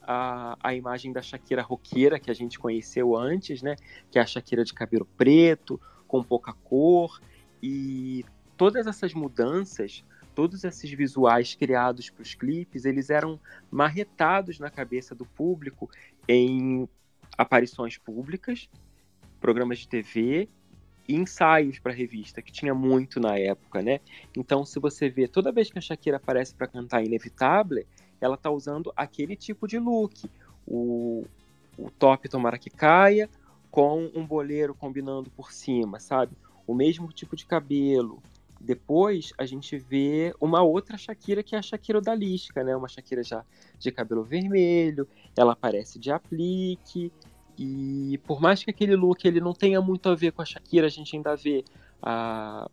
a, 0.02 0.56
a 0.60 0.74
imagem 0.74 1.12
da 1.12 1.22
Shakira 1.22 1.62
roqueira 1.62 2.18
que 2.18 2.30
a 2.30 2.34
gente 2.34 2.58
conheceu 2.58 3.16
antes, 3.16 3.62
né? 3.62 3.76
Que 4.10 4.18
é 4.18 4.22
a 4.22 4.26
Shakira 4.26 4.64
de 4.64 4.74
cabelo 4.74 5.06
preto, 5.16 5.80
com 6.08 6.22
pouca 6.22 6.52
cor. 6.52 7.20
E 7.62 8.24
todas 8.56 8.88
essas 8.88 9.14
mudanças 9.14 10.04
todos 10.34 10.64
esses 10.64 10.90
visuais 10.90 11.54
criados 11.54 12.10
para 12.10 12.22
os 12.22 12.34
clipes, 12.34 12.84
eles 12.84 13.10
eram 13.10 13.38
marretados 13.70 14.58
na 14.58 14.70
cabeça 14.70 15.14
do 15.14 15.24
público 15.24 15.88
em 16.28 16.88
aparições 17.36 17.96
públicas, 17.96 18.68
programas 19.40 19.78
de 19.78 19.88
TV 19.88 20.48
e 21.06 21.14
ensaios 21.14 21.78
para 21.78 21.92
revista, 21.92 22.40
que 22.40 22.52
tinha 22.52 22.74
muito 22.74 23.20
na 23.20 23.38
época, 23.38 23.82
né? 23.82 24.00
Então, 24.36 24.64
se 24.64 24.78
você 24.80 25.08
vê, 25.08 25.28
toda 25.28 25.52
vez 25.52 25.70
que 25.70 25.78
a 25.78 25.82
Shakira 25.82 26.16
aparece 26.16 26.54
para 26.54 26.66
cantar 26.66 27.04
Inevitável, 27.04 27.84
ela 28.20 28.36
tá 28.36 28.50
usando 28.50 28.92
aquele 28.96 29.36
tipo 29.36 29.68
de 29.68 29.78
look. 29.78 30.30
O, 30.66 31.26
o 31.76 31.90
top 31.90 32.28
tomara 32.28 32.58
que 32.58 32.70
caia, 32.70 33.28
com 33.70 34.10
um 34.14 34.24
boleiro 34.24 34.74
combinando 34.74 35.30
por 35.30 35.52
cima, 35.52 36.00
sabe? 36.00 36.36
O 36.66 36.74
mesmo 36.74 37.12
tipo 37.12 37.36
de 37.36 37.44
cabelo, 37.44 38.22
depois 38.64 39.32
a 39.36 39.44
gente 39.44 39.76
vê 39.76 40.34
uma 40.40 40.62
outra 40.62 40.96
Shakira 40.96 41.42
que 41.42 41.54
é 41.54 41.58
a 41.58 41.62
Shakira 41.62 41.98
Odalisca, 41.98 42.64
né? 42.64 42.74
Uma 42.74 42.88
Shakira 42.88 43.22
já 43.22 43.44
de 43.78 43.92
cabelo 43.92 44.24
vermelho, 44.24 45.06
ela 45.36 45.52
aparece 45.52 45.98
de 45.98 46.10
aplique 46.10 47.12
e 47.58 48.18
por 48.26 48.40
mais 48.40 48.64
que 48.64 48.70
aquele 48.70 48.96
look 48.96 49.24
ele 49.24 49.40
não 49.40 49.52
tenha 49.52 49.80
muito 49.80 50.08
a 50.08 50.14
ver 50.14 50.32
com 50.32 50.42
a 50.42 50.44
Shakira, 50.44 50.86
a 50.86 50.90
gente 50.90 51.14
ainda 51.14 51.36
vê 51.36 51.62
ah, 52.02 52.68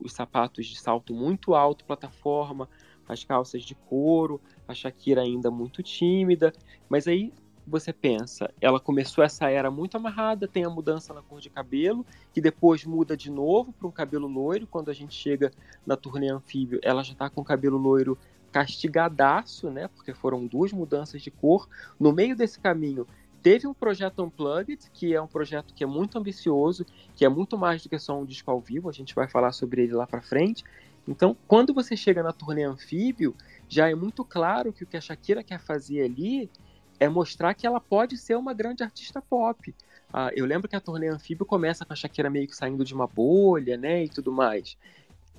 os 0.00 0.12
sapatos 0.12 0.66
de 0.66 0.78
salto 0.78 1.14
muito 1.14 1.54
alto, 1.54 1.84
plataforma, 1.84 2.68
as 3.08 3.22
calças 3.22 3.62
de 3.62 3.74
couro, 3.74 4.40
a 4.66 4.74
Shakira 4.74 5.22
ainda 5.22 5.50
muito 5.50 5.82
tímida, 5.82 6.52
mas 6.88 7.06
aí 7.06 7.32
você 7.66 7.92
pensa, 7.92 8.52
ela 8.60 8.78
começou 8.78 9.24
essa 9.24 9.50
era 9.50 9.70
muito 9.70 9.96
amarrada, 9.96 10.46
tem 10.46 10.64
a 10.64 10.70
mudança 10.70 11.12
na 11.12 11.20
cor 11.20 11.40
de 11.40 11.50
cabelo, 11.50 12.06
que 12.32 12.40
depois 12.40 12.84
muda 12.84 13.16
de 13.16 13.30
novo 13.30 13.72
para 13.72 13.88
um 13.88 13.90
cabelo 13.90 14.28
loiro. 14.28 14.66
Quando 14.66 14.90
a 14.90 14.94
gente 14.94 15.14
chega 15.14 15.50
na 15.84 15.96
turnê 15.96 16.28
anfíbio, 16.28 16.78
ela 16.82 17.02
já 17.02 17.12
está 17.12 17.28
com 17.28 17.40
o 17.40 17.44
cabelo 17.44 17.76
loiro 17.76 18.16
castigadaço, 18.52 19.70
né? 19.70 19.88
Porque 19.88 20.14
foram 20.14 20.46
duas 20.46 20.72
mudanças 20.72 21.20
de 21.20 21.30
cor. 21.30 21.68
No 21.98 22.12
meio 22.12 22.36
desse 22.36 22.58
caminho, 22.60 23.06
teve 23.42 23.66
um 23.66 23.74
projeto 23.74 24.22
Unplugged, 24.22 24.90
que 24.92 25.14
é 25.14 25.20
um 25.20 25.26
projeto 25.26 25.74
que 25.74 25.82
é 25.82 25.86
muito 25.86 26.16
ambicioso, 26.18 26.86
que 27.14 27.24
é 27.24 27.28
muito 27.28 27.58
mais 27.58 27.82
do 27.82 27.88
que 27.88 27.98
só 27.98 28.18
um 28.18 28.24
disco 28.24 28.50
ao 28.50 28.60
vivo. 28.60 28.88
A 28.88 28.92
gente 28.92 29.14
vai 29.14 29.28
falar 29.28 29.52
sobre 29.52 29.82
ele 29.82 29.92
lá 29.92 30.06
para 30.06 30.22
frente. 30.22 30.64
Então, 31.06 31.36
quando 31.46 31.74
você 31.74 31.96
chega 31.96 32.22
na 32.22 32.32
turnê 32.32 32.64
anfíbio, 32.64 33.34
já 33.68 33.90
é 33.90 33.94
muito 33.94 34.24
claro 34.24 34.72
que 34.72 34.84
o 34.84 34.86
que 34.86 34.96
a 34.96 35.00
Shakira 35.00 35.42
quer 35.42 35.60
fazer 35.60 36.02
ali 36.02 36.50
é 36.98 37.08
mostrar 37.08 37.54
que 37.54 37.66
ela 37.66 37.80
pode 37.80 38.16
ser 38.16 38.36
uma 38.36 38.52
grande 38.52 38.82
artista 38.82 39.20
pop. 39.20 39.74
Ah, 40.12 40.30
eu 40.34 40.46
lembro 40.46 40.68
que 40.68 40.76
a 40.76 40.80
turnê 40.80 41.08
Anfíbio 41.08 41.44
começa 41.44 41.84
com 41.84 41.92
a 41.92 41.96
Shakira 41.96 42.30
meio 42.30 42.46
que 42.46 42.56
saindo 42.56 42.84
de 42.84 42.94
uma 42.94 43.06
bolha, 43.06 43.76
né, 43.76 44.04
e 44.04 44.08
tudo 44.08 44.32
mais. 44.32 44.76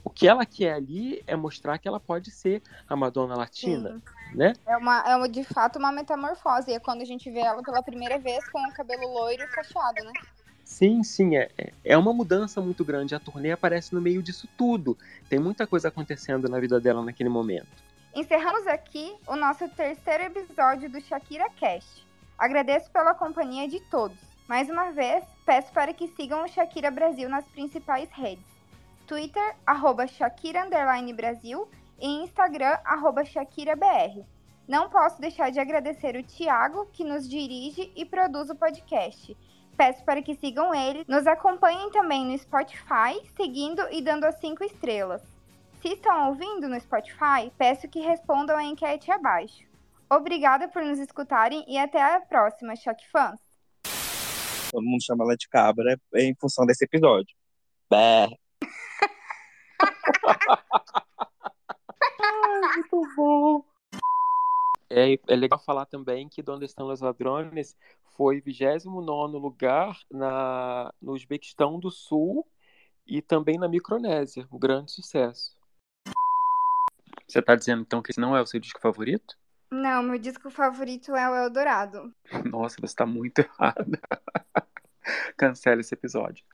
O 0.04 0.10
que 0.10 0.28
ela 0.28 0.46
quer 0.46 0.74
ali 0.74 1.22
é 1.28 1.36
mostrar 1.36 1.78
que 1.78 1.88
ela 1.88 2.00
pode 2.00 2.32
ser 2.32 2.62
a 2.88 2.96
Madonna 2.96 3.36
Latina, 3.36 4.02
Sim. 4.30 4.38
né? 4.38 4.54
É, 4.66 4.78
uma, 4.78 5.00
é 5.06 5.16
uma, 5.16 5.28
de 5.28 5.44
fato 5.44 5.78
uma 5.78 5.92
metamorfose. 5.92 6.72
É 6.72 6.80
quando 6.80 7.02
a 7.02 7.06
gente 7.06 7.30
vê 7.30 7.40
ela 7.40 7.62
pela 7.62 7.84
primeira 7.84 8.18
vez 8.18 8.48
com 8.50 8.60
o 8.60 8.72
cabelo 8.72 9.06
loiro 9.06 9.44
e 9.44 9.48
cacheado, 9.48 10.06
né? 10.06 10.14
Sim, 10.64 11.04
sim, 11.04 11.36
é, 11.36 11.50
é 11.84 11.98
uma 11.98 12.14
mudança 12.14 12.62
muito 12.62 12.86
grande. 12.86 13.16
A 13.16 13.20
turnê 13.20 13.52
aparece 13.52 13.94
no 13.94 14.00
meio 14.00 14.24
disso 14.24 14.48
tudo. 14.58 14.98
Tem 15.28 15.40
muita 15.40 15.68
coisa 15.68 15.90
acontecendo 15.90 16.48
na 16.48 16.60
vida 16.60 16.80
dela 16.80 17.04
naquele 17.04 17.30
momento. 17.30 17.68
Encerramos 18.18 18.66
aqui 18.66 19.16
o 19.28 19.36
nosso 19.36 19.70
terceiro 19.70 20.24
episódio 20.24 20.90
do 20.90 21.00
Shakira 21.00 21.52
Cast. 21.52 22.04
Agradeço 22.36 22.90
pela 22.90 23.14
companhia 23.14 23.68
de 23.68 23.80
todos. 23.80 24.18
Mais 24.48 24.68
uma 24.72 24.90
vez, 24.90 25.24
peço 25.46 25.72
para 25.72 25.94
que 25.94 26.08
sigam 26.08 26.44
o 26.44 26.48
Shakira 26.48 26.90
Brasil 26.90 27.30
nas 27.30 27.48
principais 27.50 28.10
redes. 28.10 28.44
Twitter, 29.06 29.56
arroba 29.64 30.08
Shakira 30.08 30.68
Brasil 31.16 31.70
e 32.00 32.08
Instagram, 32.24 32.80
arroba 32.84 33.24
ShakiraBR. 33.24 34.26
Não 34.68 34.90
posso 34.90 35.22
deixar 35.22 35.52
de 35.52 35.60
agradecer 35.60 36.16
o 36.16 36.24
Tiago, 36.24 36.88
que 36.88 37.04
nos 37.04 37.30
dirige 37.30 37.94
e 37.96 38.04
produz 38.04 38.50
o 38.50 38.56
podcast. 38.56 39.38
Peço 39.78 40.04
para 40.04 40.24
que 40.24 40.34
sigam 40.34 40.74
ele. 40.74 41.06
Nos 41.08 41.28
acompanhem 41.28 41.92
também 41.92 42.26
no 42.26 42.36
Spotify, 42.40 43.22
seguindo 43.36 43.88
e 43.92 44.02
dando 44.02 44.26
as 44.26 44.40
5 44.40 44.64
estrelas. 44.64 45.37
Se 45.82 45.90
estão 45.90 46.30
ouvindo 46.30 46.68
no 46.68 46.80
Spotify, 46.80 47.52
peço 47.56 47.88
que 47.88 48.00
respondam 48.00 48.58
a 48.58 48.64
enquete 48.64 49.12
abaixo. 49.12 49.64
Obrigada 50.10 50.68
por 50.68 50.84
nos 50.84 50.98
escutarem 50.98 51.64
e 51.68 51.78
até 51.78 52.02
a 52.02 52.20
próxima, 52.20 52.76
Choque 52.76 53.08
Fãs. 53.10 53.40
Todo 54.72 54.84
mundo 54.84 55.04
chama 55.04 55.24
ela 55.24 55.36
de 55.36 55.48
cabra 55.48 56.00
em 56.16 56.34
função 56.36 56.66
desse 56.66 56.86
episódio. 56.86 57.36
Bé. 57.90 58.28
muito 62.76 63.16
bom. 63.16 63.64
É, 64.90 65.20
é, 65.28 65.36
legal 65.36 65.60
falar 65.60 65.86
também 65.86 66.28
que 66.30 66.42
Donde 66.42 66.66
Estão 66.66 66.88
os 66.88 67.02
Ladrones 67.02 67.78
foi 68.16 68.42
29 68.42 69.38
lugar 69.38 70.00
na, 70.10 70.94
no 71.02 71.14
Uzbequistão 71.14 71.80
do 71.80 71.92
Sul 71.92 72.48
e 73.06 73.22
também 73.22 73.58
na 73.58 73.68
Micronésia, 73.68 74.48
um 74.52 74.58
grande 74.58 74.92
sucesso. 74.92 75.57
Você 77.28 77.42
tá 77.42 77.56
dizendo 77.56 77.82
então 77.82 78.02
que 78.02 78.12
esse 78.12 78.20
não 78.20 78.36
é 78.36 78.42
o 78.42 78.46
seu 78.46 78.60
disco 78.60 78.80
favorito? 78.80 79.38
Não, 79.70 80.02
meu 80.02 80.18
disco 80.18 80.50
favorito 80.50 81.14
é 81.14 81.30
o 81.30 81.36
Eldorado. 81.36 82.14
Nossa, 82.50 82.78
você 82.80 82.96
tá 82.96 83.06
muito 83.06 83.40
errada. 83.40 84.00
Cancela 85.36 85.82
esse 85.82 85.94
episódio. 85.94 86.46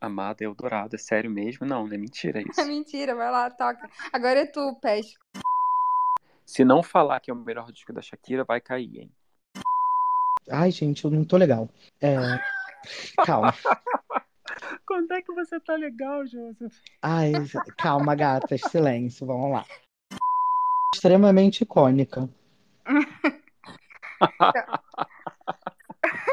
Amada 0.00 0.44
Eldorado, 0.44 0.94
é 0.94 0.98
sério 0.98 1.30
mesmo? 1.30 1.66
Não, 1.66 1.84
não 1.86 1.94
é 1.94 1.98
mentira 1.98 2.40
isso. 2.40 2.60
É 2.60 2.64
mentira, 2.64 3.14
vai 3.14 3.30
lá, 3.30 3.50
toca. 3.50 3.90
Agora 4.12 4.40
é 4.40 4.46
tu, 4.46 4.76
Peixe. 4.80 5.14
Se 6.44 6.64
não 6.64 6.80
falar 6.80 7.18
que 7.18 7.30
é 7.30 7.34
o 7.34 7.36
melhor 7.36 7.72
disco 7.72 7.92
da 7.92 8.00
Shakira, 8.00 8.44
vai 8.44 8.60
cair, 8.60 9.00
hein? 9.00 9.12
Ai, 10.48 10.70
gente, 10.70 11.04
eu 11.04 11.10
não 11.10 11.24
tô 11.24 11.36
legal. 11.36 11.68
É... 12.00 12.16
Calma. 13.24 13.52
Quando 14.86 15.12
é 15.12 15.20
que 15.20 15.32
você 15.32 15.58
tá 15.58 15.74
legal, 15.74 16.24
Joseph? 16.26 16.74
Ai, 17.02 17.32
calma, 17.76 18.14
gata, 18.14 18.56
silêncio, 18.56 19.26
vamos 19.26 19.50
lá. 19.50 19.64
Extremamente 20.94 21.62
icônica. 21.62 22.28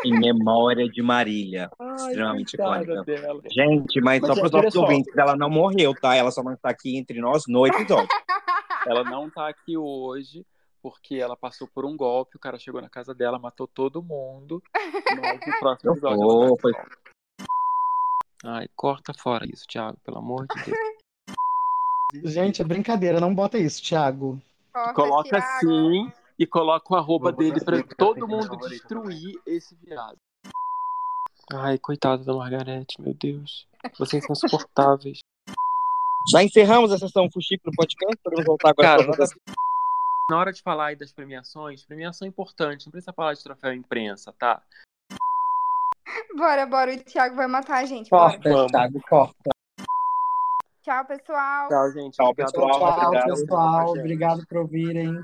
em 0.05 0.19
memória 0.19 0.87
de 0.87 1.01
Marília. 1.01 1.71
Ai, 1.79 1.95
extremamente 1.95 2.53
icônica. 2.53 3.03
Dela. 3.03 3.41
Gente, 3.51 4.01
mas, 4.01 4.21
mas 4.21 4.27
só 4.27 4.35
para 4.35 4.45
os 4.45 4.51
nossos 4.51 4.75
ouvintes, 4.75 5.17
ela 5.17 5.35
não 5.35 5.49
morreu, 5.49 5.93
tá? 5.99 6.15
Ela 6.15 6.31
só 6.31 6.43
não 6.43 6.53
está 6.53 6.69
aqui 6.69 6.97
entre 6.97 7.19
nós 7.19 7.43
no 7.47 7.65
episódio. 7.65 8.07
ela 8.85 9.03
não 9.03 9.27
está 9.27 9.47
aqui 9.47 9.77
hoje 9.77 10.45
porque 10.81 11.15
ela 11.15 11.37
passou 11.37 11.65
por 11.65 11.85
um 11.85 11.95
golpe, 11.95 12.35
o 12.35 12.39
cara 12.39 12.59
chegou 12.59 12.81
na 12.81 12.89
casa 12.89 13.15
dela, 13.15 13.39
matou 13.39 13.65
todo 13.65 14.03
mundo. 14.03 14.61
Mas 15.21 15.39
no 15.47 15.59
próximo 15.59 15.93
episódio. 15.93 16.19
Oh, 16.21 16.57
foi... 16.59 16.73
Ai, 18.43 18.67
corta 18.75 19.13
fora 19.13 19.45
isso, 19.45 19.65
Thiago, 19.67 19.97
pelo 20.03 20.17
amor 20.17 20.45
de 20.47 20.63
Deus. 20.65 20.77
Gente, 22.33 22.61
é 22.61 22.65
brincadeira, 22.65 23.19
não 23.19 23.33
bota 23.33 23.57
isso, 23.57 23.81
Thiago. 23.81 24.41
Coloca 24.93 25.29
Thiago. 25.29 25.59
sim 25.59 26.11
e 26.37 26.45
coloca 26.45 26.93
o 26.93 26.97
arroba 26.97 27.31
dele 27.31 27.63
pra 27.63 27.81
todo 27.97 28.27
mundo 28.27 28.57
destruir 28.67 29.39
esse 29.45 29.75
viado. 29.75 30.17
Ai, 31.53 31.77
coitada 31.77 32.23
da 32.23 32.33
Margarete, 32.33 32.99
meu 33.01 33.13
Deus. 33.13 33.67
Vocês 33.97 34.23
são 34.25 34.33
insuportáveis. 34.33 35.19
Já 36.31 36.43
encerramos 36.43 36.91
a 36.91 36.97
sessão 36.97 37.29
Fuxico 37.31 37.63
no 37.65 37.75
podcast, 37.75 38.15
podemos 38.23 38.45
voltar 38.45 38.69
agora 38.69 39.05
Cara, 39.05 39.27
Na 40.29 40.37
hora 40.37 40.53
de 40.53 40.61
falar 40.61 40.87
aí 40.87 40.95
das 40.95 41.11
premiações, 41.11 41.83
premiação 41.83 42.25
é 42.25 42.29
importante, 42.29 42.85
não 42.85 42.91
precisa 42.91 43.11
falar 43.13 43.33
de 43.33 43.43
troféu 43.43 43.73
imprensa, 43.73 44.31
tá? 44.33 44.61
Bora, 46.35 46.65
bora. 46.65 46.93
O 46.93 46.97
Thiago 46.97 47.35
vai 47.35 47.47
matar 47.47 47.83
a 47.83 47.85
gente. 47.85 48.09
Corta, 48.09 48.49
bora. 48.49 48.67
Thiago, 48.67 48.99
corta. 49.09 49.51
Tchau, 50.83 51.05
pessoal. 51.05 51.69
Tchau, 51.69 51.91
gente. 51.91 52.13
Tchau, 52.15 52.35
pessoal. 52.35 52.71
Tchau, 52.71 53.11
pessoal. 53.25 53.89
Obrigado 53.91 54.45
por 54.47 54.57
ouvirem. 54.57 55.17